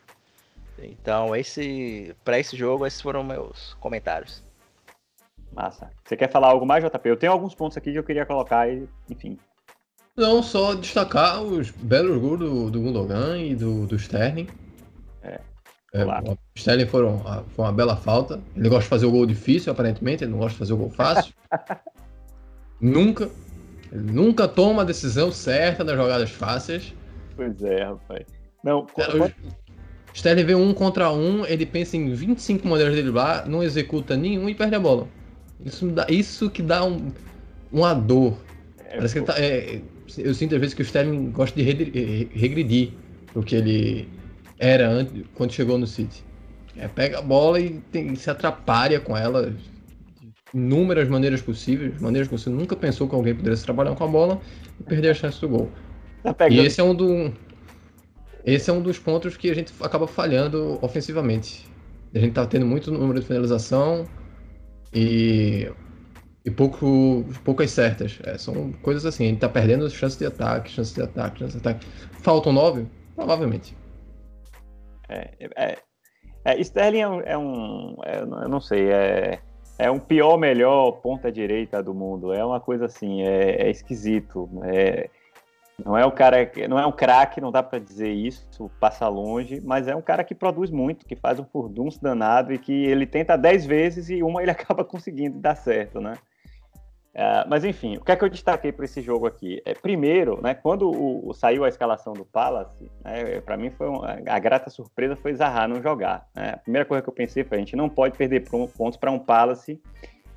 Então, 0.79 1.35
esse 1.35 2.15
para 2.23 2.39
esse 2.39 2.55
jogo, 2.55 2.85
esses 2.85 3.01
foram 3.01 3.23
meus 3.23 3.73
comentários. 3.79 4.43
Massa. 5.51 5.89
Você 6.05 6.15
quer 6.15 6.29
falar 6.29 6.49
algo 6.49 6.65
mais, 6.65 6.83
JP? 6.83 7.09
Eu 7.09 7.17
tenho 7.17 7.31
alguns 7.31 7.55
pontos 7.55 7.77
aqui 7.77 7.91
que 7.91 7.97
eu 7.97 8.03
queria 8.03 8.25
colocar 8.25 8.69
e, 8.69 8.87
enfim. 9.09 9.39
Não, 10.15 10.41
só 10.41 10.73
destacar 10.73 11.41
os 11.41 11.71
belos 11.71 12.19
gols 12.19 12.39
do, 12.39 12.71
do 12.71 12.81
Gundogan 12.81 13.37
e 13.37 13.55
do, 13.55 13.85
do 13.87 13.95
Sterling. 13.95 14.47
É. 15.93 16.01
É, 16.01 16.05
o 16.05 16.37
Sterling 16.55 16.85
foram, 16.85 17.19
foi 17.55 17.65
uma 17.65 17.71
bela 17.71 17.95
falta. 17.95 18.41
Ele 18.55 18.69
gosta 18.69 18.83
de 18.83 18.89
fazer 18.89 19.05
o 19.05 19.11
gol 19.11 19.25
difícil, 19.25 19.71
aparentemente, 19.71 20.23
ele 20.23 20.31
não 20.31 20.39
gosta 20.39 20.53
de 20.53 20.59
fazer 20.59 20.73
o 20.73 20.77
gol 20.77 20.89
fácil. 20.89 21.33
nunca. 22.79 23.29
Ele 23.91 24.11
nunca 24.11 24.47
toma 24.47 24.81
a 24.81 24.85
decisão 24.85 25.31
certa 25.31 25.83
nas 25.83 25.95
jogadas 25.95 26.29
fáceis. 26.29 26.93
Pois 27.35 27.61
é, 27.63 27.83
rapaz. 27.83 28.25
Não, 28.63 28.85
é, 28.97 29.31
Sterling 30.13 30.43
vê 30.43 30.55
um 30.55 30.73
contra 30.73 31.11
um, 31.11 31.45
ele 31.45 31.65
pensa 31.65 31.95
em 31.95 32.11
25 32.11 32.67
maneiras 32.67 32.95
de 32.95 33.03
driblar, 33.03 33.47
não 33.47 33.63
executa 33.63 34.17
nenhum 34.17 34.49
e 34.49 34.55
perde 34.55 34.75
a 34.75 34.79
bola. 34.79 35.07
Isso, 35.63 35.87
dá, 35.87 36.05
isso 36.09 36.49
que 36.49 36.61
dá 36.61 36.83
um, 36.83 37.11
uma 37.71 37.93
dor. 37.93 38.37
É, 38.83 38.95
Parece 38.97 39.13
que 39.13 39.19
ele 39.19 39.25
tá, 39.25 39.35
é, 39.39 39.81
eu 40.17 40.33
sinto 40.33 40.55
às 40.55 40.59
vezes 40.59 40.73
que 40.73 40.81
o 40.81 40.83
Sterling 40.83 41.31
gosta 41.31 41.55
de 41.55 41.63
regredir 42.33 42.91
o 43.35 43.43
que 43.43 43.55
ele 43.55 44.09
era 44.59 44.87
antes, 44.89 45.23
quando 45.33 45.51
chegou 45.51 45.77
no 45.77 45.87
City. 45.87 46.23
É, 46.75 46.87
pega 46.87 47.19
a 47.19 47.21
bola 47.21 47.59
e 47.59 47.79
tem, 47.91 48.15
se 48.15 48.29
atrapalha 48.29 48.99
com 48.99 49.17
ela 49.17 49.51
de 49.51 49.77
inúmeras 50.53 51.09
maneiras 51.09 51.41
possíveis, 51.41 51.99
maneiras 51.99 52.27
que 52.27 52.37
você 52.37 52.49
nunca 52.49 52.75
pensou 52.75 53.07
que 53.07 53.15
alguém 53.15 53.35
pudesse 53.35 53.63
trabalhar 53.63 53.95
com 53.95 54.03
a 54.03 54.07
bola 54.07 54.41
e 54.79 54.83
perder 54.83 55.09
a 55.09 55.13
chance 55.13 55.39
do 55.41 55.49
gol. 55.49 55.71
Tá 56.23 56.49
e 56.49 56.59
esse 56.59 56.79
é 56.79 56.83
um 56.83 56.93
do, 56.93 57.31
esse 58.45 58.69
é 58.69 58.73
um 58.73 58.81
dos 58.81 58.97
pontos 58.97 59.35
que 59.35 59.49
a 59.49 59.53
gente 59.53 59.73
acaba 59.81 60.07
falhando 60.07 60.79
ofensivamente. 60.81 61.67
A 62.15 62.19
gente 62.19 62.33
tá 62.33 62.45
tendo 62.45 62.65
muito 62.65 62.91
número 62.91 63.19
de 63.19 63.25
finalização 63.25 64.05
e, 64.93 65.69
e 66.45 66.49
pouco, 66.49 67.25
poucas 67.43 67.71
certas. 67.71 68.19
É, 68.23 68.37
são 68.37 68.71
coisas 68.81 69.05
assim, 69.05 69.25
a 69.25 69.27
gente 69.27 69.39
tá 69.39 69.49
perdendo 69.49 69.89
chances 69.89 70.17
de 70.17 70.25
ataque, 70.25 70.71
chances 70.71 70.93
de 70.93 71.01
ataque, 71.01 71.39
chances 71.39 71.61
de 71.61 71.67
ataque. 71.67 71.85
Faltam 72.21 72.53
nove? 72.53 72.87
Provavelmente. 73.15 73.75
É, 75.09 75.31
é, 75.55 75.77
é 76.45 76.59
Sterling 76.61 77.01
é 77.01 77.07
um, 77.07 77.21
é 77.21 77.37
um 77.37 77.97
é, 78.05 78.19
eu 78.19 78.49
não 78.49 78.59
sei, 78.59 78.89
é, 78.91 79.39
é 79.77 79.91
um 79.91 79.99
pior 79.99 80.37
melhor 80.37 80.91
ponta 80.93 81.31
direita 81.31 81.81
do 81.83 81.93
mundo. 81.93 82.33
É 82.33 82.43
uma 82.43 82.59
coisa 82.59 82.85
assim, 82.85 83.21
é, 83.21 83.67
é 83.67 83.69
esquisito. 83.69 84.49
É, 84.63 85.09
não 85.83 85.95
é 85.95 86.03
o 86.05 86.11
cara, 86.11 86.51
não 86.67 86.79
é 86.79 86.85
um 86.87 86.91
craque, 86.91 87.39
não 87.39 87.51
dá 87.51 87.61
para 87.61 87.77
dizer 87.77 88.09
isso, 88.09 88.69
passa 88.79 89.07
longe, 89.07 89.61
mas 89.63 89.87
é 89.87 89.95
um 89.95 90.01
cara 90.01 90.23
que 90.23 90.33
produz 90.33 90.71
muito, 90.71 91.05
que 91.05 91.15
faz 91.15 91.39
um 91.39 91.45
furdunço 91.45 92.01
danado 92.01 92.51
e 92.51 92.57
que 92.57 92.73
ele 92.85 93.05
tenta 93.05 93.37
10 93.37 93.65
vezes 93.67 94.09
e 94.09 94.23
uma 94.23 94.41
ele 94.41 94.49
acaba 94.51 94.83
conseguindo 94.83 95.37
dar 95.39 95.55
certo, 95.55 96.01
né? 96.01 96.15
Uh, 97.17 97.49
mas 97.49 97.65
enfim, 97.65 97.97
o 97.97 98.05
que 98.05 98.11
é 98.11 98.15
que 98.15 98.23
eu 98.23 98.29
destaquei 98.29 98.71
para 98.71 98.85
esse 98.85 99.01
jogo 99.01 99.25
aqui? 99.25 99.59
É, 99.65 99.73
primeiro, 99.73 100.39
né, 100.39 100.53
quando 100.53 100.87
o, 100.87 101.27
o, 101.27 101.33
saiu 101.33 101.63
a 101.63 101.67
escalação 101.67 102.13
do 102.13 102.23
Palace, 102.23 102.91
né, 103.03 103.41
para 103.41 103.57
mim 103.57 103.71
foi 103.71 103.89
uma, 103.89 104.19
a 104.27 104.37
grata 104.37 104.69
surpresa 104.69 105.15
foi 105.15 105.33
Zaha 105.33 105.67
não 105.67 105.81
jogar. 105.81 106.27
Né? 106.35 106.51
A 106.53 106.57
primeira 106.57 106.85
coisa 106.85 107.01
que 107.01 107.09
eu 107.09 107.13
pensei 107.13 107.43
foi 107.43 107.57
a 107.57 107.59
gente 107.59 107.75
não 107.75 107.89
pode 107.89 108.15
perder 108.15 108.47
pontos 108.47 108.97
para 108.97 109.09
um 109.09 109.17
Palace 109.17 109.81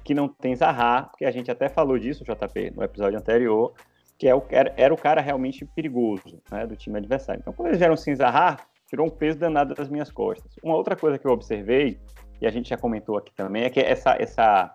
que 0.02 0.14
não 0.14 0.26
tem 0.26 0.56
Zaha, 0.56 1.02
porque 1.02 1.26
a 1.26 1.30
gente 1.30 1.50
até 1.50 1.68
falou 1.68 1.98
disso, 1.98 2.24
JP, 2.24 2.72
no 2.74 2.82
episódio 2.82 3.18
anterior, 3.18 3.74
que 4.18 4.26
é 4.26 4.34
o, 4.34 4.42
era, 4.48 4.72
era, 4.74 4.94
o 4.94 4.96
cara 4.96 5.20
realmente 5.20 5.66
perigoso 5.66 6.40
né, 6.50 6.66
do 6.66 6.76
time 6.76 6.96
adversário. 6.96 7.40
Então, 7.40 7.52
quando 7.52 7.68
eles 7.68 7.78
vieram 7.78 7.94
sem 7.94 8.14
Zaha, 8.14 8.56
tirou 8.88 9.06
um 9.06 9.10
peso 9.10 9.38
danado 9.38 9.74
das 9.74 9.90
minhas 9.90 10.10
costas. 10.10 10.50
Uma 10.64 10.76
outra 10.76 10.96
coisa 10.96 11.18
que 11.18 11.26
eu 11.26 11.30
observei, 11.30 12.00
e 12.40 12.46
a 12.46 12.50
gente 12.50 12.70
já 12.70 12.76
comentou 12.78 13.18
aqui 13.18 13.34
também, 13.34 13.64
é 13.64 13.70
que 13.70 13.78
essa, 13.78 14.16
essa, 14.18 14.74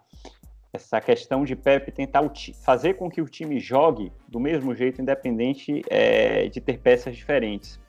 essa 0.75 1.01
questão 1.01 1.43
de 1.43 1.55
Pepe 1.55 1.91
tentar 1.91 2.21
fazer 2.63 2.93
com 2.93 3.09
que 3.09 3.21
o 3.21 3.25
time 3.25 3.59
jogue 3.59 4.11
do 4.27 4.39
mesmo 4.39 4.75
jeito, 4.75 5.01
independente 5.01 5.81
é, 5.89 6.47
de 6.47 6.61
ter 6.61 6.79
peças 6.79 7.15
diferentes. 7.15 7.79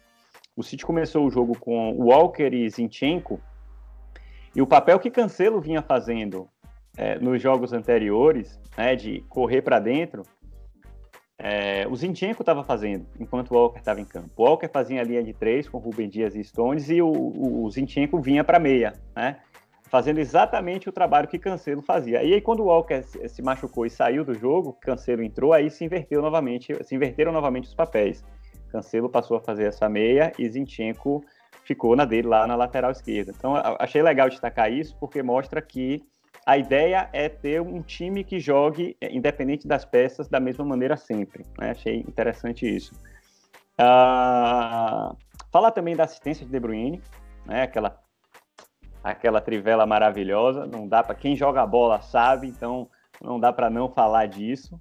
O 0.57 0.63
City 0.63 0.85
começou 0.87 1.27
o 1.27 1.31
jogo 1.31 1.59
com 1.59 1.93
Walker 1.99 2.49
e 2.53 2.69
Zinchenko, 2.71 3.41
e 4.55 4.63
o 4.63 4.67
papel 4.67 4.99
que 4.99 5.11
Cancelo 5.11 5.61
vinha 5.61 5.83
fazendo 5.83 6.49
é, 6.97 7.19
nos 7.19 7.43
jogos 7.43 7.75
anteriores, 7.75 8.59
né, 8.77 8.97
de 8.97 9.21
correr 9.29 9.61
para 9.61 9.79
dentro, 9.79 10.23
é, 11.39 11.87
o 11.89 11.95
Zinchenko 11.95 12.43
estava 12.43 12.65
fazendo, 12.65 13.07
enquanto 13.21 13.51
o 13.51 13.55
Walker 13.55 13.79
estava 13.79 14.01
em 14.01 14.05
campo. 14.05 14.31
O 14.37 14.45
Walker 14.45 14.69
fazia 14.69 15.01
a 15.01 15.05
linha 15.05 15.23
de 15.23 15.35
três 15.35 15.69
com 15.69 15.77
Rubem 15.79 16.09
Dias 16.09 16.35
e 16.35 16.43
Stones 16.43 16.89
e 16.89 17.03
o, 17.03 17.11
o, 17.11 17.71
Zinchenko 17.71 18.19
vinha 18.21 18.43
para 18.43 18.59
meia, 18.59 18.95
né? 19.15 19.37
Fazendo 19.89 20.19
exatamente 20.19 20.89
o 20.89 20.93
trabalho 20.93 21.29
que 21.29 21.39
Cancelo 21.39 21.81
fazia. 21.81 22.23
E 22.23 22.35
aí, 22.35 22.41
quando 22.41 22.61
o 22.61 22.67
Walker 22.67 23.03
se 23.03 23.41
machucou 23.41 23.87
e 23.87 23.91
saiu 23.91 24.25
do 24.25 24.35
jogo, 24.35 24.73
Cancelo 24.81 25.23
entrou, 25.23 25.53
aí 25.53 25.71
se 25.71 25.85
inverteu 25.85 26.21
novamente, 26.21 26.77
se 26.83 26.95
inverteram 26.95 27.31
novamente 27.31 27.69
os 27.69 27.75
papéis. 27.75 28.25
Cancelo 28.71 29.09
passou 29.09 29.37
a 29.37 29.41
fazer 29.41 29.65
essa 29.65 29.89
meia 29.89 30.33
e 30.39 30.49
Zinchenko 30.49 31.25
ficou 31.63 31.95
na 31.97 32.05
dele 32.05 32.29
lá 32.29 32.47
na 32.47 32.57
lateral 32.57 32.91
esquerda. 32.91 33.33
Então, 33.37 33.55
achei 33.79 34.03
legal 34.03 34.29
destacar 34.29 34.73
isso, 34.73 34.97
porque 34.99 35.23
mostra 35.23 35.63
que 35.63 36.03
a 36.47 36.57
ideia 36.57 37.09
é 37.13 37.29
ter 37.29 37.61
um 37.61 37.83
time 37.83 38.23
que 38.23 38.39
jogue, 38.39 38.97
é, 39.01 39.13
independente 39.13 39.67
das 39.67 39.85
peças, 39.85 40.29
da 40.29 40.39
mesma 40.39 40.65
maneira 40.65 40.97
sempre. 40.97 41.45
Né? 41.59 41.71
Achei 41.71 41.99
interessante 42.01 42.65
isso. 42.65 42.95
Uh, 43.75 45.17
falar 45.51 45.73
também 45.73 45.97
da 45.97 46.05
assistência 46.05 46.47
de 46.47 46.53
De 46.53 46.61
Bruyne, 46.61 47.03
né? 47.45 47.63
aquela, 47.63 48.01
aquela 49.11 49.41
trivela 49.41 49.87
maravilhosa. 49.87 50.67
Não 50.67 50.87
dá 50.89 51.03
para 51.03 51.15
quem 51.15 51.37
joga 51.37 51.65
bola 51.67 52.01
sabe, 52.01 52.49
então 52.49 52.89
não 53.23 53.39
dá 53.39 53.53
para 53.53 53.71
não 53.71 53.89
falar 53.89 54.27
disso. 54.27 54.75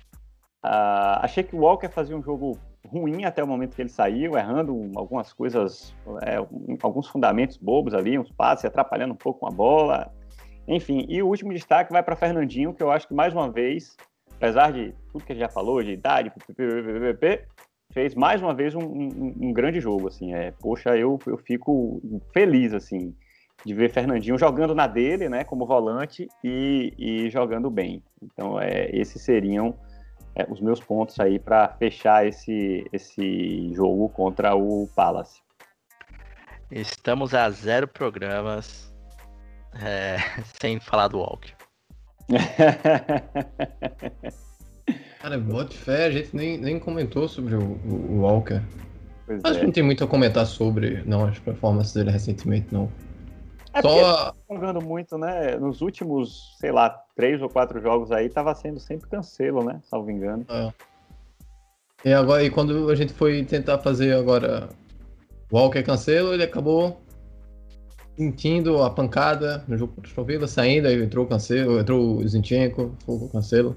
Uh, 0.65 1.21
achei 1.21 1.43
que 1.43 1.55
o 1.55 1.59
Walker 1.59 1.89
fazia 1.89 2.17
um 2.17 2.23
jogo 2.23 2.57
ruim 2.87 3.23
até 3.23 3.43
o 3.43 3.47
momento 3.47 3.75
que 3.75 3.81
ele 3.81 3.89
saiu, 3.89 4.35
errando 4.35 4.91
algumas 4.95 5.31
coisas, 5.31 5.95
é, 6.23 6.37
alguns 6.81 7.07
fundamentos 7.07 7.57
bobos 7.57 7.93
ali, 7.93 8.17
uns 8.17 8.31
passes, 8.31 8.65
atrapalhando 8.65 9.13
um 9.13 9.17
pouco 9.17 9.41
com 9.41 9.47
a 9.47 9.51
bola. 9.51 10.11
Enfim, 10.67 11.05
e 11.07 11.21
o 11.21 11.27
último 11.27 11.53
destaque 11.53 11.91
vai 11.91 12.01
para 12.01 12.15
Fernandinho, 12.15 12.73
que 12.73 12.81
eu 12.81 12.91
acho 12.91 13.07
que 13.07 13.13
mais 13.13 13.33
uma 13.33 13.51
vez, 13.51 13.95
apesar 14.37 14.71
de 14.71 14.93
tudo 15.11 15.23
que 15.23 15.33
gente 15.33 15.41
já 15.41 15.49
falou, 15.49 15.83
de 15.83 15.91
idade, 15.91 16.31
fez 17.91 18.15
mais 18.15 18.41
uma 18.41 18.53
vez 18.53 18.73
um, 18.73 18.83
um, 18.83 19.35
um 19.41 19.53
grande 19.53 19.79
jogo. 19.79 20.07
Assim, 20.07 20.33
é, 20.33 20.51
poxa, 20.59 20.97
eu, 20.97 21.19
eu 21.27 21.37
fico 21.37 22.01
feliz 22.33 22.73
assim 22.73 23.15
de 23.65 23.73
ver 23.73 23.89
Fernandinho 23.89 24.37
jogando 24.37 24.75
na 24.75 24.85
dele, 24.85 25.27
né, 25.27 25.43
como 25.43 25.65
volante 25.65 26.29
e, 26.43 26.93
e 26.97 27.29
jogando 27.31 27.69
bem. 27.69 28.03
Então, 28.21 28.59
é, 28.59 28.89
esses 28.95 29.21
seriam 29.21 29.75
é, 30.35 30.45
os 30.49 30.61
meus 30.61 30.79
pontos 30.79 31.19
aí 31.19 31.39
para 31.39 31.67
fechar 31.69 32.27
esse, 32.27 32.85
esse 32.93 33.73
jogo 33.73 34.07
contra 34.09 34.55
o 34.55 34.87
Palace. 34.95 35.41
Estamos 36.69 37.33
a 37.33 37.49
zero 37.49 37.87
programas 37.87 38.93
é, 39.81 40.17
sem 40.61 40.79
falar 40.79 41.07
do 41.07 41.17
Walker. 41.17 41.53
Cara, 45.21 45.39
bote 45.39 45.75
fé, 45.75 46.05
a 46.05 46.11
gente 46.11 46.35
nem, 46.35 46.59
nem 46.59 46.77
comentou 46.77 47.27
sobre 47.27 47.55
o, 47.55 47.79
o, 47.83 48.11
o 48.11 48.21
Walker. 48.21 48.61
Pois 49.25 49.41
Acho 49.43 49.55
é. 49.55 49.59
que 49.59 49.65
não 49.65 49.73
tem 49.73 49.81
muito 49.81 50.03
a 50.03 50.07
comentar 50.07 50.45
sobre 50.45 51.01
não, 51.03 51.25
as 51.25 51.39
performances 51.39 51.93
dele 51.93 52.11
recentemente, 52.11 52.67
não. 52.71 52.91
É 53.75 53.81
Só... 53.81 54.33
Jogando 54.49 54.81
muito, 54.81 55.17
né? 55.17 55.57
Nos 55.57 55.81
últimos, 55.81 56.55
sei 56.59 56.71
lá, 56.71 56.89
três 57.13 57.41
ou 57.41 57.49
quatro 57.49 57.81
jogos 57.81 58.09
aí, 58.11 58.29
tava 58.29 58.55
sendo 58.55 58.79
sempre 58.79 59.09
cancelo, 59.09 59.63
né? 59.63 59.81
Salvo 59.83 60.09
engano. 60.09 60.45
É. 60.49 60.73
E 62.05 62.13
agora, 62.13 62.41
e 62.41 62.49
quando 62.49 62.89
a 62.89 62.95
gente 62.95 63.13
foi 63.13 63.43
tentar 63.43 63.79
fazer 63.79 64.15
agora 64.15 64.69
Walker 65.51 65.83
cancelo, 65.83 66.33
ele 66.33 66.43
acabou 66.43 67.01
sentindo 68.15 68.81
a 68.81 68.89
pancada 68.89 69.63
no 69.67 69.77
jogo 69.77 69.93
contra 69.93 70.21
o 70.21 70.23
Villa, 70.23 70.47
saindo, 70.47 70.87
aí 70.87 71.03
entrou 71.03 71.25
o 71.25 71.27
cancelo, 71.27 71.77
entrou 71.77 72.17
o 72.17 72.27
Zinchenko, 72.27 72.95
foi 73.05 73.15
o 73.15 73.29
cancelo. 73.29 73.75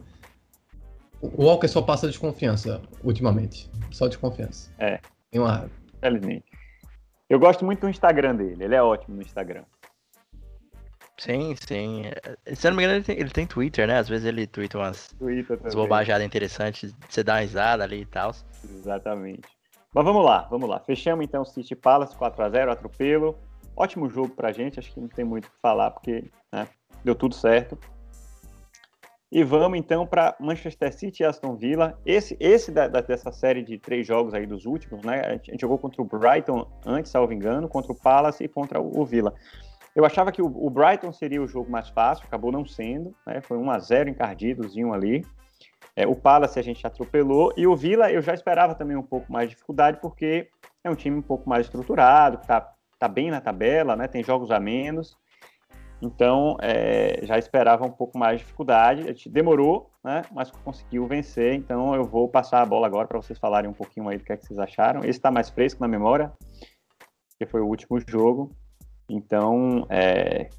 O 1.20 1.44
Walker 1.44 1.66
só 1.66 1.82
passa 1.82 2.06
desconfiança 2.06 2.80
ultimamente. 3.02 3.68
Só 3.90 4.06
desconfiança. 4.06 4.70
É. 4.78 5.00
Tem 5.32 5.40
uma 5.40 5.68
Felizmente. 6.00 6.44
Eu 7.28 7.40
gosto 7.40 7.64
muito 7.64 7.80
do 7.80 7.88
Instagram 7.88 8.36
dele, 8.36 8.64
ele 8.64 8.74
é 8.76 8.82
ótimo 8.82 9.16
no 9.16 9.22
Instagram. 9.22 9.64
Sim, 11.18 11.56
sim. 11.56 12.04
Se 12.54 12.66
eu 12.66 12.70
não 12.70 12.76
me 12.76 12.84
engano, 12.84 12.98
ele 12.98 13.04
tem, 13.04 13.18
ele 13.18 13.30
tem 13.30 13.46
Twitter, 13.46 13.88
né? 13.88 13.98
Às 13.98 14.08
vezes 14.08 14.24
ele 14.24 14.46
twitta 14.46 14.78
umas, 14.78 15.14
umas 15.20 15.74
bobajadas 15.74 16.24
interessantes, 16.24 16.94
você 17.08 17.24
dá 17.24 17.34
uma 17.34 17.40
risada 17.40 17.82
ali 17.82 18.02
e 18.02 18.06
tal. 18.06 18.32
Exatamente. 18.64 19.48
Mas 19.92 20.04
vamos 20.04 20.24
lá, 20.24 20.46
vamos 20.48 20.68
lá. 20.68 20.78
Fechamos 20.78 21.24
então 21.24 21.44
City 21.44 21.74
Palace 21.74 22.16
4x0, 22.16 22.70
atropelo. 22.70 23.36
Ótimo 23.76 24.08
jogo 24.08 24.28
pra 24.28 24.52
gente, 24.52 24.78
acho 24.78 24.92
que 24.92 25.00
não 25.00 25.08
tem 25.08 25.24
muito 25.24 25.46
o 25.46 25.50
que 25.50 25.60
falar, 25.60 25.90
porque 25.90 26.30
né, 26.52 26.68
deu 27.04 27.16
tudo 27.16 27.34
certo. 27.34 27.76
E 29.30 29.44
vamos 29.44 29.78
então 29.78 30.06
para 30.06 30.36
Manchester 30.40 30.92
City 30.92 31.22
e 31.22 31.26
Aston 31.26 31.56
Villa. 31.56 31.98
Esse, 32.06 32.36
esse 32.40 32.70
da, 32.70 32.88
da, 32.88 33.00
dessa 33.00 33.30
série 33.30 33.62
de 33.62 33.76
três 33.76 34.06
jogos 34.06 34.32
aí 34.32 34.46
dos 34.46 34.64
últimos, 34.66 35.04
né? 35.04 35.20
A 35.20 35.32
gente, 35.32 35.50
a 35.50 35.52
gente, 35.52 35.60
jogou 35.60 35.78
contra 35.78 36.00
o 36.00 36.04
Brighton 36.04 36.66
antes, 36.86 37.10
salvo 37.10 37.32
engano, 37.32 37.68
contra 37.68 37.92
o 37.92 37.94
Palace 37.94 38.44
e 38.44 38.48
contra 38.48 38.80
o, 38.80 39.00
o 39.00 39.04
Villa. 39.04 39.34
Eu 39.94 40.04
achava 40.04 40.30
que 40.30 40.40
o, 40.40 40.70
Brighton 40.70 41.12
seria 41.12 41.42
o 41.42 41.46
jogo 41.46 41.70
mais 41.70 41.88
fácil, 41.88 42.24
acabou 42.26 42.52
não 42.52 42.64
sendo, 42.64 43.14
né? 43.26 43.40
Foi 43.40 43.56
1 43.56 43.70
a 43.70 43.78
0 43.78 44.10
encardidozinho 44.10 44.92
ali. 44.92 45.24
É, 45.96 46.06
o 46.06 46.14
Palace 46.14 46.58
a 46.58 46.62
gente 46.62 46.86
atropelou 46.86 47.52
e 47.56 47.66
o 47.66 47.74
Villa 47.74 48.10
eu 48.12 48.22
já 48.22 48.32
esperava 48.32 48.74
também 48.74 48.96
um 48.96 49.02
pouco 49.02 49.32
mais 49.32 49.48
de 49.48 49.54
dificuldade 49.54 49.98
porque 50.00 50.48
é 50.84 50.90
um 50.90 50.94
time 50.94 51.16
um 51.16 51.22
pouco 51.22 51.48
mais 51.48 51.66
estruturado, 51.66 52.38
tá, 52.46 52.72
tá 52.98 53.08
bem 53.08 53.30
na 53.30 53.40
tabela, 53.40 53.96
né? 53.96 54.06
Tem 54.06 54.22
jogos 54.22 54.50
a 54.50 54.60
menos. 54.60 55.16
Então, 56.00 56.56
é, 56.60 57.18
já 57.24 57.36
esperava 57.38 57.84
um 57.84 57.90
pouco 57.90 58.16
mais 58.16 58.38
de 58.38 58.44
dificuldade. 58.44 59.02
A 59.02 59.06
gente 59.06 59.28
demorou, 59.28 59.90
né, 60.04 60.22
mas 60.30 60.50
conseguiu 60.50 61.06
vencer. 61.06 61.54
Então, 61.54 61.94
eu 61.94 62.04
vou 62.04 62.28
passar 62.28 62.62
a 62.62 62.66
bola 62.66 62.86
agora 62.86 63.08
para 63.08 63.20
vocês 63.20 63.38
falarem 63.38 63.68
um 63.68 63.74
pouquinho 63.74 64.08
aí 64.08 64.16
do 64.16 64.24
que, 64.24 64.32
é 64.32 64.36
que 64.36 64.46
vocês 64.46 64.58
acharam. 64.58 65.00
Esse 65.00 65.18
está 65.18 65.30
mais 65.30 65.50
fresco 65.50 65.80
na 65.80 65.88
memória, 65.88 66.32
que 67.36 67.46
foi 67.46 67.60
o 67.60 67.66
último 67.66 67.98
jogo. 68.06 68.54
Então, 69.08 69.86
é... 69.88 70.50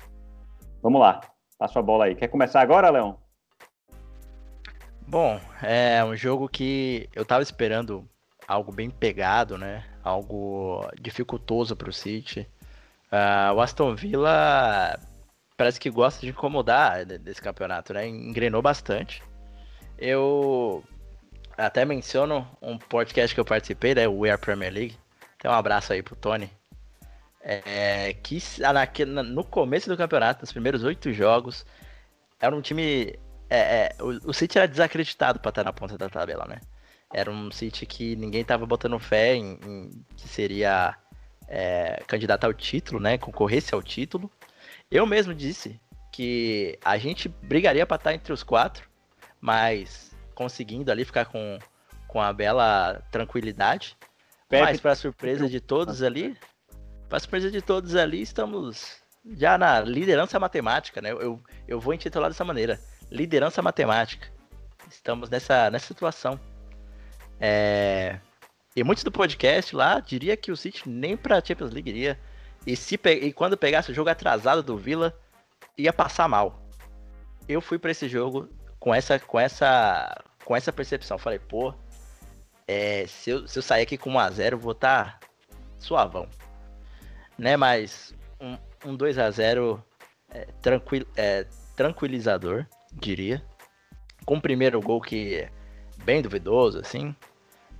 vamos 0.81 0.99
lá, 0.99 1.21
passo 1.57 1.77
a 1.77 1.81
bola 1.81 2.05
aí. 2.05 2.15
Quer 2.15 2.27
começar 2.27 2.62
agora, 2.62 2.89
Leão? 2.89 3.17
Bom, 5.07 5.39
é 5.62 6.03
um 6.03 6.15
jogo 6.15 6.47
que 6.47 7.09
eu 7.15 7.25
tava 7.25 7.41
esperando 7.41 8.07
algo 8.47 8.71
bem 8.71 8.89
pegado, 8.89 9.57
né? 9.57 9.83
Algo 10.03 10.88
dificultoso 10.99 11.75
para 11.75 11.89
o 11.89 11.93
City. 11.93 12.47
Uh, 13.12 13.53
o 13.55 13.62
Aston 13.62 13.95
Villa 13.95 14.99
parece 15.57 15.79
que 15.79 15.89
gosta 15.89 16.21
de 16.21 16.29
incomodar 16.29 17.05
desse 17.05 17.41
campeonato, 17.41 17.93
né? 17.93 18.07
Engrenou 18.07 18.62
bastante. 18.62 19.23
Eu 19.97 20.83
até 21.57 21.83
menciono 21.85 22.47
um 22.62 22.77
podcast 22.77 23.33
que 23.33 23.39
eu 23.39 23.45
participei, 23.45 23.93
né? 23.93 24.07
O 24.07 24.19
We 24.19 24.31
Are 24.31 24.39
Premier 24.39 24.71
League. 24.71 24.97
Então 25.38 25.51
um 25.51 25.55
abraço 25.55 25.91
aí 25.91 26.01
pro 26.01 26.15
Tony. 26.15 26.51
É, 27.41 28.13
que 28.21 28.39
no 29.06 29.43
começo 29.43 29.89
do 29.89 29.97
campeonato, 29.97 30.41
nos 30.41 30.52
primeiros 30.52 30.84
oito 30.84 31.12
jogos, 31.13 31.65
era 32.39 32.56
um 32.56 32.62
time. 32.62 33.17
É, 33.49 33.60
é, 33.60 33.95
o, 33.99 34.30
o, 34.30 34.34
City 34.34 34.58
era 34.58 34.67
desacreditado 34.67 35.39
para 35.39 35.49
estar 35.49 35.63
na 35.63 35.73
ponta 35.73 35.97
da 35.97 36.10
tabela, 36.10 36.45
né? 36.45 36.60
Era 37.12 37.32
um 37.32 37.49
City 37.52 37.86
que 37.86 38.15
ninguém 38.15 38.43
tava 38.43 38.65
botando 38.65 38.99
fé 38.99 39.36
em, 39.36 39.58
em 39.65 40.06
que 40.15 40.28
seria 40.28 40.95
é, 41.47 42.04
candidato 42.08 42.43
ao 42.43 42.54
título, 42.54 42.99
né? 42.99 43.17
Concorresse 43.17 43.73
ao 43.73 43.82
título. 43.82 44.30
Eu 44.91 45.06
mesmo 45.06 45.34
disse 45.34 45.80
que 46.12 46.78
a 46.84 46.97
gente 46.97 47.28
brigaria 47.28 47.86
para 47.86 47.95
estar 47.95 48.13
entre 48.13 48.34
os 48.34 48.43
quatro, 48.43 48.88
mas 49.41 50.15
conseguindo 50.36 50.91
ali 50.91 51.04
ficar 51.04 51.25
com, 51.25 51.58
com 52.08 52.21
a 52.21 52.32
bela 52.32 53.02
tranquilidade. 53.12 53.97
Pepe. 54.47 54.63
Mas 54.63 54.80
para 54.80 54.95
surpresa 54.95 55.47
de 55.47 55.60
todos 55.60 56.02
ali, 56.02 56.36
para 57.10 57.19
surpresa 57.19 57.50
de 57.50 57.62
todos 57.62 57.95
ali, 57.95 58.22
estamos 58.22 59.02
já 59.36 59.58
na 59.58 59.82
liderança 59.82 60.39
matemática, 60.39 61.02
né? 61.02 61.12
Eu, 61.12 61.41
eu 61.67 61.80
vou 61.80 61.93
intitular 61.93 62.30
dessa 62.30 62.45
maneira: 62.45 62.80
liderança 63.12 63.62
matemática. 63.62 64.32
Estamos 64.89 65.30
nessa, 65.30 65.69
nessa 65.72 65.88
situação. 65.88 66.39
É... 67.39 68.19
E 68.76 68.84
muitos 68.84 69.04
do 69.04 69.12
podcast 69.12 69.76
lá 69.76 70.00
diria 70.00 70.38
que 70.38 70.52
o 70.52 70.58
City 70.58 70.88
nem 70.88 71.17
para 71.17 71.43
Champions 71.43 71.72
League 71.72 71.89
iria. 71.89 72.19
E, 72.65 72.76
se 72.76 72.98
pe... 72.98 73.12
e 73.12 73.34
quando 73.34 73.58
pegasse 73.58 73.91
o 73.91 73.93
jogo 73.93 74.10
atrasado 74.10 74.62
do 74.62 74.78
Villa, 74.78 75.17
ia 75.78 75.91
passar 75.91 76.28
mal. 76.28 76.62
Eu 77.48 77.62
fui 77.62 77.80
para 77.80 77.91
esse 77.91 78.08
jogo 78.08 78.48
com 78.80 78.93
essa, 78.93 79.17
com 79.19 79.39
essa, 79.39 80.24
com 80.45 80.56
essa 80.56 80.72
percepção. 80.72 81.17
Falei, 81.17 81.39
pô, 81.39 81.74
é, 82.67 83.06
se, 83.08 83.32
eu, 83.32 83.48
se 83.48 83.58
eu 83.58 83.63
sair 83.63 83.82
aqui 83.82 83.98
com 83.98 84.12
1x0, 84.12 84.56
vou 84.56 84.74
estar 84.74 85.19
tá 85.19 85.28
suavão 85.80 86.28
né? 87.39 87.58
Mas 87.58 88.13
um, 88.39 88.58
um 88.86 88.95
2 88.95 89.17
a 89.17 89.32
0 89.32 89.84
é, 90.30 90.47
tranquil, 90.62 91.06
é, 91.15 91.45
tranquilizador, 91.75 92.65
diria. 92.93 93.43
Com 94.25 94.36
o 94.36 94.41
primeiro 94.41 94.80
gol 94.82 95.02
que 95.02 95.36
é 95.36 95.49
bem 96.04 96.21
duvidoso, 96.21 96.80
assim. 96.80 97.15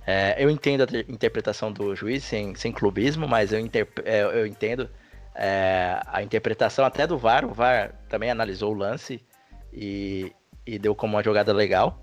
É, 0.06 0.42
eu 0.42 0.50
entendo 0.50 0.82
a 0.82 1.12
interpretação 1.12 1.70
do 1.70 1.94
juiz 1.94 2.24
sem, 2.24 2.54
sem 2.54 2.72
clubismo, 2.72 3.28
mas 3.28 3.52
eu, 3.52 3.60
é, 4.04 4.22
eu 4.22 4.46
entendo 4.46 4.88
é, 5.34 6.00
a 6.06 6.22
interpretação 6.22 6.84
até 6.84 7.06
do 7.06 7.18
VAR. 7.18 7.44
O 7.44 7.52
VAR 7.52 7.92
também 8.08 8.30
analisou 8.30 8.72
o 8.72 8.76
lance 8.76 9.22
e, 9.72 10.32
e 10.66 10.78
deu 10.78 10.94
como 10.94 11.16
uma 11.16 11.22
jogada 11.22 11.52
legal. 11.52 12.00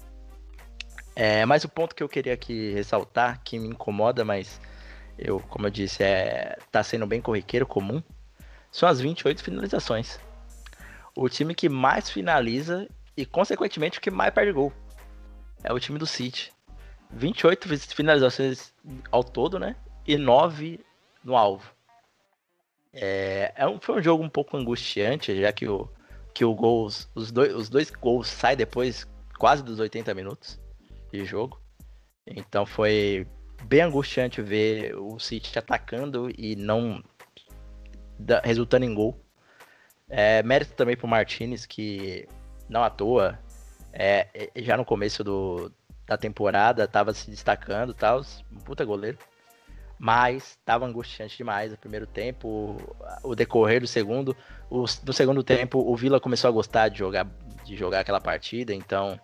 É, 1.16 1.44
mas 1.46 1.64
o 1.64 1.70
ponto 1.70 1.96
que 1.96 2.04
eu 2.04 2.08
queria 2.08 2.34
aqui 2.34 2.72
ressaltar, 2.74 3.42
que 3.44 3.58
me 3.58 3.68
incomoda, 3.68 4.24
mas 4.24 4.62
eu, 5.18 5.40
como 5.40 5.68
eu 5.68 5.72
disse, 5.72 6.04
é, 6.04 6.58
tá 6.72 6.84
sendo 6.84 7.08
bem 7.08 7.22
corriqueiro, 7.22 7.66
comum, 7.66 8.02
são 8.72 8.88
as 8.88 9.00
28 9.00 9.44
finalizações. 9.44 10.20
O 11.16 11.28
time 11.28 11.56
que 11.56 11.68
mais 11.68 12.10
finaliza 12.10 12.88
e, 13.16 13.26
consequentemente, 13.26 13.98
o 13.98 14.02
que 14.02 14.12
mais 14.12 14.34
perde 14.34 14.52
gol. 14.52 14.72
É 15.64 15.74
o 15.74 15.80
time 15.80 15.98
do 15.98 16.06
City. 16.06 16.54
28 17.10 17.68
finalizações 17.96 18.74
ao 19.12 19.24
todo, 19.24 19.58
né? 19.58 19.76
E 20.06 20.18
9 20.18 20.80
no 21.24 21.36
alvo. 21.36 21.72
É, 22.94 23.54
é 23.56 23.68
um, 23.68 23.80
foi 23.80 24.00
um 24.00 24.04
jogo 24.04 24.24
um 24.24 24.30
pouco 24.30 24.58
angustiante, 24.58 25.40
já 25.40 25.52
que 25.52 25.68
o, 25.68 25.90
que 26.34 26.46
o 26.46 26.54
gols, 26.54 27.10
os, 27.16 27.32
dois, 27.32 27.54
os 27.54 27.70
dois 27.70 27.90
gols 27.90 28.28
saem 28.28 28.58
depois 28.58 29.08
quase 29.40 29.64
dos 29.64 29.80
80 29.80 30.14
minutos 30.14 30.60
de 31.12 31.26
jogo. 31.26 31.60
Então 32.26 32.66
foi 32.66 33.28
bem 33.64 33.82
angustiante 33.82 34.42
ver 34.42 34.96
o 34.96 35.20
City 35.20 35.58
atacando 35.58 36.30
e 36.38 36.56
não 36.56 37.04
resultando 38.44 38.86
em 38.86 38.94
gol. 38.94 39.20
É, 40.10 40.42
mérito 40.44 40.74
também 40.74 40.96
pro 40.96 41.08
Martinez, 41.08 41.66
que 41.66 42.28
não 42.70 42.84
à 42.84 42.90
toa 42.90 43.38
É, 43.92 44.28
é 44.56 44.62
já 44.62 44.78
no 44.78 44.86
começo 44.86 45.24
do, 45.24 45.72
da 46.06 46.18
temporada 46.18 46.86
estava 46.86 47.14
se 47.14 47.30
destacando 47.30 47.94
tal, 47.94 48.22
um 48.52 48.60
puta 48.60 48.86
goleiro. 48.86 49.18
Mas 50.00 50.52
estava 50.52 50.86
angustiante 50.86 51.36
demais 51.38 51.74
o 51.74 51.78
primeiro 51.78 52.06
tempo, 52.06 52.78
o 53.24 53.36
decorrer 53.36 53.82
do 53.82 53.88
segundo. 53.88 54.36
O, 54.70 54.86
no 55.04 55.14
segundo 55.14 55.44
tempo, 55.44 55.80
o 55.80 55.96
Vila 55.96 56.20
começou 56.20 56.48
a 56.48 56.52
gostar 56.52 56.90
de 56.90 57.00
jogar, 57.00 57.28
de 57.66 57.76
jogar 57.76 58.02
aquela 58.02 58.22
partida, 58.22 58.74
então 58.74 59.20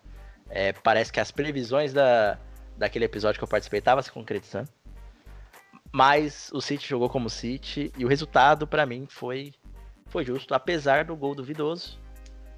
é, 0.49 0.73
parece 0.73 1.13
que 1.13 1.19
as 1.19 1.29
previsões 1.29 1.93
da, 1.93 2.39
daquele 2.77 3.05
episódio 3.05 3.39
que 3.39 3.43
eu 3.43 3.47
participei 3.47 3.81
se 4.01 4.11
concretizando. 4.11 4.69
Mas 5.91 6.49
o 6.53 6.59
City 6.59 6.87
jogou 6.87 7.09
como 7.09 7.29
City 7.29 7.91
e 7.97 8.03
o 8.03 8.07
resultado 8.07 8.65
para 8.65 8.85
mim 8.85 9.05
foi 9.07 9.53
foi 10.13 10.23
justo, 10.23 10.53
apesar 10.53 11.05
do 11.05 11.15
gol 11.15 11.33
duvidoso. 11.33 11.99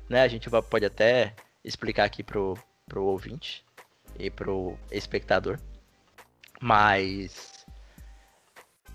Né? 0.10 0.22
A 0.22 0.28
gente 0.28 0.50
pode 0.70 0.86
até 0.86 1.34
explicar 1.64 2.04
aqui 2.04 2.22
pro, 2.22 2.58
pro 2.86 3.06
ouvinte 3.06 3.66
e 4.20 4.30
pro 4.30 4.78
espectador. 4.92 5.58
Mas. 6.62 7.66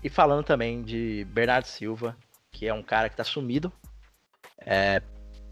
E 0.03 0.09
falando 0.09 0.43
também 0.43 0.83
de 0.83 1.25
Bernardo 1.29 1.65
Silva, 1.65 2.15
que 2.51 2.67
é 2.67 2.73
um 2.73 2.83
cara 2.83 3.09
que 3.09 3.15
tá 3.15 3.23
sumido. 3.23 3.73
É, 4.59 5.01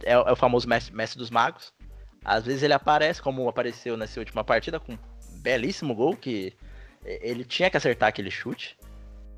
é, 0.04 0.14
é 0.14 0.32
o 0.32 0.36
famoso 0.36 0.68
mestre, 0.68 0.96
mestre 0.96 1.18
dos 1.18 1.32
magos. 1.32 1.74
Às 2.24 2.46
vezes 2.46 2.62
ele 2.62 2.74
aparece, 2.74 3.22
como 3.22 3.50
apareceu 3.50 3.98
nessa 3.98 4.20
última 4.20 4.44
partida, 4.44 4.80
com 4.80 4.98
belíssimo 5.40 5.96
gol 5.96 6.16
que 6.16 6.54
ele 7.04 7.44
tinha 7.44 7.70
que 7.70 7.78
acertar 7.78 8.10
aquele 8.10 8.30
chute, 8.30 8.78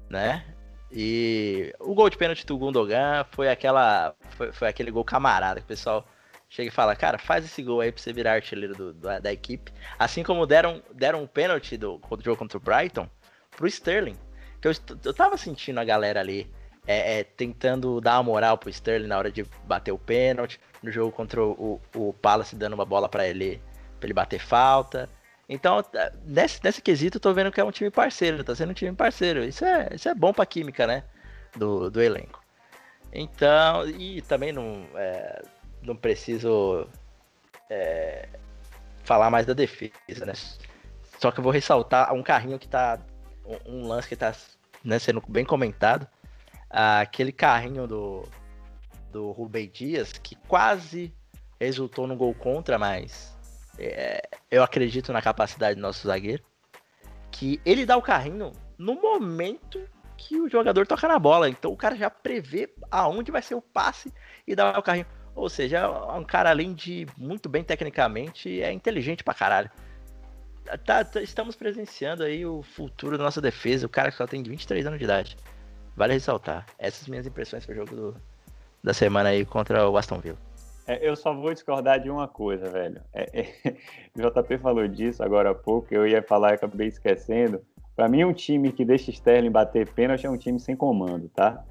né? 0.10 0.44
E 0.92 1.74
o 1.80 1.94
gol 1.94 2.10
de 2.10 2.18
pênalti 2.18 2.46
do 2.46 2.58
Gundogan 2.58 3.26
foi 3.32 3.50
aquela 3.50 4.14
foi, 4.32 4.52
foi 4.52 4.68
aquele 4.68 4.92
gol 4.92 5.06
camarada 5.06 5.62
que 5.62 5.66
o 5.66 5.68
pessoal 5.68 6.06
chega 6.50 6.68
e 6.68 6.72
fala, 6.72 6.96
cara, 6.96 7.18
faz 7.18 7.46
esse 7.46 7.64
gol 7.64 7.80
aí 7.80 7.92
pra 7.92 8.02
você 8.02 8.12
virar 8.12 8.34
artilheiro 8.34 8.76
do, 8.76 8.94
do, 8.94 9.22
da 9.22 9.32
equipe. 9.32 9.72
Assim 9.98 10.22
como 10.22 10.46
deram, 10.46 10.84
deram 10.94 11.24
um 11.24 11.28
pênalti 11.28 11.78
do, 11.78 12.00
jogo 12.20 12.38
contra 12.38 12.58
o 12.58 12.62
Brighton 12.62 13.10
pro 13.52 13.68
Sterling. 13.68 14.18
Que 14.60 14.68
eu, 14.68 14.74
eu 15.06 15.14
tava 15.14 15.38
sentindo 15.38 15.80
a 15.80 15.86
galera 15.86 16.20
ali 16.20 16.52
é, 16.86 17.20
é, 17.20 17.24
tentando 17.24 18.02
dar 18.02 18.18
uma 18.18 18.24
moral 18.24 18.58
pro 18.58 18.70
Sterling 18.70 19.08
na 19.08 19.18
hora 19.18 19.32
de 19.32 19.46
bater 19.66 19.94
o 19.94 19.98
pênalti. 19.98 20.60
No 20.84 20.92
jogo 20.92 21.12
contra 21.14 21.42
o, 21.42 21.80
o, 21.96 22.10
o 22.10 22.14
Palace 22.14 22.56
dando 22.56 22.74
uma 22.74 22.86
bola 22.86 23.08
para 23.08 23.26
ele, 23.26 23.62
pra 23.98 24.08
ele 24.08 24.14
bater 24.14 24.40
falta. 24.40 25.10
Então, 25.54 25.84
nesse, 26.24 26.64
nesse 26.64 26.82
quesito, 26.82 27.18
eu 27.18 27.22
tô 27.22 27.34
vendo 27.34 27.52
que 27.52 27.60
é 27.60 27.64
um 27.64 27.72
time 27.72 27.92
parceiro, 27.92 28.42
tá 28.42 28.56
sendo 28.56 28.70
um 28.70 28.74
time 28.74 28.96
parceiro. 28.96 29.44
Isso 29.44 29.66
é, 29.66 29.90
isso 29.94 30.08
é 30.08 30.16
bom 30.16 30.32
pra 30.32 30.46
química, 30.46 30.88
né? 30.88 31.04
Do, 31.58 31.92
do 31.92 32.02
elenco. 32.02 32.42
Então, 33.12 33.86
e 33.90 34.22
também 34.22 34.54
não. 34.54 34.86
É, 34.96 35.44
não 35.82 35.94
preciso 35.94 36.88
é, 37.70 38.30
falar 39.04 39.30
mais 39.30 39.46
da 39.46 39.52
defesa, 39.52 40.26
né? 40.26 40.32
Só 41.20 41.32
que 41.32 41.42
eu 41.42 41.44
vou 41.44 41.52
ressaltar 41.52 42.14
um 42.14 42.24
carrinho 42.24 42.58
que 42.58 42.70
tá. 42.70 42.98
Um, 43.46 43.80
um 43.80 43.88
lance 43.90 44.08
que 44.08 44.16
tá 44.16 44.34
né, 44.82 45.00
sendo 45.00 45.22
bem 45.28 45.44
comentado. 45.44 46.08
Aquele 46.70 47.34
carrinho 47.34 47.86
do, 47.86 48.26
do 49.12 49.32
Rubem 49.32 49.70
Dias, 49.70 50.14
que 50.14 50.38
quase 50.48 51.14
resultou 51.60 52.08
no 52.08 52.16
gol 52.16 52.34
contra, 52.34 52.80
mas 52.80 53.31
é, 53.82 54.22
eu 54.50 54.64
acredito 54.64 55.12
na 55.12 55.22
capacidade 55.22 55.76
do 55.76 55.82
nosso 55.82 56.08
zagueiro. 56.08 56.44
Que 57.32 57.62
ele 57.66 57.86
dá 57.86 57.98
o 57.98 58.02
carrinho 58.02 58.52
no 58.78 58.96
momento 58.96 59.82
que 60.18 60.40
o 60.40 60.50
jogador 60.50 60.86
toca 60.86 61.08
na 61.08 61.18
bola. 61.18 61.50
Então 61.50 61.72
o 61.72 61.78
cara 61.78 61.96
já 61.96 62.10
prevê 62.10 62.74
aonde 62.90 63.32
vai 63.32 63.42
ser 63.42 63.56
o 63.56 63.62
passe 63.62 64.14
e 64.46 64.56
dá 64.56 64.78
o 64.78 64.84
carrinho. 64.84 65.08
Ou 65.34 65.50
seja, 65.50 65.78
é 65.80 65.88
um 65.88 66.24
cara, 66.24 66.50
além 66.50 66.74
de 66.74 67.08
muito 67.18 67.48
bem 67.48 67.64
tecnicamente, 67.64 68.62
é 68.62 68.72
inteligente 68.72 69.24
pra 69.24 69.34
caralho. 69.34 69.72
Tá, 70.86 71.04
tá, 71.04 71.22
estamos 71.22 71.56
presenciando 71.56 72.24
aí 72.24 72.46
o 72.46 72.62
futuro 72.62 73.18
da 73.18 73.24
nossa 73.24 73.42
defesa, 73.42 73.86
o 73.86 73.90
cara 73.90 74.12
que 74.12 74.18
só 74.18 74.28
tem 74.28 74.44
23 74.44 74.86
anos 74.86 75.00
de 75.00 75.06
idade. 75.06 75.38
Vale 75.96 76.14
ressaltar. 76.14 76.66
Essas 76.78 77.08
minhas 77.08 77.26
impressões 77.26 77.66
pro 77.66 77.76
jogo 77.76 77.96
do, 77.96 78.16
da 78.84 78.94
semana 78.94 79.30
aí 79.30 79.46
contra 79.46 79.90
o 79.90 79.98
Aston 79.98 80.20
Villa. 80.20 80.38
É, 80.88 81.08
eu 81.08 81.16
só 81.16 81.34
vou 81.34 81.54
discordar 81.54 82.00
de 82.00 82.10
uma 82.10 82.28
coisa, 82.28 82.70
velho. 82.70 83.02
É, 83.14 83.42
é, 83.42 83.76
JP 84.16 84.58
falou 84.58 84.88
disso 84.88 85.24
agora 85.24 85.52
há 85.52 85.56
pouco, 85.56 85.94
eu 85.94 86.08
ia 86.08 86.22
falar 86.22 86.52
e 86.52 86.54
acabei 86.56 86.88
esquecendo. 86.88 87.62
Para 87.96 88.08
mim, 88.08 88.24
um 88.24 88.34
time 88.34 88.72
que 88.72 88.86
deixa 88.86 89.12
Sterling 89.12 89.52
bater 89.52 89.88
pênalti 89.94 90.26
é 90.26 90.30
um 90.30 90.38
time 90.38 90.60
sem 90.60 90.76
comando, 90.76 91.30
tá? 91.30 91.64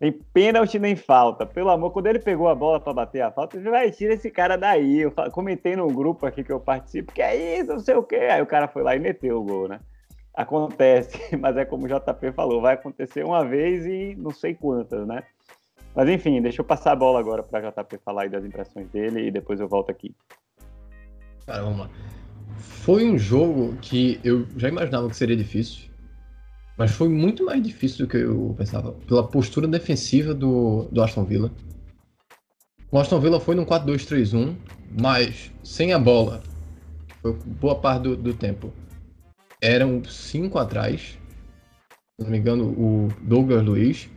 Nem 0.00 0.12
pênalti 0.12 0.78
nem 0.78 0.96
falta. 0.96 1.46
Pelo 1.46 1.70
amor, 1.70 1.92
quando 1.92 2.08
ele 2.08 2.18
pegou 2.18 2.48
a 2.48 2.54
bola 2.54 2.80
para 2.80 2.92
bater 2.92 3.22
a 3.22 3.30
falta, 3.30 3.56
ele 3.56 3.70
vai 3.70 3.90
tira 3.90 4.14
esse 4.14 4.30
cara 4.30 4.56
daí. 4.56 5.00
Eu 5.00 5.12
comentei 5.30 5.76
no 5.76 5.86
grupo 5.86 6.26
aqui 6.26 6.42
que 6.42 6.52
eu 6.52 6.60
participo, 6.60 7.12
que 7.12 7.22
é 7.22 7.60
isso, 7.60 7.72
não 7.72 7.78
sei 7.78 7.94
o 7.94 8.02
quê. 8.02 8.16
Aí 8.16 8.42
o 8.42 8.46
cara 8.46 8.66
foi 8.66 8.82
lá 8.82 8.96
e 8.96 8.98
meteu 8.98 9.40
o 9.40 9.44
gol, 9.44 9.68
né? 9.68 9.80
Acontece, 10.34 11.16
mas 11.38 11.56
é 11.56 11.64
como 11.64 11.86
o 11.86 11.88
JP 11.88 12.32
falou, 12.32 12.60
vai 12.60 12.74
acontecer 12.74 13.24
uma 13.24 13.44
vez 13.44 13.86
e 13.86 14.16
não 14.16 14.32
sei 14.32 14.54
quantas, 14.54 15.06
né? 15.06 15.22
Mas 15.94 16.08
enfim, 16.08 16.42
deixa 16.42 16.60
eu 16.60 16.64
passar 16.64 16.92
a 16.92 16.96
bola 16.96 17.20
agora 17.20 17.42
para 17.42 17.70
JP 17.70 17.98
falar 18.04 18.28
das 18.28 18.44
impressões 18.44 18.88
dele 18.88 19.28
e 19.28 19.30
depois 19.30 19.60
eu 19.60 19.68
volto 19.68 19.90
aqui. 19.90 20.14
Cara, 21.46 21.62
vamos 21.62 21.78
lá. 21.80 21.90
Foi 22.56 23.04
um 23.04 23.16
jogo 23.16 23.76
que 23.80 24.20
eu 24.24 24.46
já 24.56 24.68
imaginava 24.68 25.08
que 25.08 25.16
seria 25.16 25.36
difícil. 25.36 25.90
Mas 26.76 26.90
foi 26.90 27.08
muito 27.08 27.44
mais 27.44 27.62
difícil 27.62 28.04
do 28.04 28.10
que 28.10 28.16
eu 28.16 28.54
pensava, 28.58 28.92
pela 29.06 29.26
postura 29.26 29.68
defensiva 29.68 30.34
do, 30.34 30.88
do 30.90 31.02
Aston 31.02 31.24
Villa. 31.24 31.52
O 32.90 32.98
Aston 32.98 33.20
Villa 33.20 33.38
foi 33.38 33.54
num 33.54 33.64
4-2-3-1, 33.64 34.56
mas 35.00 35.52
sem 35.62 35.92
a 35.92 35.98
bola, 35.98 36.42
foi 37.22 37.32
boa 37.32 37.76
parte 37.76 38.02
do, 38.02 38.16
do 38.16 38.34
tempo. 38.34 38.72
Eram 39.60 40.04
cinco 40.04 40.58
atrás, 40.58 41.16
se 42.18 42.24
não 42.24 42.30
me 42.30 42.38
engano, 42.38 42.64
o 42.70 43.08
Douglas 43.22 43.64
Luiz, 43.64 44.08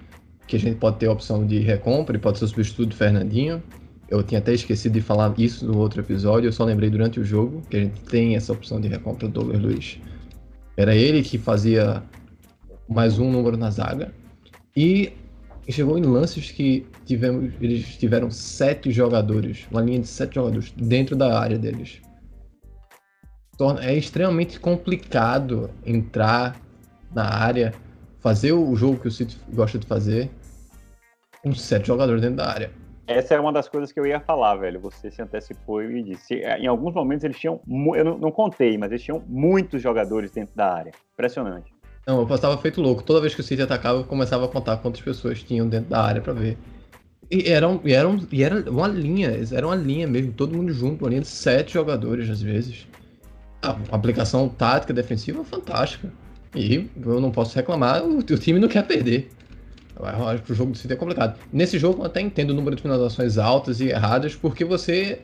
que 0.47 0.55
a 0.55 0.59
gente 0.59 0.77
pode 0.77 0.97
ter 0.97 1.07
a 1.07 1.11
opção 1.11 1.45
de 1.45 1.59
recompra 1.59 2.15
e 2.15 2.19
pode 2.19 2.39
ser 2.39 2.45
o 2.45 2.47
substituto 2.47 2.89
do 2.89 2.95
Fernandinho. 2.95 3.61
Eu 4.09 4.23
tinha 4.23 4.39
até 4.39 4.53
esquecido 4.53 4.93
de 4.93 5.01
falar 5.01 5.33
isso 5.37 5.65
no 5.65 5.77
outro 5.77 6.01
episódio, 6.01 6.47
eu 6.47 6.53
só 6.53 6.63
lembrei 6.63 6.89
durante 6.89 7.19
o 7.19 7.25
jogo 7.25 7.61
que 7.69 7.75
a 7.75 7.79
gente 7.81 7.99
tem 8.01 8.35
essa 8.35 8.53
opção 8.53 8.79
de 8.79 8.87
recompra 8.87 9.27
do 9.27 9.33
Douglas 9.33 9.61
Luiz. 9.61 9.99
Era 10.77 10.95
ele 10.95 11.21
que 11.21 11.37
fazia 11.37 12.01
mais 12.87 13.19
um 13.19 13.29
número 13.29 13.57
na 13.57 13.69
zaga. 13.69 14.13
E 14.75 15.11
chegou 15.69 15.97
em 15.97 16.03
lances 16.03 16.51
que 16.51 16.85
tivemos, 17.05 17.51
eles 17.59 17.97
tiveram 17.97 18.31
sete 18.31 18.91
jogadores, 18.91 19.65
uma 19.69 19.81
linha 19.81 19.99
de 19.99 20.07
sete 20.07 20.35
jogadores 20.35 20.71
dentro 20.77 21.15
da 21.15 21.37
área 21.37 21.57
deles. 21.57 21.99
É 23.81 23.95
extremamente 23.95 24.59
complicado 24.59 25.69
entrar 25.85 26.61
na 27.13 27.25
área, 27.25 27.73
fazer 28.19 28.51
o 28.51 28.75
jogo 28.75 28.99
que 28.99 29.07
o 29.07 29.11
City 29.11 29.35
gosta 29.51 29.79
de 29.79 29.87
fazer, 29.87 30.29
com 31.43 31.53
sete 31.53 31.87
jogadores 31.87 32.21
dentro 32.21 32.37
da 32.37 32.49
área. 32.49 32.71
Essa 33.07 33.35
é 33.35 33.39
uma 33.39 33.53
das 33.53 33.69
coisas 33.69 33.91
que 33.91 33.99
eu 33.99 34.05
ia 34.05 34.19
falar, 34.19 34.55
velho. 34.57 34.81
Você 34.81 35.09
se 35.09 35.21
antecipou 35.21 35.81
e 35.81 36.03
disse. 36.03 36.35
Em 36.35 36.67
alguns 36.67 36.93
momentos 36.93 37.23
eles 37.23 37.39
tinham. 37.39 37.61
Eu 37.95 38.03
não, 38.03 38.17
não 38.17 38.31
contei, 38.31 38.77
mas 38.77 38.91
eles 38.91 39.01
tinham 39.01 39.23
muitos 39.25 39.81
jogadores 39.81 40.29
dentro 40.31 40.53
da 40.53 40.73
área. 40.73 40.91
Impressionante. 41.13 41.73
Não, 42.05 42.19
eu 42.19 42.27
passava 42.27 42.57
feito 42.57 42.81
louco. 42.81 43.03
Toda 43.03 43.21
vez 43.21 43.33
que 43.33 43.39
o 43.39 43.43
City 43.43 43.61
atacava, 43.61 43.99
eu 43.99 44.03
começava 44.03 44.45
a 44.45 44.47
contar 44.49 44.77
quantas 44.77 45.01
pessoas 45.01 45.41
tinham 45.41 45.67
dentro 45.67 45.89
da 45.89 46.01
área 46.01 46.21
para 46.21 46.33
ver. 46.33 46.57
E 47.29 47.49
era, 47.49 47.67
e, 47.83 47.93
era, 47.93 48.09
e 48.31 48.43
era 48.43 48.69
uma 48.69 48.87
linha, 48.87 49.31
era 49.51 49.67
uma 49.67 49.75
linha 49.75 50.07
mesmo, 50.07 50.31
todo 50.31 50.55
mundo 50.55 50.71
junto, 50.71 51.03
uma 51.03 51.09
linha 51.09 51.21
de 51.21 51.27
sete 51.27 51.73
jogadores 51.73 52.29
às 52.29 52.41
vezes. 52.41 52.87
A 53.61 53.75
aplicação 53.91 54.47
tática 54.47 54.93
defensiva 54.93 55.43
fantástica. 55.43 56.11
E 56.55 56.89
eu 57.05 57.19
não 57.19 57.31
posso 57.31 57.55
reclamar, 57.55 58.03
o, 58.03 58.19
o 58.19 58.23
time 58.23 58.59
não 58.59 58.69
quer 58.69 58.85
perder. 58.87 59.29
Eu 59.99 60.27
acho 60.27 60.43
que 60.43 60.51
o 60.51 60.55
jogo 60.55 60.71
do 60.71 60.77
City 60.77 60.93
é 60.93 60.95
complicado. 60.95 61.39
Nesse 61.51 61.79
jogo 61.79 62.01
eu 62.01 62.05
até 62.05 62.21
entendo 62.21 62.51
o 62.51 62.53
número 62.53 62.75
de 62.75 62.81
finalizações 62.81 63.37
altas 63.37 63.81
e 63.81 63.87
erradas, 63.87 64.35
porque 64.35 64.63
você 64.63 65.21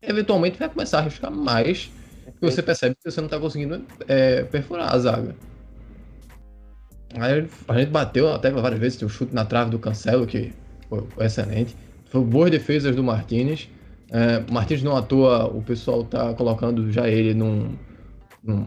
eventualmente 0.00 0.58
vai 0.58 0.68
começar 0.68 0.98
a 0.98 1.00
arriscar 1.02 1.30
mais, 1.30 1.90
e 2.40 2.50
você 2.50 2.62
percebe 2.62 2.94
que 2.94 3.10
você 3.10 3.20
não 3.20 3.26
está 3.26 3.38
conseguindo 3.38 3.84
é, 4.06 4.44
perfurar 4.44 4.94
a 4.94 4.98
zaga. 4.98 5.34
Aí 7.14 7.48
a 7.68 7.78
gente 7.78 7.90
bateu 7.90 8.32
até 8.32 8.50
várias 8.50 8.80
vezes, 8.80 8.98
tem 8.98 9.06
um 9.06 9.10
chute 9.10 9.34
na 9.34 9.44
trave 9.44 9.70
do 9.70 9.78
Cancelo, 9.78 10.26
que 10.26 10.52
foi 10.88 11.04
excelente. 11.20 11.76
Foi 12.06 12.22
boas 12.22 12.50
defesas 12.50 12.94
do 12.94 13.02
Martinez. 13.02 13.68
É, 14.10 14.40
Martinez 14.50 14.82
não 14.82 14.96
atua, 14.96 15.46
o 15.46 15.62
pessoal 15.62 16.04
tá 16.04 16.32
colocando 16.34 16.90
já 16.92 17.08
ele 17.08 17.34
num, 17.34 17.74
num 18.42 18.66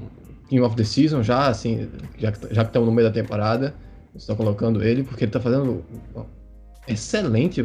Team 0.50 0.66
of 0.66 0.76
the 0.76 0.84
Season, 0.84 1.24
já 1.24 1.48
assim, 1.48 1.88
já, 2.18 2.32
já 2.52 2.64
que 2.64 2.70
estamos 2.70 2.88
no 2.88 2.94
meio 2.94 3.08
da 3.08 3.14
temporada. 3.14 3.74
Estão 4.16 4.36
colocando 4.36 4.84
ele, 4.84 5.04
porque 5.04 5.24
ele 5.24 5.32
tá 5.32 5.40
fazendo 5.40 5.84
uma 6.14 6.26
excelente 6.88 7.64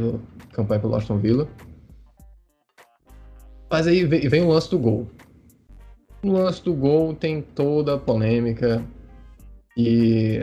campanha 0.52 0.80
pelo 0.80 0.94
Aston 0.94 1.18
Villa. 1.18 1.48
Mas 3.70 3.86
aí 3.86 4.04
vem, 4.04 4.28
vem 4.28 4.42
o 4.42 4.48
lance 4.48 4.70
do 4.70 4.78
gol. 4.78 5.08
O 6.22 6.32
lance 6.32 6.62
do 6.62 6.72
gol 6.72 7.14
tem 7.14 7.42
toda 7.42 7.94
a 7.94 7.98
polêmica. 7.98 8.84
E 9.76 10.40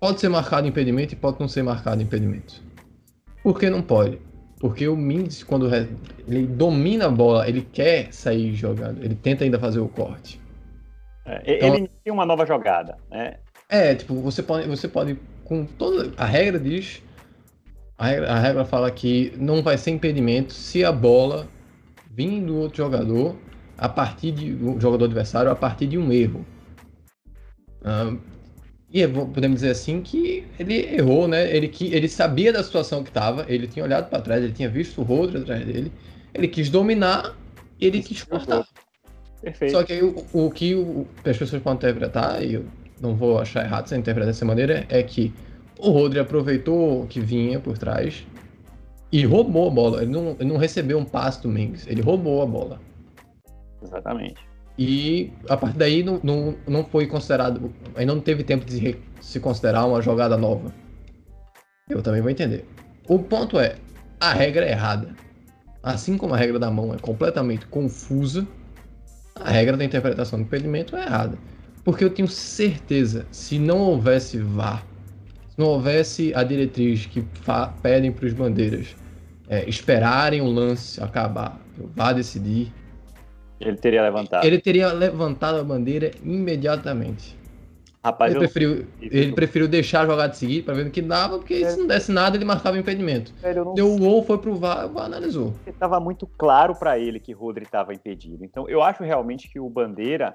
pode 0.00 0.20
ser 0.20 0.28
marcado 0.28 0.68
impedimento 0.68 1.14
e 1.14 1.16
pode 1.16 1.40
não 1.40 1.48
ser 1.48 1.62
marcado 1.62 2.02
impedimento. 2.02 2.62
Por 3.42 3.58
que 3.58 3.68
não 3.70 3.82
pode? 3.82 4.18
Porque 4.60 4.86
o 4.88 4.96
Mendes, 4.96 5.42
quando 5.42 5.68
ele 5.74 6.46
domina 6.46 7.06
a 7.06 7.10
bola, 7.10 7.48
ele 7.48 7.62
quer 7.62 8.12
sair 8.12 8.54
jogando, 8.54 9.02
ele 9.04 9.14
tenta 9.14 9.44
ainda 9.44 9.58
fazer 9.58 9.80
o 9.80 9.88
corte. 9.88 10.40
É, 11.26 11.56
então, 11.56 11.74
ele 11.74 11.90
tem 12.02 12.12
uma 12.12 12.24
nova 12.24 12.46
jogada, 12.46 12.96
né? 13.10 13.38
É, 13.68 13.94
tipo, 13.94 14.14
você 14.20 14.42
pode, 14.42 14.68
você 14.68 14.88
pode 14.88 15.18
com 15.44 15.64
toda 15.64 16.12
a 16.16 16.24
regra 16.24 16.58
diz, 16.58 17.02
a 17.96 18.06
regra, 18.06 18.32
a 18.32 18.38
regra 18.38 18.64
fala 18.64 18.90
que 18.90 19.32
não 19.36 19.62
vai 19.62 19.78
ser 19.78 19.90
impedimento 19.90 20.52
se 20.52 20.84
a 20.84 20.90
bola 20.90 21.48
vir 22.10 22.40
do 22.42 22.56
outro 22.56 22.78
jogador 22.78 23.36
a 23.76 23.88
partir 23.88 24.32
de 24.32 24.52
um 24.54 24.80
jogador 24.80 25.04
adversário 25.04 25.50
a 25.50 25.56
partir 25.56 25.86
de 25.86 25.98
um 25.98 26.12
erro. 26.12 26.44
E 28.92 29.06
podemos 29.08 29.56
dizer 29.56 29.70
assim 29.70 30.00
que 30.00 30.46
ele 30.58 30.94
errou, 30.94 31.26
né? 31.26 31.54
Ele, 31.54 31.68
que, 31.68 31.92
ele 31.92 32.08
sabia 32.08 32.52
da 32.52 32.62
situação 32.62 33.02
que 33.02 33.10
estava, 33.10 33.44
ele 33.48 33.66
tinha 33.66 33.84
olhado 33.84 34.08
para 34.08 34.20
trás, 34.20 34.42
ele 34.42 34.52
tinha 34.52 34.68
visto 34.68 35.00
o 35.00 35.04
Rodri 35.04 35.38
atrás 35.38 35.66
dele, 35.66 35.92
ele 36.32 36.46
quis 36.46 36.70
dominar 36.70 37.36
e 37.80 37.86
ele 37.86 38.02
quis 38.02 38.22
cortar. 38.22 38.64
Perfeito. 39.42 39.72
Só 39.72 39.82
que 39.82 39.92
aí, 39.92 40.02
o, 40.02 40.24
o 40.32 40.50
que 40.50 40.74
o, 40.74 41.06
as 41.24 41.36
pessoas 41.36 41.60
podem 41.60 41.76
interpretar, 41.76 42.42
e 42.42 42.54
eu 42.54 42.64
não 43.00 43.14
vou 43.14 43.38
achar 43.38 43.64
errado 43.64 43.86
se 43.86 43.96
interpretar 43.96 44.26
dessa 44.26 44.44
maneira, 44.44 44.86
é 44.88 45.02
que 45.02 45.32
o 45.78 45.90
Rodri 45.90 46.18
aproveitou 46.18 47.06
que 47.06 47.20
vinha 47.20 47.58
por 47.58 47.76
trás 47.76 48.26
e 49.12 49.24
roubou 49.24 49.68
a 49.68 49.70
bola. 49.70 50.02
Ele 50.02 50.12
não, 50.12 50.36
ele 50.38 50.48
não 50.48 50.56
recebeu 50.56 50.98
um 50.98 51.04
passe 51.04 51.42
do 51.42 51.48
Mendes, 51.48 51.86
ele 51.86 52.02
roubou 52.02 52.42
a 52.42 52.46
bola. 52.46 52.80
Exatamente. 53.82 54.40
E 54.76 55.32
a 55.48 55.56
partir 55.56 55.78
daí 55.78 56.02
não, 56.02 56.20
não, 56.22 56.56
não 56.66 56.84
foi 56.84 57.06
considerado. 57.06 57.72
Ainda 57.94 58.14
não 58.14 58.20
teve 58.20 58.42
tempo 58.42 58.64
de 58.64 58.96
se 59.20 59.38
considerar 59.38 59.84
uma 59.86 60.02
jogada 60.02 60.36
nova. 60.36 60.72
Eu 61.88 62.02
também 62.02 62.20
vou 62.20 62.30
entender. 62.30 62.64
O 63.08 63.18
ponto 63.18 63.58
é, 63.58 63.76
a 64.18 64.32
regra 64.32 64.64
é 64.64 64.70
errada. 64.70 65.14
Assim 65.82 66.16
como 66.16 66.34
a 66.34 66.36
regra 66.36 66.58
da 66.58 66.70
mão 66.70 66.94
é 66.94 66.98
completamente 66.98 67.66
confusa, 67.66 68.46
a 69.34 69.50
regra 69.50 69.76
da 69.76 69.84
interpretação 69.84 70.38
do 70.38 70.44
impedimento 70.44 70.96
é 70.96 71.04
errada. 71.04 71.36
Porque 71.84 72.02
eu 72.02 72.10
tenho 72.10 72.26
certeza, 72.28 73.26
se 73.30 73.58
não 73.58 73.78
houvesse 73.78 74.38
VAR, 74.38 74.82
se 75.50 75.58
não 75.58 75.66
houvesse 75.66 76.34
a 76.34 76.42
diretriz 76.42 77.06
que 77.06 77.24
pedem 77.82 78.10
para 78.10 78.26
os 78.26 78.32
bandeiras 78.32 78.96
é, 79.48 79.68
esperarem 79.68 80.40
o 80.40 80.46
lance 80.46 81.02
acabar, 81.02 81.60
o 81.78 81.86
VAR 81.86 82.14
decidir, 82.14 82.72
ele 83.60 83.76
teria 83.76 84.02
levantado. 84.02 84.44
Ele 84.44 84.60
teria 84.60 84.92
levantado 84.92 85.58
a 85.58 85.64
bandeira 85.64 86.10
imediatamente. 86.22 87.36
Rapaz, 88.04 88.34
ele, 88.34 88.44
eu... 88.44 88.48
preferiu, 88.50 88.86
ele 89.00 89.32
preferiu 89.32 89.66
deixar 89.66 90.02
a 90.02 90.06
jogada 90.06 90.34
seguir 90.34 90.62
para 90.62 90.74
ver 90.74 90.86
o 90.86 90.90
que 90.90 91.00
dava, 91.00 91.38
porque 91.38 91.54
é. 91.54 91.70
se 91.70 91.78
não 91.78 91.86
desse 91.86 92.12
nada, 92.12 92.36
ele 92.36 92.44
marcava 92.44 92.76
impedimento. 92.76 93.32
Velho, 93.40 93.72
Deu 93.74 93.94
o 93.94 93.98
gol, 93.98 94.22
foi 94.22 94.36
pro 94.36 94.54
VAR, 94.56 94.86
o 94.86 94.92
VAR 94.92 95.06
analisou. 95.06 95.54
Estava 95.66 95.98
muito 95.98 96.26
claro 96.26 96.74
para 96.74 96.98
ele 96.98 97.18
que 97.18 97.32
Rodri 97.32 97.64
estava 97.64 97.94
impedido. 97.94 98.44
Então, 98.44 98.68
eu 98.68 98.82
acho 98.82 99.02
realmente 99.02 99.48
que 99.48 99.58
o 99.58 99.70
Bandeira. 99.70 100.34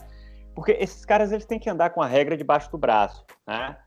Porque 0.59 0.73
esses 0.73 1.05
caras 1.05 1.31
eles 1.31 1.45
têm 1.45 1.57
que 1.57 1.69
andar 1.69 1.91
com 1.91 2.01
a 2.01 2.05
regra 2.05 2.35
debaixo 2.35 2.69
do 2.69 2.77
braço. 2.77 3.25
Né? 3.47 3.77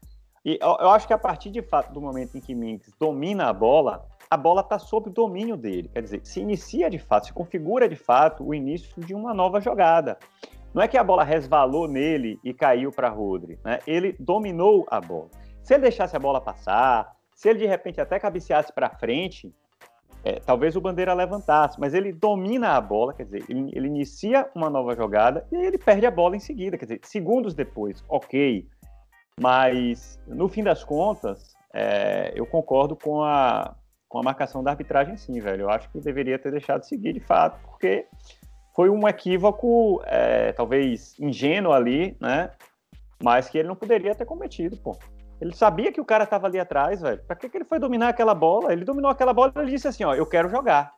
E 0.43 0.59
eu, 0.59 0.75
eu 0.81 0.89
acho 0.89 1.07
que 1.07 1.13
a 1.13 1.19
partir 1.19 1.51
de 1.51 1.61
fato 1.61 1.93
do 1.93 2.01
momento 2.01 2.35
em 2.35 2.41
que 2.41 2.55
Minks 2.55 2.95
domina 2.99 3.51
a 3.51 3.53
bola, 3.53 4.09
a 4.31 4.39
bola 4.39 4.63
está 4.63 4.79
sob 4.79 5.11
o 5.11 5.13
domínio 5.13 5.55
dele. 5.55 5.91
Quer 5.93 6.03
dizer, 6.03 6.21
se 6.25 6.41
inicia 6.41 6.89
de 6.89 6.99
fato, 6.99 7.27
se 7.27 7.33
configura 7.35 7.87
de 7.87 7.95
fato 7.95 8.43
o 8.43 8.55
início 8.55 9.05
de 9.05 9.13
uma 9.13 9.35
nova 9.35 9.61
jogada. 9.61 10.19
Não 10.73 10.81
é 10.81 10.89
que 10.89 10.97
a 10.97 11.05
bola 11.05 11.23
resvalou 11.23 11.87
nele 11.87 12.41
e 12.43 12.55
caiu 12.55 12.91
para 12.91 13.11
Rodri, 13.11 13.61
né? 13.63 13.79
Ele 13.87 14.17
dominou 14.19 14.87
a 14.91 14.99
bola. 14.99 15.29
Se 15.63 15.75
ele 15.75 15.83
deixasse 15.83 16.17
a 16.17 16.19
bola 16.19 16.41
passar, 16.41 17.15
se 17.35 17.51
ele 17.51 17.59
de 17.59 17.67
repente 17.67 18.01
até 18.01 18.19
cabeceasse 18.19 18.73
para 18.73 18.89
frente, 18.89 19.55
é, 20.25 20.39
talvez 20.41 20.77
o 20.77 20.81
Bandeira 20.81 21.13
levantasse, 21.15 21.81
mas 21.81 21.95
ele 21.95 22.13
domina 22.13 22.77
a 22.77 22.81
bola, 22.81 23.13
quer 23.13 23.25
dizer, 23.25 23.45
ele, 23.49 23.71
ele, 23.73 23.89
inicia 23.89 24.49
uma 24.55 24.71
nova 24.71 24.95
jogada 24.95 25.45
e 25.51 25.57
ele 25.57 25.77
perde 25.77 26.07
a 26.07 26.11
bola 26.11 26.37
em 26.37 26.41
seguida, 26.41 26.79
quer 26.79 26.85
dizer, 26.85 27.01
segundos 27.03 27.55
depois, 27.55 28.05
ok. 28.09 28.69
Mas 29.41 30.21
no 30.29 30.49
fim 30.49 30.63
das 30.63 30.85
contas, 30.85 31.57
é, 31.75 32.33
eu 32.37 32.47
concordo 32.47 32.95
com 32.95 33.23
a, 33.25 33.75
com 34.09 34.19
a 34.19 34.23
marcação 34.23 34.63
da 34.63 34.71
arbitragem, 34.71 35.17
sim, 35.17 35.41
velho. 35.41 35.63
Eu 35.63 35.71
acho 35.71 35.91
que 35.91 36.01
deveria 36.01 36.39
ter 36.39 36.53
deixado 36.53 36.85
seguir 36.85 37.13
de 37.13 37.21
fato, 37.21 37.59
porque 37.65 38.07
foi 38.77 38.91
um 38.91 39.09
equívoco, 39.09 40.03
é, 40.05 40.53
talvez 40.53 41.19
ingênuo 41.19 41.73
ali, 41.73 42.17
né? 42.21 42.51
Mas 43.23 43.49
que 43.49 43.59
ele 43.59 43.69
não 43.69 43.77
poderia 43.77 44.15
ter 44.15 44.25
cometido, 44.25 44.77
pô. 44.77 44.97
Ele 45.43 45.55
sabia 45.55 45.93
que 45.93 46.01
o 46.01 46.05
cara 46.05 46.23
estava 46.23 46.47
ali 46.47 46.61
atrás, 46.61 47.01
velho. 47.01 47.21
Pra 47.27 47.35
que, 47.35 47.49
que 47.49 47.57
ele 47.57 47.65
foi 47.65 47.81
dominar 47.81 48.11
aquela 48.11 48.33
bola? 48.33 48.73
Ele 48.73 48.85
dominou 48.85 49.11
aquela 49.11 49.35
bola 49.35 49.53
e 49.57 49.59
ele 49.59 49.73
disse 49.73 49.89
assim: 49.89 50.05
ó, 50.05 50.15
eu 50.15 50.25
quero 50.25 50.49
jogar. 50.49 50.95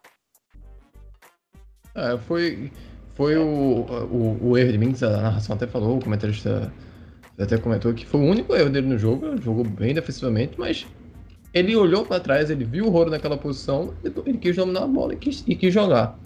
É, 1.94 2.18
foi 2.18 2.70
foi 3.14 3.36
o, 3.36 3.86
o, 4.10 4.38
o, 4.42 4.58
erro 4.58 4.72
de 4.72 4.78
Minks, 4.78 5.02
a 5.02 5.10
narração 5.10 5.54
até 5.54 5.66
falou, 5.66 5.96
o 5.96 6.02
comentarista 6.02 6.72
até 7.38 7.56
comentou 7.56 7.94
que 7.94 8.04
foi 8.04 8.20
o 8.20 8.24
único 8.24 8.54
erro 8.54 8.68
dele 8.68 8.88
no 8.88 8.98
jogo, 8.98 9.40
jogou 9.40 9.64
bem 9.64 9.94
defensivamente, 9.94 10.58
mas 10.58 10.84
ele 11.52 11.76
olhou 11.76 12.04
para 12.04 12.20
trás, 12.20 12.50
ele 12.50 12.64
viu 12.64 12.86
o 12.86 12.90
Roro 12.90 13.10
naquela 13.10 13.38
posição, 13.38 13.94
ele 14.02 14.38
quis 14.38 14.56
dominar 14.56 14.82
a 14.82 14.86
bola 14.88 15.14
e 15.14 15.16
quis, 15.16 15.44
e 15.46 15.54
quis 15.54 15.72
jogar. 15.72 16.18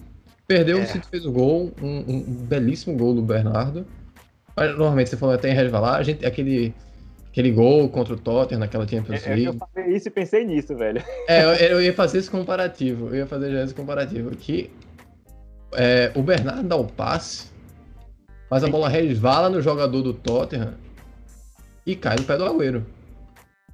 Perdeu, 0.47 0.79
é. 0.79 0.83
o 0.83 0.87
City 0.87 1.07
fez 1.07 1.27
o 1.27 1.31
gol, 1.31 1.71
um, 1.83 1.99
um, 2.09 2.23
belíssimo 2.23 2.97
gol 2.97 3.15
do 3.15 3.21
Bernardo. 3.21 3.87
Mas, 4.57 4.71
normalmente, 4.71 5.11
você 5.11 5.17
falou 5.19 5.35
até 5.35 5.51
em 5.51 5.55
resvalar, 5.55 5.97
a 5.97 6.03
gente, 6.03 6.25
aquele, 6.25 6.75
aquele 7.39 7.53
gol 7.53 7.89
contra 7.89 8.15
o 8.15 8.19
Tottenham 8.19 8.59
naquela 8.59 8.87
Champions 8.87 9.25
League. 9.25 9.47
É, 9.47 9.49
eu 9.49 9.55
falei 9.55 9.97
isso 9.97 10.09
e 10.09 10.11
pensei 10.11 10.45
nisso, 10.45 10.77
velho. 10.77 11.03
É, 11.29 11.45
eu, 11.45 11.49
eu, 11.51 11.83
ia 11.83 11.93
fazer 11.93 12.19
esse 12.19 12.31
comparativo, 12.31 13.09
eu 13.09 13.17
ia 13.17 13.27
fazer 13.27 13.53
já 13.53 13.63
esse 13.63 13.75
comparativo, 13.75 14.31
que 14.35 14.71
é, 15.75 16.11
o 16.17 16.23
Bernardo 16.23 16.65
dá 16.65 16.75
o 16.75 16.85
passe, 16.85 17.51
mas 18.51 18.65
a 18.65 18.69
bola 18.69 18.89
resvala 18.89 19.49
no 19.49 19.61
jogador 19.63 20.03
do 20.03 20.13
Tottenham 20.13 20.75
e 21.87 21.95
cai 21.95 22.17
no 22.17 22.25
pé 22.25 22.37
do 22.37 22.45
Agüero. 22.45 22.85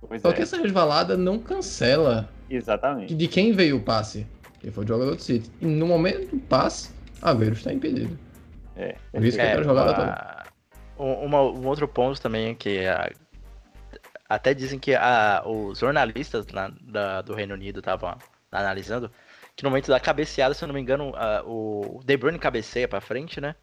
Pois 0.06 0.20
Só 0.20 0.30
é. 0.30 0.32
que 0.34 0.42
essa 0.42 0.60
resvalada 0.60 1.16
não 1.16 1.38
cancela 1.38 2.28
Exatamente. 2.50 3.14
de 3.14 3.28
quem 3.28 3.52
veio 3.52 3.78
o 3.78 3.80
passe. 3.80 4.26
Que 4.60 4.70
foi 4.70 4.84
o 4.84 4.88
jogador 4.88 5.14
do 5.14 5.22
City. 5.22 5.50
E 5.60 5.66
no 5.66 5.86
momento 5.86 6.36
do 6.36 6.38
passe, 6.38 6.90
Agüero 7.22 7.54
está 7.54 7.72
impedido. 7.72 8.18
É. 8.76 8.96
Por 9.12 9.24
isso 9.24 9.36
que 9.36 9.42
é, 9.42 9.46
eu 9.46 9.50
quero 9.50 9.64
jogar 9.64 10.44
uma, 10.98 11.14
uma, 11.18 11.42
um 11.42 11.66
outro 11.66 11.86
ponto 11.88 12.20
também 12.20 12.50
é 12.50 12.54
que 12.54 12.86
a, 12.86 13.10
até 14.28 14.54
dizem 14.54 14.78
que 14.78 14.94
a, 14.94 15.42
os 15.44 15.78
jornalistas 15.78 16.46
na, 16.48 16.72
da, 16.80 17.22
do 17.22 17.34
Reino 17.34 17.54
Unido 17.54 17.80
estavam 17.80 18.16
analisando 18.50 19.10
que 19.56 19.62
no 19.62 19.70
momento 19.70 19.88
da 19.88 20.00
cabeceada, 20.00 20.54
se 20.54 20.64
eu 20.64 20.68
não 20.68 20.74
me 20.74 20.80
engano, 20.80 21.12
a, 21.14 21.42
o 21.44 22.00
De 22.04 22.16
Bruyne 22.16 22.38
cabeceia 22.38 22.88
para 22.88 23.00
frente, 23.00 23.40
né? 23.40 23.54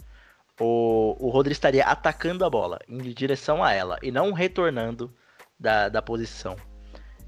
O, 0.59 1.15
o 1.19 1.29
Rodri 1.29 1.51
estaria 1.51 1.83
atacando 1.83 2.45
a 2.45 2.49
bola 2.49 2.79
em 2.87 2.97
direção 2.97 3.63
a 3.63 3.73
ela 3.73 3.97
e 4.01 4.11
não 4.11 4.31
retornando 4.31 5.13
da, 5.59 5.89
da 5.89 6.01
posição. 6.01 6.55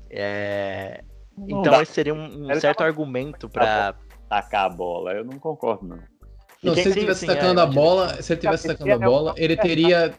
É... 0.10 1.04
Então 1.38 1.74
dá. 1.74 1.82
esse 1.82 1.94
seria 1.94 2.14
um, 2.14 2.52
um 2.52 2.60
certo 2.60 2.84
argumento 2.84 3.50
para 3.50 3.96
tacar 4.30 4.66
a 4.66 4.70
bola. 4.70 5.14
Eu 5.14 5.26
não 5.26 5.40
concordo 5.40 5.88
não. 5.88 6.00
Não, 6.62 6.74
se 6.76 6.82
ele 6.82 6.94
tivesse 6.94 7.26
tacando 7.26 7.60
é, 7.60 7.64
a 7.64 7.66
bola, 7.66 8.22
se 8.22 8.32
ele 8.32 8.42
tivesse 8.42 8.68
tacando 8.68 8.94
a 8.94 8.98
bola, 8.98 9.34
ele 9.36 9.58
teria 9.58 10.14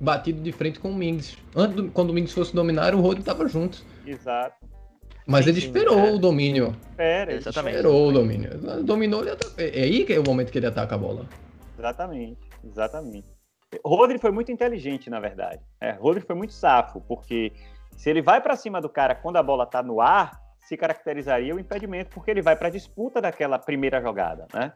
batido 0.00 0.42
de 0.42 0.52
frente 0.52 0.78
com 0.78 0.90
o 0.90 0.94
Mings. 0.94 1.36
Antes 1.54 1.76
do, 1.76 1.90
quando 1.90 2.10
o 2.10 2.12
Mings 2.12 2.32
fosse 2.32 2.54
dominar, 2.54 2.94
o 2.94 3.00
Rodri 3.00 3.20
estava 3.20 3.46
junto. 3.48 3.84
Exato. 4.06 4.56
Mas 5.26 5.44
sim, 5.44 5.50
ele 5.50 5.58
esperou 5.58 5.98
é. 5.98 6.12
o 6.12 6.18
domínio. 6.18 6.76
Espera, 6.90 7.32
exatamente. 7.32 7.76
Esperou 7.76 8.08
o 8.08 8.12
domínio. 8.12 8.50
Dominou, 8.82 9.22
ele 9.22 9.36
É 9.56 9.82
aí 9.82 10.04
que 10.04 10.12
é 10.12 10.20
o 10.20 10.24
momento 10.24 10.52
que 10.52 10.58
ele 10.58 10.66
ataca 10.66 10.94
a 10.94 10.98
bola. 10.98 11.26
Exatamente, 11.78 12.40
exatamente. 12.62 13.34
Rodri 13.84 14.18
foi 14.18 14.30
muito 14.30 14.52
inteligente, 14.52 15.08
na 15.10 15.18
verdade. 15.18 15.60
É, 15.80 15.92
Rodri 15.92 16.20
foi 16.20 16.36
muito 16.36 16.52
safo, 16.52 17.00
porque 17.00 17.52
se 17.96 18.10
ele 18.10 18.22
vai 18.22 18.40
para 18.40 18.54
cima 18.54 18.80
do 18.80 18.88
cara 18.88 19.14
quando 19.14 19.36
a 19.36 19.42
bola 19.42 19.64
está 19.64 19.82
no 19.82 20.00
ar, 20.00 20.38
se 20.58 20.76
caracterizaria 20.76 21.54
o 21.54 21.58
impedimento, 21.58 22.10
porque 22.10 22.30
ele 22.30 22.42
vai 22.42 22.56
para 22.56 22.68
a 22.68 22.70
disputa 22.70 23.20
daquela 23.20 23.58
primeira 23.58 24.00
jogada, 24.00 24.46
né? 24.52 24.72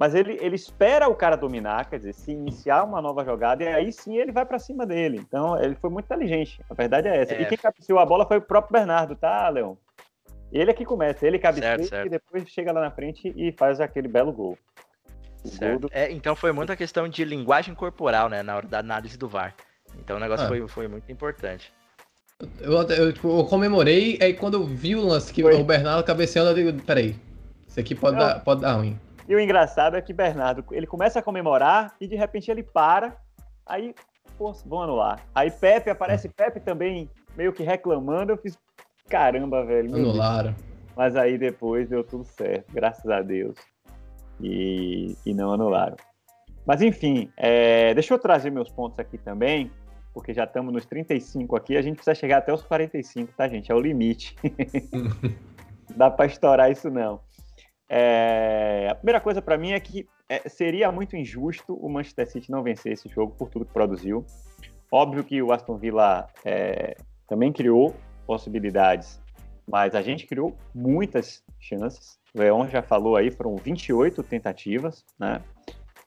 Mas 0.00 0.14
ele, 0.14 0.38
ele 0.40 0.56
espera 0.56 1.08
o 1.08 1.14
cara 1.14 1.36
dominar, 1.36 1.90
quer 1.90 1.98
dizer, 1.98 2.14
se 2.14 2.32
iniciar 2.32 2.84
uma 2.84 3.02
nova 3.02 3.22
jogada, 3.22 3.62
e 3.62 3.68
aí 3.68 3.92
sim 3.92 4.16
ele 4.16 4.32
vai 4.32 4.46
para 4.46 4.58
cima 4.58 4.86
dele. 4.86 5.18
Então, 5.18 5.62
ele 5.62 5.74
foi 5.74 5.90
muito 5.90 6.06
inteligente. 6.06 6.58
A 6.70 6.72
verdade 6.72 7.06
é 7.06 7.20
essa. 7.20 7.34
É. 7.34 7.42
E 7.42 7.44
quem 7.44 7.58
cabeceou 7.58 7.98
a 7.98 8.06
bola 8.06 8.24
foi 8.24 8.38
o 8.38 8.40
próprio 8.40 8.72
Bernardo, 8.72 9.14
tá, 9.14 9.46
Leon? 9.50 9.74
Ele 10.50 10.70
é 10.70 10.72
que 10.74 10.86
começa, 10.86 11.26
ele 11.26 11.38
cabeceia 11.38 12.06
e 12.06 12.08
depois 12.08 12.48
chega 12.48 12.72
lá 12.72 12.80
na 12.80 12.90
frente 12.90 13.30
e 13.36 13.52
faz 13.52 13.78
aquele 13.78 14.08
belo 14.08 14.32
gol. 14.32 14.56
Certo. 15.44 15.90
É, 15.92 16.10
então 16.10 16.34
foi 16.34 16.50
muita 16.50 16.74
questão 16.74 17.06
de 17.06 17.22
linguagem 17.22 17.74
corporal, 17.74 18.30
né, 18.30 18.42
na 18.42 18.56
hora 18.56 18.66
da 18.66 18.78
análise 18.78 19.18
do 19.18 19.28
VAR. 19.28 19.54
Então 19.98 20.16
o 20.16 20.20
negócio 20.20 20.46
ah. 20.46 20.48
foi, 20.48 20.66
foi 20.66 20.88
muito 20.88 21.12
importante. 21.12 21.74
Eu, 22.58 22.72
eu, 22.72 23.12
tipo, 23.12 23.38
eu 23.38 23.44
comemorei, 23.44 24.18
aí 24.22 24.32
quando 24.32 24.54
eu 24.54 24.64
vi 24.64 24.96
o 24.96 25.06
lance 25.06 25.30
que 25.30 25.42
foi. 25.42 25.54
o 25.56 25.62
Bernardo 25.62 26.02
cabeceando, 26.04 26.50
eu 26.50 26.54
digo, 26.54 26.82
peraí, 26.84 27.14
isso 27.68 27.78
aqui 27.78 27.94
pode, 27.94 28.16
dar, 28.16 28.40
pode 28.40 28.62
dar 28.62 28.72
ruim. 28.72 28.98
E 29.30 29.34
o 29.36 29.38
engraçado 29.38 29.96
é 29.96 30.02
que 30.02 30.12
Bernardo, 30.12 30.64
ele 30.72 30.88
começa 30.88 31.20
a 31.20 31.22
comemorar 31.22 31.94
e 32.00 32.08
de 32.08 32.16
repente 32.16 32.50
ele 32.50 32.64
para, 32.64 33.16
aí, 33.64 33.94
pô, 34.36 34.52
vão 34.66 34.82
anular. 34.82 35.24
Aí 35.32 35.52
Pepe, 35.52 35.88
aparece. 35.88 36.28
Pepe 36.28 36.58
também 36.58 37.08
meio 37.36 37.52
que 37.52 37.62
reclamando, 37.62 38.32
eu 38.32 38.36
fiz, 38.36 38.58
caramba, 39.08 39.64
velho. 39.64 39.94
Anularam. 39.94 40.52
mas 40.96 41.14
aí 41.14 41.38
depois 41.38 41.88
deu 41.88 42.02
tudo 42.02 42.24
certo, 42.24 42.72
graças 42.72 43.08
a 43.08 43.22
Deus. 43.22 43.54
E, 44.40 45.16
e 45.24 45.32
não 45.32 45.52
anularam. 45.52 45.96
Mas 46.66 46.82
enfim, 46.82 47.30
é, 47.36 47.94
deixa 47.94 48.12
eu 48.12 48.18
trazer 48.18 48.50
meus 48.50 48.68
pontos 48.68 48.98
aqui 48.98 49.16
também, 49.16 49.70
porque 50.12 50.34
já 50.34 50.42
estamos 50.42 50.72
nos 50.72 50.84
35 50.86 51.54
aqui, 51.54 51.76
a 51.76 51.82
gente 51.82 51.94
precisa 51.94 52.16
chegar 52.16 52.38
até 52.38 52.52
os 52.52 52.64
45, 52.64 53.32
tá, 53.36 53.46
gente? 53.46 53.70
É 53.70 53.74
o 53.76 53.80
limite. 53.80 54.34
Dá 55.96 56.10
para 56.10 56.26
estourar 56.26 56.68
isso 56.68 56.90
não. 56.90 57.20
É, 57.92 58.86
a 58.88 58.94
primeira 58.94 59.20
coisa 59.20 59.42
para 59.42 59.58
mim 59.58 59.72
é 59.72 59.80
que 59.80 60.08
é, 60.28 60.48
seria 60.48 60.92
muito 60.92 61.16
injusto 61.16 61.74
o 61.74 61.88
Manchester 61.88 62.30
City 62.30 62.48
não 62.48 62.62
vencer 62.62 62.92
esse 62.92 63.08
jogo 63.08 63.34
por 63.36 63.48
tudo 63.48 63.64
que 63.64 63.72
produziu. 63.72 64.24
Óbvio 64.92 65.24
que 65.24 65.42
o 65.42 65.52
Aston 65.52 65.76
Villa 65.76 66.28
é, 66.44 66.96
também 67.26 67.52
criou 67.52 67.96
possibilidades, 68.24 69.20
mas 69.68 69.96
a 69.96 70.02
gente 70.02 70.24
criou 70.24 70.56
muitas 70.72 71.42
chances. 71.58 72.16
O 72.32 72.38
Leon 72.38 72.68
já 72.68 72.80
falou 72.80 73.16
aí, 73.16 73.28
foram 73.28 73.56
28 73.56 74.22
tentativas, 74.22 75.04
né? 75.18 75.42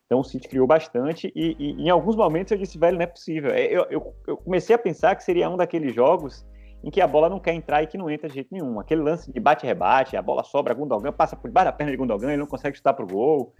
Então 0.05 0.21
o 0.21 0.23
City 0.23 0.47
criou 0.47 0.65
bastante 0.65 1.33
e, 1.35 1.55
e, 1.59 1.71
em 1.83 1.89
alguns 1.89 2.15
momentos 2.15 2.51
eu 2.51 2.57
disse, 2.57 2.77
velho, 2.77 2.95
não 2.95 3.03
é 3.03 3.07
possível. 3.07 3.51
É, 3.51 3.65
eu, 3.65 3.85
eu, 3.89 4.15
eu, 4.25 4.37
comecei 4.37 4.73
a 4.73 4.79
pensar 4.79 5.15
que 5.15 5.23
seria 5.23 5.49
um 5.49 5.57
daqueles 5.57 5.93
jogos 5.93 6.45
em 6.83 6.91
que 6.91 6.99
a 6.99 7.07
bola 7.07 7.29
não 7.29 7.39
quer 7.39 7.53
entrar 7.53 7.81
e 7.81 7.87
que 7.87 7.97
não 7.97 8.09
entra 8.09 8.27
de 8.27 8.35
jeito 8.35 8.49
nenhum. 8.51 8.79
Aquele 8.79 9.01
lance 9.01 9.31
de 9.31 9.39
bate-rebate, 9.39 10.17
a 10.17 10.21
bola 10.21 10.43
sobra, 10.43 10.73
Gundogan 10.73 11.13
passa 11.13 11.35
por 11.35 11.47
debaixo 11.47 11.65
da 11.65 11.71
perna 11.71 11.91
de 11.91 11.97
Gundogan, 11.97 12.29
ele 12.29 12.37
não 12.37 12.47
consegue 12.47 12.75
chutar 12.75 12.93
pro 12.93 13.07
gol. 13.07 13.53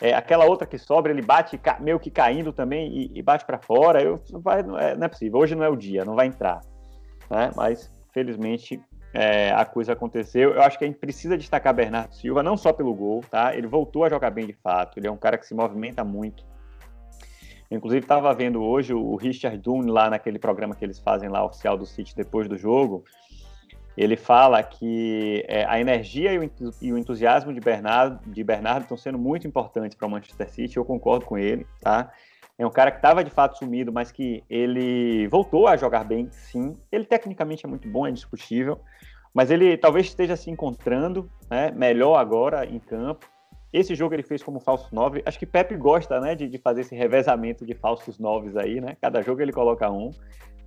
É, 0.00 0.14
aquela 0.14 0.44
outra 0.44 0.66
que 0.66 0.78
sobra, 0.78 1.12
ele 1.12 1.22
bate 1.22 1.60
meio 1.80 1.98
que 1.98 2.10
caindo 2.10 2.52
também 2.52 2.88
e, 2.92 3.18
e 3.18 3.22
bate 3.22 3.44
para 3.44 3.58
fora. 3.58 4.02
Eu, 4.02 4.20
vai, 4.32 4.62
não, 4.62 4.78
é, 4.78 4.96
não, 4.96 5.04
é, 5.04 5.08
possível. 5.08 5.38
Hoje 5.38 5.54
não 5.54 5.64
é 5.64 5.68
o 5.68 5.76
dia, 5.76 6.04
não 6.04 6.14
vai 6.14 6.26
entrar. 6.26 6.60
Né? 7.30 7.50
Mas, 7.54 7.90
felizmente, 8.12 8.80
é, 9.12 9.50
a 9.52 9.64
coisa 9.64 9.92
aconteceu. 9.92 10.52
Eu 10.52 10.62
acho 10.62 10.78
que 10.78 10.84
a 10.84 10.86
gente 10.86 10.98
precisa 10.98 11.36
destacar 11.36 11.74
Bernardo 11.74 12.14
Silva, 12.14 12.42
não 12.42 12.56
só 12.56 12.72
pelo 12.72 12.94
gol, 12.94 13.24
tá? 13.30 13.54
Ele 13.56 13.66
voltou 13.66 14.04
a 14.04 14.10
jogar 14.10 14.30
bem 14.30 14.46
de 14.46 14.52
fato. 14.52 14.98
Ele 14.98 15.06
é 15.06 15.10
um 15.10 15.16
cara 15.16 15.38
que 15.38 15.46
se 15.46 15.54
movimenta 15.54 16.04
muito. 16.04 16.44
Inclusive, 17.70 18.04
estava 18.04 18.32
vendo 18.34 18.62
hoje 18.62 18.94
o 18.94 19.16
Richard 19.16 19.58
Dunne 19.58 19.90
lá 19.90 20.08
naquele 20.08 20.38
programa 20.38 20.74
que 20.74 20.84
eles 20.84 20.98
fazem 20.98 21.28
lá, 21.28 21.44
oficial 21.44 21.76
do 21.76 21.84
City, 21.84 22.14
depois 22.14 22.48
do 22.48 22.56
jogo 22.56 23.04
ele 23.96 24.16
fala 24.16 24.62
que 24.62 25.42
é, 25.48 25.64
a 25.64 25.80
energia 25.80 26.32
e 26.34 26.92
o, 26.92 26.98
entusiasmo 26.98 27.52
de 27.52 27.60
Bernardo, 27.60 28.20
de 28.30 28.44
Bernardo 28.44 28.82
estão 28.82 28.96
sendo 28.96 29.18
muito 29.18 29.46
importantes 29.46 29.96
para 29.96 30.06
o 30.06 30.10
Manchester 30.10 30.50
City. 30.50 30.76
Eu 30.76 30.84
concordo 30.84 31.24
com 31.24 31.38
ele, 31.38 31.66
tá? 31.80 32.12
É 32.58 32.66
um 32.66 32.70
cara 32.70 32.90
que 32.90 32.98
estava 32.98 33.24
de 33.24 33.30
fato 33.30 33.56
sumido, 33.56 33.92
mas 33.92 34.12
que 34.12 34.44
ele 34.50 35.26
voltou 35.28 35.66
a 35.66 35.76
jogar 35.76 36.04
bem, 36.04 36.28
sim. 36.30 36.74
Ele 36.92 37.04
tecnicamente 37.04 37.64
é 37.64 37.68
muito 37.68 37.88
bom, 37.88 38.06
é 38.06 38.10
indiscutível, 38.10 38.80
mas 39.32 39.50
ele 39.50 39.76
talvez 39.78 40.06
esteja 40.06 40.36
se 40.36 40.50
encontrando 40.50 41.30
né, 41.50 41.70
melhor 41.70 42.16
agora 42.16 42.66
em 42.66 42.78
campo. 42.78 43.26
Esse 43.76 43.94
jogo 43.94 44.14
ele 44.14 44.22
fez 44.22 44.42
como 44.42 44.58
falso 44.58 44.88
9. 44.90 45.22
Acho 45.26 45.38
que 45.38 45.44
Pepe 45.44 45.76
gosta 45.76 46.18
né, 46.18 46.34
de, 46.34 46.48
de 46.48 46.56
fazer 46.56 46.80
esse 46.80 46.94
revezamento 46.94 47.66
de 47.66 47.74
falsos 47.74 48.18
9 48.18 48.58
aí, 48.58 48.80
né? 48.80 48.96
Cada 49.02 49.20
jogo 49.20 49.42
ele 49.42 49.52
coloca 49.52 49.90
um. 49.90 50.08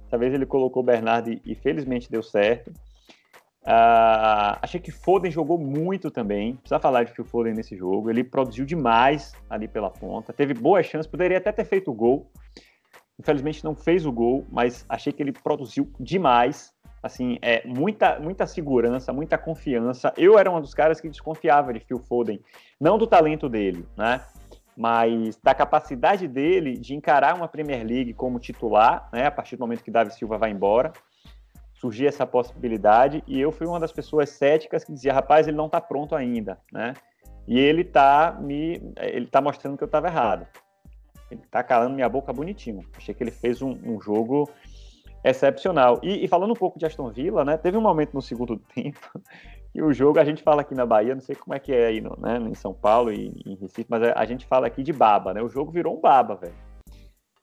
Dessa 0.04 0.16
vez 0.16 0.32
ele 0.32 0.46
colocou 0.46 0.84
o 0.84 0.86
Bernardo 0.86 1.32
e, 1.32 1.42
e 1.44 1.56
felizmente 1.56 2.12
deu 2.12 2.22
certo. 2.22 2.70
Uh, 3.62 4.62
achei 4.62 4.80
que 4.80 4.92
Foden 4.92 5.32
jogou 5.32 5.58
muito 5.58 6.12
também. 6.12 6.56
Precisa 6.58 6.80
falar 6.80 7.04
de 7.04 7.12
Phil 7.12 7.26
Foden 7.26 7.56
nesse 7.56 7.76
jogo. 7.76 8.12
Ele 8.12 8.24
produziu 8.24 8.64
demais 8.64 9.34
ali 9.50 9.68
pela 9.68 9.90
ponta. 9.90 10.32
Teve 10.32 10.54
boas 10.54 10.86
chances, 10.86 11.10
poderia 11.10 11.40
até 11.40 11.52
ter 11.52 11.66
feito 11.66 11.90
o 11.90 11.96
gol. 11.96 12.32
Infelizmente 13.20 13.64
não 13.64 13.76
fez 13.76 14.06
o 14.06 14.12
gol, 14.12 14.46
mas 14.52 14.86
achei 14.88 15.12
que 15.12 15.24
ele 15.24 15.32
produziu 15.32 15.92
demais. 16.00 16.72
Assim, 17.02 17.38
é 17.42 17.66
muita, 17.66 18.20
muita 18.20 18.46
segurança, 18.46 19.14
muita 19.14 19.38
confiança. 19.38 20.14
Eu 20.18 20.38
era 20.38 20.52
um 20.52 20.60
dos 20.60 20.74
caras 20.74 21.00
que 21.00 21.10
desconfiava 21.10 21.74
de 21.74 21.80
Phil 21.80 22.00
Foden, 22.00 22.42
não 22.80 22.98
do 22.98 23.08
talento 23.08 23.48
dele, 23.48 23.88
né? 23.98 24.22
Mas 24.76 25.38
da 25.42 25.54
capacidade 25.54 26.28
dele 26.28 26.78
de 26.78 26.94
encarar 26.94 27.36
uma 27.36 27.48
Premier 27.48 27.86
League 27.86 28.14
como 28.14 28.40
titular, 28.40 29.10
né? 29.14 29.26
A 29.28 29.32
partir 29.32 29.56
do 29.56 29.62
momento 29.62 29.84
que 29.84 29.92
Davi 29.92 30.14
Silva 30.14 30.38
vai 30.38 30.52
embora 30.52 30.92
surgia 31.80 32.10
essa 32.10 32.28
possibilidade 32.28 33.24
e 33.26 33.40
eu 33.40 33.54
fui 33.54 33.66
uma 33.66 33.80
das 33.80 33.92
pessoas 33.92 34.30
céticas 34.32 34.84
que 34.84 34.92
dizia, 34.92 35.14
rapaz, 35.14 35.48
ele 35.48 35.56
não 35.56 35.68
está 35.68 35.80
pronto 35.80 36.14
ainda, 36.14 36.60
né? 36.72 36.94
E 37.48 37.58
ele 37.58 37.82
está 37.82 38.38
me, 38.40 38.94
ele 38.98 39.26
tá 39.26 39.42
mostrando 39.42 39.78
que 39.78 39.84
eu 39.84 39.88
estava 39.88 40.08
errado. 40.08 40.46
Ele 41.32 41.42
está 41.42 41.64
calando 41.64 41.96
minha 41.96 42.10
boca 42.10 42.34
bonitinho. 42.34 42.86
Achei 42.96 43.16
que 43.16 43.24
ele 43.24 43.32
fez 43.32 43.62
um, 43.62 43.72
um 43.84 44.00
jogo 44.02 44.50
excepcional. 45.24 46.00
E, 46.02 46.24
e, 46.24 46.28
falando 46.28 46.52
um 46.52 46.56
pouco 46.56 46.80
de 46.80 46.86
Aston 46.86 47.10
Villa, 47.10 47.44
né? 47.44 47.58
Teve 47.58 47.78
um 47.78 47.82
momento 47.82 48.14
no 48.14 48.22
segundo 48.22 48.58
tempo 48.74 49.22
que 49.72 49.82
o 49.82 49.94
jogo 49.94 50.20
a 50.20 50.26
gente 50.26 50.42
fala 50.42 50.62
aqui 50.62 50.74
na 50.74 50.86
Bahia, 50.86 51.14
não 51.14 51.22
sei 51.22 51.36
como 51.36 51.54
é 51.54 51.60
que 51.60 51.72
é 51.72 51.88
aí 51.88 52.02
no, 52.02 52.18
né, 52.20 52.38
em 52.38 52.56
São 52.56 52.74
Paulo 52.74 53.12
e 53.12 53.28
em 53.46 53.56
Recife, 53.56 53.86
mas 53.88 54.02
a 54.02 54.26
gente 54.26 54.46
fala 54.46 54.66
aqui 54.66 54.82
de 54.82 54.92
baba, 54.92 55.34
né? 55.34 55.42
O 55.42 55.50
jogo 55.50 55.72
virou 55.72 55.96
um 55.96 56.02
baba, 56.02 56.36
velho. 56.36 56.56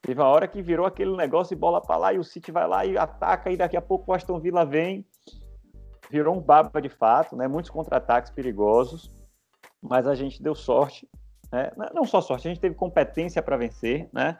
Teve 0.03 0.20
uma 0.20 0.29
hora 0.29 0.47
que 0.47 0.62
virou 0.62 0.87
aquele 0.87 1.16
negócio 1.16 1.55
de 1.55 1.61
bola 1.61 1.81
para 1.81 1.97
lá 1.97 2.12
e 2.12 2.18
o 2.18 2.24
City 2.24 2.53
vai 2.53 2.66
lá 2.66 2.85
e 2.85 2.97
ataca 2.97 3.51
e 3.51 3.57
daqui 3.57 3.77
a 3.77 3.83
pouco 3.83 4.11
o 4.11 4.14
Aston 4.14 4.39
Villa 4.39 4.64
vem. 4.64 5.05
Virou 6.11 6.37
um 6.37 6.41
baba 6.41 6.81
de 6.81 6.89
fato, 6.89 7.37
né? 7.37 7.49
Muitos 7.49 7.70
contra-ataques 7.70 8.31
perigosos, 8.31 9.11
mas 9.83 10.07
a 10.07 10.14
gente 10.14 10.41
deu 10.41 10.55
sorte, 10.55 11.09
né? 11.53 11.70
Não 11.93 12.05
só 12.05 12.20
sorte, 12.20 12.47
a 12.47 12.51
gente 12.51 12.61
teve 12.61 12.74
competência 12.77 13.43
para 13.43 13.57
vencer, 13.57 14.09
né? 14.12 14.39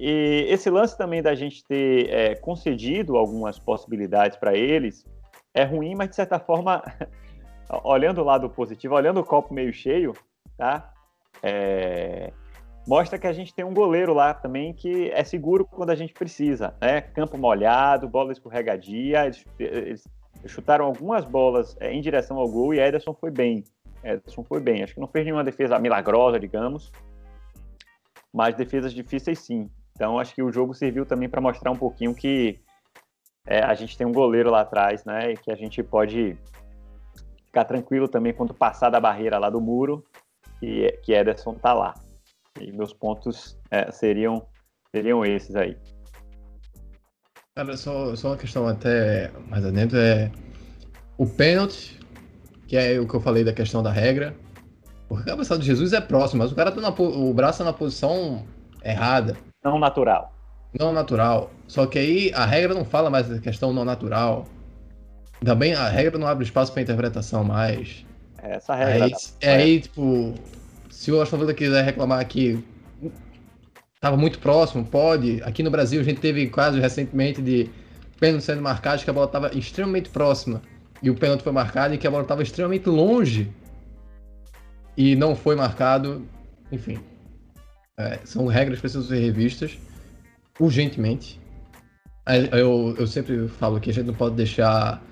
E 0.00 0.46
esse 0.48 0.70
lance 0.70 0.96
também 0.96 1.20
da 1.20 1.34
gente 1.34 1.64
ter 1.64 2.08
é, 2.08 2.34
concedido 2.36 3.16
algumas 3.16 3.58
possibilidades 3.58 4.38
para 4.38 4.56
eles 4.56 5.04
é 5.52 5.64
ruim, 5.64 5.96
mas 5.96 6.10
de 6.10 6.14
certa 6.14 6.38
forma, 6.38 6.84
olhando 7.82 8.20
o 8.20 8.24
lado 8.24 8.48
positivo, 8.48 8.94
olhando 8.94 9.18
o 9.18 9.24
copo 9.24 9.52
meio 9.52 9.72
cheio, 9.72 10.14
tá? 10.56 10.92
É, 11.42 12.32
mostra 12.86 13.18
que 13.18 13.26
a 13.26 13.32
gente 13.32 13.52
tem 13.52 13.64
um 13.64 13.74
goleiro 13.74 14.14
lá 14.14 14.32
também 14.32 14.72
que 14.72 15.10
é 15.10 15.24
seguro 15.24 15.64
quando 15.64 15.90
a 15.90 15.96
gente 15.96 16.12
precisa, 16.12 16.76
né? 16.80 17.00
Campo 17.00 17.36
molhado, 17.36 18.08
bola 18.08 18.30
escorregadia, 18.30 19.24
eles, 19.24 19.44
eles 19.58 20.04
chutaram 20.46 20.84
algumas 20.84 21.24
bolas 21.24 21.76
é, 21.80 21.92
em 21.92 22.00
direção 22.00 22.38
ao 22.38 22.48
gol 22.48 22.72
e 22.72 22.78
Ederson 22.78 23.14
foi 23.14 23.32
bem. 23.32 23.64
Ederson 24.04 24.44
foi 24.44 24.60
bem, 24.60 24.84
acho 24.84 24.94
que 24.94 25.00
não 25.00 25.08
fez 25.08 25.24
nenhuma 25.24 25.42
defesa 25.42 25.76
milagrosa, 25.80 26.38
digamos, 26.38 26.92
mas 28.32 28.54
defesas 28.54 28.94
difíceis 28.94 29.40
sim. 29.40 29.68
Então 29.98 30.16
acho 30.16 30.32
que 30.32 30.44
o 30.44 30.52
jogo 30.52 30.72
serviu 30.72 31.04
também 31.04 31.28
para 31.28 31.40
mostrar 31.40 31.72
um 31.72 31.76
pouquinho 31.76 32.14
que 32.14 32.60
é, 33.44 33.64
a 33.64 33.74
gente 33.74 33.98
tem 33.98 34.06
um 34.06 34.12
goleiro 34.12 34.48
lá 34.48 34.60
atrás, 34.60 35.04
né? 35.04 35.32
E 35.32 35.36
que 35.36 35.50
a 35.50 35.56
gente 35.56 35.82
pode 35.82 36.38
ficar 37.46 37.64
tranquilo 37.64 38.06
também 38.06 38.32
quando 38.32 38.54
passar 38.54 38.90
da 38.90 39.00
barreira 39.00 39.38
lá 39.38 39.50
do 39.50 39.60
muro, 39.60 40.04
que, 40.60 40.92
que 41.02 41.12
Ederson 41.12 41.54
tá 41.54 41.72
lá. 41.72 41.94
E 42.60 42.70
meus 42.70 42.92
pontos 42.92 43.58
é, 43.72 43.90
seriam, 43.90 44.46
seriam 44.94 45.24
esses 45.24 45.56
aí. 45.56 45.76
Cara, 47.56 47.76
só, 47.76 48.14
só 48.14 48.28
uma 48.28 48.36
questão 48.36 48.68
até 48.68 49.32
mais 49.48 49.64
adentro 49.64 49.98
é 49.98 50.30
o 51.16 51.26
pênalti, 51.26 51.98
que 52.68 52.76
é 52.76 53.00
o 53.00 53.08
que 53.08 53.14
eu 53.14 53.20
falei 53.20 53.42
da 53.42 53.52
questão 53.52 53.82
da 53.82 53.90
regra. 53.90 54.36
Porque 55.08 55.28
a 55.28 55.32
cabeçada 55.32 55.58
de 55.58 55.66
Jesus 55.66 55.92
é 55.92 56.00
próximo, 56.00 56.40
mas 56.40 56.52
o 56.52 56.54
cara 56.54 56.70
tá 56.70 56.80
na, 56.80 56.90
o 56.90 57.34
braço 57.34 57.58
tá 57.58 57.64
na 57.64 57.72
posição 57.72 58.46
errada. 58.84 59.47
Não 59.64 59.78
natural. 59.78 60.32
Não 60.78 60.92
natural. 60.92 61.50
Só 61.66 61.86
que 61.86 61.98
aí 61.98 62.32
a 62.34 62.44
regra 62.44 62.74
não 62.74 62.84
fala 62.84 63.10
mais 63.10 63.28
da 63.28 63.38
questão 63.38 63.72
não 63.72 63.84
natural. 63.84 64.46
Também 65.44 65.74
a 65.74 65.88
regra 65.88 66.18
não 66.18 66.26
abre 66.26 66.44
espaço 66.44 66.72
para 66.72 66.82
interpretação 66.82 67.44
mais. 67.44 68.04
É 68.42 68.56
essa 68.56 68.74
regra. 68.74 69.04
Aí, 69.04 69.12
é 69.40 69.54
aí, 69.54 69.80
tipo, 69.80 70.34
se 70.90 71.10
o 71.12 71.20
Aston 71.20 71.38
Villa 71.38 71.54
quiser 71.54 71.84
reclamar 71.84 72.26
que 72.26 72.64
estava 73.94 74.16
muito 74.16 74.38
próximo, 74.38 74.84
pode. 74.84 75.42
Aqui 75.42 75.62
no 75.62 75.70
Brasil 75.70 76.00
a 76.00 76.04
gente 76.04 76.20
teve 76.20 76.48
quase 76.48 76.80
recentemente 76.80 77.42
de 77.42 77.70
pênalti 78.18 78.44
sendo 78.44 78.62
marcado, 78.62 79.02
que 79.02 79.10
a 79.10 79.12
bola 79.12 79.26
estava 79.26 79.56
extremamente 79.56 80.08
próxima 80.08 80.62
e 81.02 81.10
o 81.10 81.14
pênalti 81.14 81.42
foi 81.42 81.52
marcado 81.52 81.94
e 81.94 81.98
que 81.98 82.06
a 82.06 82.10
bola 82.10 82.22
estava 82.22 82.42
extremamente 82.42 82.88
longe 82.88 83.52
e 84.96 85.14
não 85.14 85.36
foi 85.36 85.54
marcado. 85.54 86.26
Enfim, 86.70 86.98
é, 87.98 88.20
são 88.24 88.46
regras 88.46 88.78
que 88.78 88.82
precisam 88.82 89.02
ser 89.02 89.18
revistas 89.18 89.76
urgentemente. 90.58 91.40
Eu, 92.52 92.94
eu 92.98 93.06
sempre 93.06 93.48
falo 93.48 93.80
que 93.80 93.90
a 93.90 93.92
gente 93.92 94.06
não 94.06 94.14
pode 94.14 94.36
deixar 94.36 95.02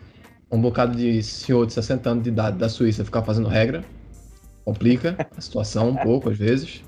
um 0.50 0.60
bocado 0.60 0.96
de 0.96 1.22
senhor 1.22 1.66
de 1.66 1.72
60 1.72 2.10
anos 2.10 2.24
de 2.24 2.30
idade 2.30 2.56
da 2.56 2.68
Suíça 2.68 3.04
ficar 3.04 3.22
fazendo 3.22 3.48
regra 3.48 3.84
complica 4.66 5.16
a 5.36 5.40
situação 5.40 5.90
um 5.90 5.96
pouco 5.96 6.28
às 6.28 6.36
vezes. 6.36 6.82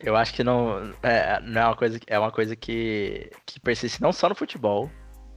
Eu 0.00 0.16
acho 0.16 0.32
que 0.34 0.42
não 0.42 0.92
é, 1.02 1.40
não 1.40 1.60
é 1.60 1.64
uma 1.66 1.76
coisa 1.76 2.00
é 2.06 2.18
uma 2.18 2.32
coisa 2.32 2.56
que, 2.56 3.30
que 3.44 3.60
persiste 3.60 4.00
não 4.00 4.12
só 4.12 4.28
no 4.28 4.34
futebol, 4.34 4.90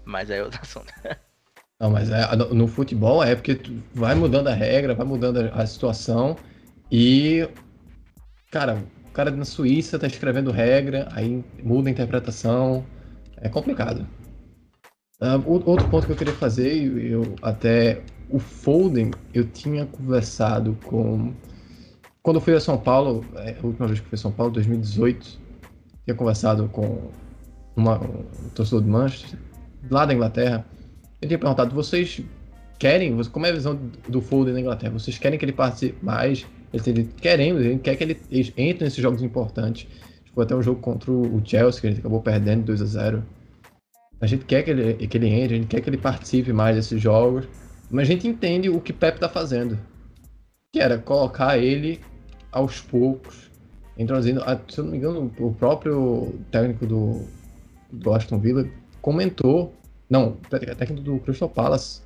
mas 0.05 0.29
é 0.29 0.41
outro 0.41 0.59
assunto. 0.61 0.91
Não, 1.81 1.89
mas 1.89 2.09
é, 2.11 2.35
no 2.35 2.67
futebol 2.67 3.23
é 3.23 3.33
porque 3.35 3.57
vai 3.93 4.13
mudando 4.13 4.49
a 4.49 4.53
regra, 4.53 4.93
vai 4.93 5.05
mudando 5.05 5.49
a 5.53 5.65
situação 5.65 6.35
e 6.91 7.47
cara, 8.51 8.83
cara 9.19 9.31
na 9.31 9.43
Suíça 9.43 9.99
tá 9.99 10.07
escrevendo 10.07 10.49
regra, 10.49 11.09
aí 11.11 11.43
muda 11.61 11.89
a 11.89 11.91
interpretação, 11.91 12.85
é 13.35 13.49
complicado. 13.49 14.07
Outro 15.45 15.89
ponto 15.89 16.05
que 16.05 16.13
eu 16.13 16.15
queria 16.15 16.33
fazer, 16.33 16.73
eu 17.11 17.35
até 17.41 18.01
o 18.29 18.39
Foden, 18.39 19.11
eu 19.33 19.45
tinha 19.45 19.85
conversado 19.85 20.77
com. 20.85 21.33
Quando 22.23 22.37
eu 22.37 22.41
fui 22.41 22.53
a 22.53 22.61
São 22.61 22.77
Paulo, 22.77 23.25
é, 23.35 23.57
a 23.61 23.67
última 23.67 23.87
vez 23.87 23.99
que 23.99 24.05
eu 24.05 24.09
fui 24.09 24.15
a 24.15 24.21
São 24.21 24.31
Paulo, 24.31 24.53
2018, 24.53 25.37
tinha 26.05 26.15
conversado 26.15 26.69
com 26.69 27.11
uma, 27.75 27.97
um 27.97 28.49
torcedor 28.55 28.83
de 28.83 28.89
Manchester, 28.89 29.37
lá 29.91 30.05
da 30.05 30.13
Inglaterra. 30.13 30.65
Eu 31.21 31.27
tinha 31.27 31.37
perguntado: 31.37 31.75
vocês 31.75 32.21
querem, 32.77 33.21
como 33.25 33.45
é 33.45 33.49
a 33.49 33.53
visão 33.53 33.77
do 34.07 34.21
Foden 34.21 34.53
na 34.53 34.61
Inglaterra? 34.61 34.93
Vocês 34.93 35.17
querem 35.17 35.37
que 35.37 35.43
ele 35.43 35.51
participe 35.51 36.05
mais? 36.05 36.47
Ele 36.71 37.09
queremos, 37.19 37.61
ele 37.61 37.79
quer 37.79 37.95
que 37.95 38.03
ele 38.03 38.19
entre 38.57 38.83
nesses 38.83 39.01
jogos 39.01 39.21
importantes. 39.21 39.87
Foi 40.33 40.43
até 40.43 40.55
um 40.55 40.61
jogo 40.61 40.79
contra 40.79 41.11
o 41.11 41.41
Chelsea, 41.43 41.81
que 41.81 41.87
gente 41.89 41.99
acabou 41.99 42.21
perdendo 42.21 42.63
2 42.65 42.81
a 42.81 42.85
0 42.85 43.23
A 44.21 44.27
gente 44.27 44.45
quer 44.45 44.63
que 44.63 44.69
ele, 44.69 45.07
que 45.07 45.17
ele 45.17 45.27
entre, 45.27 45.55
a 45.55 45.57
gente 45.57 45.67
quer 45.67 45.81
que 45.81 45.89
ele 45.89 45.97
participe 45.97 46.53
mais 46.53 46.75
desses 46.75 47.01
jogos. 47.01 47.47
Mas 47.89 48.03
a 48.07 48.11
gente 48.11 48.27
entende 48.27 48.69
o 48.69 48.79
que 48.79 48.93
Pep 48.93 49.15
está 49.15 49.27
fazendo. 49.27 49.77
Que 50.71 50.79
era 50.79 50.99
colocar 50.99 51.57
ele 51.57 51.99
aos 52.51 52.79
poucos, 52.79 53.49
introduzindo. 53.97 54.41
Se 54.67 54.79
eu 54.79 54.83
não 54.83 54.91
me 54.91 54.97
engano, 54.97 55.31
o 55.39 55.53
próprio 55.53 56.35
técnico 56.51 56.85
do, 56.85 57.25
do 57.91 58.13
Aston 58.13 58.39
Villa 58.39 58.67
comentou. 59.01 59.73
Não, 60.07 60.33
técnico 60.77 61.01
do 61.01 61.19
Crystal 61.19 61.49
Palace, 61.49 62.01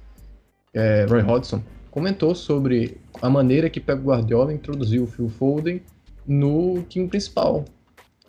é, 0.73 1.05
Roy 1.05 1.21
Hodgson, 1.21 1.61
comentou 1.93 2.33
sobre 2.33 2.97
a 3.21 3.29
maneira 3.29 3.69
que 3.69 3.79
Pep 3.79 4.01
Guardiola 4.01 4.51
introduziu 4.51 5.03
o 5.03 5.07
Phil 5.07 5.29
Foden 5.29 5.79
no 6.27 6.81
time 6.89 7.07
principal. 7.07 7.65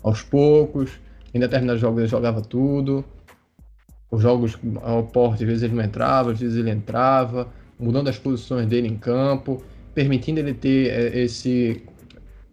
Aos 0.02 0.20
poucos, 0.20 1.00
em 1.32 1.40
determinados 1.40 1.80
jogos 1.80 2.00
ele 2.00 2.06
jogava 2.06 2.42
tudo. 2.42 3.02
Os 4.10 4.20
jogos 4.20 4.58
ao 4.82 5.04
porte, 5.04 5.44
às 5.44 5.48
vezes 5.48 5.62
ele 5.62 5.74
não 5.74 5.82
entrava, 5.82 6.32
às 6.32 6.40
vezes 6.40 6.58
ele 6.58 6.70
entrava, 6.70 7.48
mudando 7.80 8.08
as 8.08 8.18
posições 8.18 8.66
dele 8.66 8.86
em 8.86 8.98
campo, 8.98 9.62
permitindo 9.94 10.40
ele 10.40 10.52
ter 10.52 10.90
é, 10.90 11.20
esse 11.20 11.82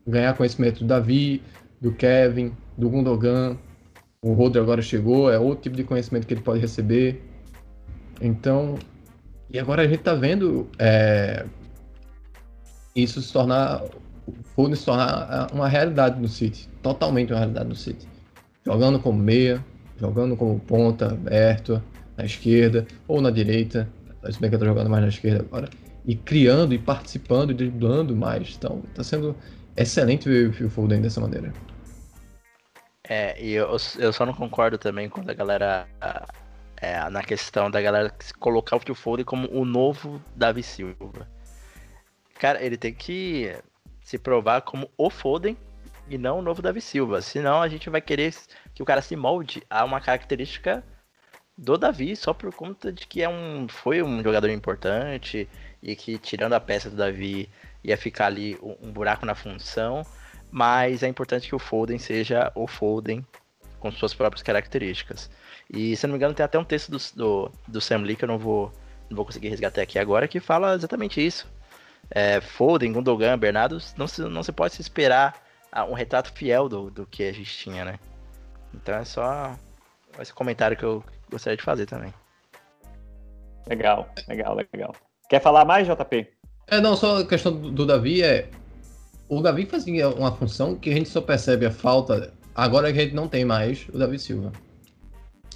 ganhar 0.07 0.33
conhecimento 0.37 0.79
do 0.79 0.85
Davi, 0.85 1.43
do 1.81 1.91
Kevin, 1.91 2.53
do 2.77 2.89
Gundogan. 2.89 3.57
O 4.23 4.31
Rodri 4.31 4.61
agora 4.61 4.81
chegou, 4.81 5.29
é 5.29 5.37
outro 5.37 5.63
tipo 5.63 5.75
de 5.75 5.83
conhecimento 5.83 6.25
que 6.25 6.33
ele 6.33 6.41
pode 6.41 6.61
receber. 6.61 7.21
Então, 8.21 8.75
e 9.53 9.59
agora 9.59 9.83
a 9.83 9.87
gente 9.87 10.01
tá 10.01 10.13
vendo 10.13 10.69
é, 10.79 11.45
isso 12.95 13.21
se 13.21 13.31
tornar, 13.31 13.83
Foden 14.55 14.75
se 14.75 14.85
tornar 14.85 15.49
uma 15.53 15.67
realidade 15.67 16.19
no 16.19 16.27
City, 16.27 16.69
totalmente 16.81 17.31
uma 17.31 17.39
realidade 17.39 17.67
no 17.67 17.75
City. 17.75 18.07
Jogando 18.65 18.99
como 18.99 19.19
meia, 19.19 19.63
jogando 19.99 20.37
como 20.37 20.59
ponta, 20.59 21.07
aberto, 21.07 21.81
na 22.15 22.25
esquerda 22.25 22.85
ou 23.07 23.21
na 23.21 23.31
direita, 23.31 23.89
se 24.29 24.39
bem 24.39 24.49
que 24.49 24.55
eu 24.55 24.59
tô 24.59 24.65
jogando 24.65 24.89
mais 24.89 25.01
na 25.03 25.09
esquerda 25.09 25.39
agora, 25.39 25.69
e 26.05 26.15
criando 26.15 26.73
e 26.73 26.79
participando 26.79 27.51
e 27.51 27.53
driblando 27.53 28.15
mais. 28.15 28.55
Então, 28.57 28.81
tá 28.93 29.03
sendo 29.03 29.35
excelente 29.75 30.29
ver 30.29 30.49
o 30.49 30.69
Foden 30.69 31.01
dessa 31.01 31.19
maneira. 31.19 31.51
É, 33.03 33.41
e 33.43 33.51
eu, 33.51 33.75
eu 33.99 34.13
só 34.13 34.25
não 34.25 34.33
concordo 34.33 34.77
também 34.77 35.09
quando 35.09 35.29
a 35.29 35.33
galera 35.33 35.87
é, 36.81 37.07
na 37.09 37.21
questão 37.21 37.69
da 37.69 37.79
galera 37.79 38.13
colocar 38.39 38.75
o 38.75 38.79
Phil 38.79 38.95
Foden 38.95 39.23
como 39.23 39.47
o 39.51 39.63
novo 39.63 40.21
Davi 40.35 40.63
Silva. 40.63 41.29
Cara, 42.39 42.61
ele 42.63 42.75
tem 42.75 42.91
que 42.93 43.55
se 44.03 44.17
provar 44.17 44.61
como 44.61 44.89
o 44.97 45.09
Foden 45.11 45.55
e 46.09 46.17
não 46.17 46.39
o 46.39 46.41
novo 46.41 46.61
Davi 46.61 46.81
Silva. 46.81 47.21
Senão 47.21 47.61
a 47.61 47.67
gente 47.67 47.89
vai 47.89 48.01
querer 48.01 48.33
que 48.73 48.81
o 48.81 48.85
cara 48.85 49.01
se 49.01 49.15
molde 49.15 49.63
a 49.69 49.85
uma 49.85 50.01
característica 50.01 50.83
do 51.55 51.77
Davi 51.77 52.15
só 52.15 52.33
por 52.33 52.51
conta 52.51 52.91
de 52.91 53.05
que 53.05 53.21
é 53.21 53.29
um, 53.29 53.67
foi 53.69 54.01
um 54.01 54.23
jogador 54.23 54.49
importante 54.49 55.47
e 55.83 55.95
que 55.95 56.17
tirando 56.17 56.53
a 56.53 56.59
peça 56.59 56.89
do 56.89 56.95
Davi 56.95 57.47
ia 57.83 57.95
ficar 57.95 58.25
ali 58.25 58.57
um, 58.61 58.91
buraco 58.91 59.25
na 59.25 59.35
função. 59.35 60.03
Mas 60.49 61.03
é 61.03 61.07
importante 61.07 61.47
que 61.47 61.55
o 61.55 61.59
Foden 61.59 61.99
seja 61.99 62.51
o 62.55 62.65
Foden 62.65 63.25
com 63.79 63.91
suas 63.91 64.13
próprias 64.13 64.41
características. 64.41 65.29
E 65.73 65.95
se 65.95 66.05
não 66.05 66.13
me 66.13 66.17
engano, 66.17 66.33
tem 66.33 66.43
até 66.43 66.59
um 66.59 66.63
texto 66.65 66.91
do, 66.91 66.97
do, 67.15 67.51
do 67.67 67.81
Sam 67.81 67.99
Lee 67.99 68.15
que 68.15 68.25
eu 68.25 68.27
não 68.27 68.37
vou, 68.37 68.71
não 69.09 69.15
vou 69.15 69.25
conseguir 69.25 69.49
resgatar 69.49 69.81
aqui 69.81 69.97
agora, 69.97 70.27
que 70.27 70.39
fala 70.39 70.75
exatamente 70.75 71.25
isso. 71.25 71.47
É, 72.09 72.41
Foden, 72.41 72.91
Gundogan, 72.91 73.37
Bernardo, 73.37 73.77
não 73.95 74.05
se, 74.07 74.21
não 74.21 74.43
se 74.43 74.51
pode 74.51 74.73
se 74.73 74.81
esperar 74.81 75.41
um 75.89 75.93
retrato 75.93 76.33
fiel 76.33 76.67
do, 76.67 76.91
do 76.91 77.05
que 77.05 77.23
a 77.23 77.31
gente 77.31 77.55
tinha, 77.57 77.85
né? 77.85 77.99
Então 78.73 78.95
é 78.95 79.05
só 79.05 79.55
esse 80.19 80.33
comentário 80.33 80.75
que 80.75 80.83
eu 80.83 81.01
gostaria 81.29 81.55
de 81.55 81.63
fazer 81.63 81.85
também. 81.85 82.13
Legal, 83.67 84.09
legal, 84.27 84.55
legal. 84.55 84.93
Quer 85.29 85.41
falar 85.41 85.63
mais, 85.63 85.87
JP? 85.87 86.27
É, 86.67 86.81
não, 86.81 86.97
só 86.97 87.19
a 87.19 87.25
questão 87.25 87.53
do, 87.53 87.71
do 87.71 87.85
Davi 87.85 88.21
é. 88.21 88.49
O 89.29 89.41
Davi 89.41 89.65
fazia 89.65 90.09
uma 90.09 90.33
função 90.33 90.75
que 90.75 90.89
a 90.89 90.93
gente 90.93 91.07
só 91.07 91.21
percebe 91.21 91.65
a 91.65 91.71
falta 91.71 92.33
agora 92.53 92.91
que 92.91 92.99
a 92.99 93.03
gente 93.03 93.15
não 93.15 93.29
tem 93.29 93.45
mais 93.45 93.87
o 93.93 93.97
Davi 93.97 94.19
Silva. 94.19 94.51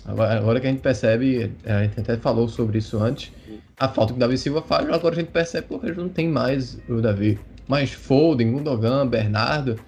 Agora, 0.05 0.37
agora, 0.37 0.59
que 0.59 0.67
a 0.67 0.69
gente 0.69 0.81
percebe, 0.81 1.51
a 1.65 1.83
gente 1.83 1.99
até 1.99 2.15
falou 2.17 2.47
sobre 2.47 2.77
isso 2.77 2.97
antes, 3.01 3.31
a 3.77 3.89
falta 3.89 4.13
que 4.13 4.17
o 4.17 4.19
Davi 4.19 4.37
Silva 4.37 4.61
faz, 4.61 4.87
agora 4.87 5.15
a 5.15 5.19
gente 5.19 5.31
percebe 5.31 5.67
porque 5.67 5.87
a 5.87 5.89
gente 5.89 5.97
não 5.97 6.09
tem 6.09 6.27
mais 6.29 6.77
o 6.87 7.01
Davi. 7.01 7.39
Mas 7.67 7.91
Foden, 7.91 8.51
Gundogan, 8.51 9.07
Bernardo, 9.07 9.79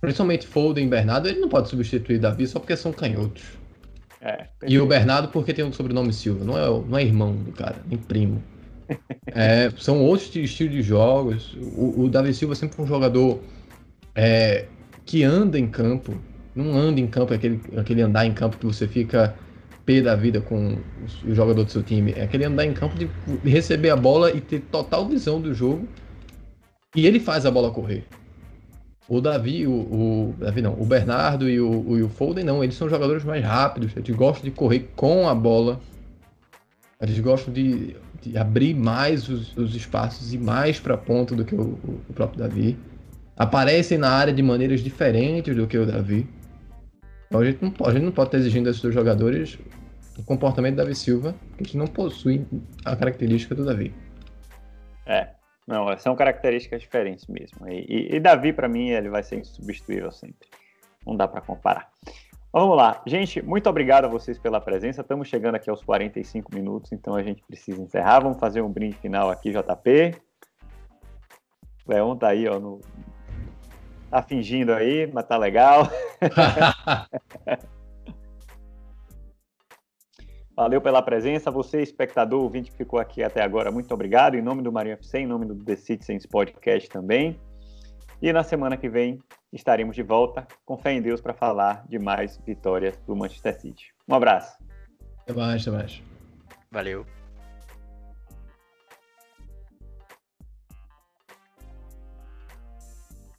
principalmente 0.00 0.46
Foden 0.46 0.86
e 0.86 0.88
Bernardo, 0.88 1.28
ele 1.28 1.40
não 1.40 1.48
pode 1.48 1.68
substituir 1.68 2.18
Davi 2.18 2.46
só 2.46 2.58
porque 2.58 2.74
são 2.74 2.92
canhotos. 2.92 3.42
É, 4.22 4.46
e 4.66 4.78
o 4.78 4.86
Bernardo 4.86 5.28
porque 5.28 5.52
tem 5.52 5.64
o 5.64 5.72
sobrenome 5.72 6.12
Silva, 6.12 6.44
não 6.44 6.58
é, 6.58 6.66
não 6.66 6.98
é 6.98 7.02
irmão 7.02 7.34
do 7.34 7.52
cara, 7.52 7.76
nem 7.86 7.98
primo. 7.98 8.42
É, 9.26 9.70
são 9.78 10.02
outros 10.02 10.34
estilos 10.34 10.74
de 10.74 10.82
jogos. 10.82 11.56
O, 11.76 12.02
o, 12.02 12.08
Davi 12.08 12.34
Silva 12.34 12.54
sempre 12.54 12.76
foi 12.76 12.84
um 12.84 12.88
jogador 12.88 13.40
é, 14.14 14.66
que 15.06 15.22
anda 15.22 15.58
em 15.58 15.68
campo. 15.68 16.14
Não 16.54 16.76
anda 16.76 17.00
em 17.00 17.06
campo, 17.06 17.32
é 17.32 17.36
aquele, 17.36 17.60
aquele 17.76 18.02
andar 18.02 18.26
em 18.26 18.32
campo 18.32 18.58
que 18.58 18.66
você 18.66 18.88
fica 18.88 19.34
pé 19.84 20.00
da 20.00 20.14
vida 20.14 20.40
com 20.40 20.76
o 21.24 21.34
jogador 21.34 21.64
do 21.64 21.70
seu 21.70 21.82
time. 21.82 22.12
É 22.16 22.22
aquele 22.22 22.44
andar 22.44 22.64
em 22.64 22.72
campo 22.72 22.96
de 22.96 23.08
receber 23.48 23.90
a 23.90 23.96
bola 23.96 24.30
e 24.30 24.40
ter 24.40 24.60
total 24.60 25.06
visão 25.08 25.40
do 25.40 25.54
jogo. 25.54 25.88
E 26.94 27.06
ele 27.06 27.20
faz 27.20 27.46
a 27.46 27.50
bola 27.50 27.70
correr. 27.70 28.04
O 29.08 29.20
Davi, 29.20 29.66
o, 29.66 29.72
o 29.72 30.34
Davi 30.38 30.62
não, 30.62 30.74
o 30.74 30.84
Bernardo 30.84 31.48
e 31.48 31.60
o, 31.60 31.68
o, 31.68 32.04
o 32.04 32.08
Foden 32.08 32.44
não, 32.44 32.62
eles 32.62 32.76
são 32.76 32.88
jogadores 32.88 33.24
mais 33.24 33.44
rápidos, 33.44 33.90
eles 33.96 34.14
gostam 34.14 34.44
de 34.44 34.52
correr 34.52 34.88
com 34.94 35.28
a 35.28 35.34
bola. 35.34 35.80
Eles 37.00 37.18
gostam 37.18 37.52
de, 37.52 37.96
de 38.22 38.38
abrir 38.38 38.74
mais 38.74 39.28
os, 39.28 39.56
os, 39.56 39.74
espaços 39.74 40.32
e 40.32 40.38
mais 40.38 40.78
para 40.78 40.96
ponta 40.96 41.34
do 41.34 41.44
que 41.44 41.54
o, 41.54 41.78
o 42.08 42.12
próprio 42.14 42.38
Davi. 42.38 42.78
Aparecem 43.36 43.98
na 43.98 44.10
área 44.10 44.32
de 44.32 44.42
maneiras 44.42 44.80
diferentes 44.80 45.56
do 45.56 45.66
que 45.66 45.78
o 45.78 45.86
Davi. 45.86 46.28
Então 47.30 47.42
a 47.42 47.44
gente 47.44 47.62
não 47.62 47.70
pode, 47.70 47.90
a 47.90 47.92
gente 47.94 48.04
não 48.04 48.12
pode 48.12 48.26
estar 48.26 48.38
exigindo 48.38 48.64
desses 48.64 48.82
dois 48.82 48.92
jogadores 48.92 49.56
o 50.18 50.24
comportamento 50.24 50.74
do 50.74 50.78
Davi 50.78 50.96
Silva, 50.96 51.32
que 51.56 51.62
gente 51.62 51.76
não 51.76 51.86
possui 51.86 52.44
a 52.84 52.96
característica 52.96 53.54
do 53.54 53.64
Davi. 53.64 53.94
É, 55.06 55.28
não, 55.64 55.96
são 55.96 56.16
características 56.16 56.82
diferentes 56.82 57.28
mesmo. 57.28 57.68
E, 57.68 57.86
e, 57.88 58.16
e 58.16 58.20
Davi, 58.20 58.52
para 58.52 58.68
mim, 58.68 58.88
ele 58.88 59.08
vai 59.08 59.22
ser 59.22 59.38
insubstituível 59.38 60.10
sempre. 60.10 60.48
Não 61.06 61.16
dá 61.16 61.28
para 61.28 61.40
comparar. 61.40 61.88
vamos 62.52 62.76
lá. 62.76 63.00
Gente, 63.06 63.40
muito 63.40 63.70
obrigado 63.70 64.06
a 64.06 64.08
vocês 64.08 64.36
pela 64.36 64.60
presença. 64.60 65.00
Estamos 65.00 65.28
chegando 65.28 65.54
aqui 65.54 65.70
aos 65.70 65.84
45 65.84 66.52
minutos, 66.52 66.90
então 66.90 67.14
a 67.14 67.22
gente 67.22 67.44
precisa 67.44 67.80
encerrar. 67.80 68.18
Vamos 68.18 68.40
fazer 68.40 68.60
um 68.60 68.68
brinde 68.68 68.96
final 68.96 69.30
aqui, 69.30 69.52
JP. 69.52 70.16
Leon 71.86 72.16
tá 72.16 72.28
aí, 72.28 72.48
ó, 72.48 72.58
no, 72.58 72.80
Tá 74.10 74.22
fingindo 74.22 74.72
aí, 74.72 75.08
mas 75.12 75.24
tá 75.24 75.36
legal. 75.36 75.88
Valeu 80.56 80.80
pela 80.80 81.00
presença. 81.00 81.50
Você, 81.50 81.80
espectador, 81.80 82.42
ouvinte 82.42 82.70
que 82.70 82.76
ficou 82.76 82.98
aqui 82.98 83.22
até 83.22 83.42
agora, 83.42 83.70
muito 83.70 83.94
obrigado. 83.94 84.34
Em 84.34 84.42
nome 84.42 84.62
do 84.62 84.72
Marinho 84.72 84.94
FC, 84.94 85.20
em 85.20 85.26
nome 85.26 85.46
do 85.46 85.54
The 85.54 85.76
Citizens 85.76 86.26
Podcast 86.26 86.88
também. 86.90 87.40
E 88.20 88.32
na 88.32 88.42
semana 88.42 88.76
que 88.76 88.88
vem 88.88 89.18
estaremos 89.52 89.96
de 89.96 90.02
volta, 90.02 90.46
com 90.64 90.76
fé 90.76 90.92
em 90.92 91.00
Deus, 91.00 91.20
para 91.20 91.32
falar 91.32 91.86
de 91.88 91.98
mais 91.98 92.36
vitórias 92.44 92.98
do 93.06 93.16
Manchester 93.16 93.58
City. 93.58 93.94
Um 94.08 94.14
abraço. 94.14 94.58
Até 95.22 95.32
mais, 95.32 95.62
até 95.66 95.76
mais. 95.76 96.02
Valeu. 96.70 97.19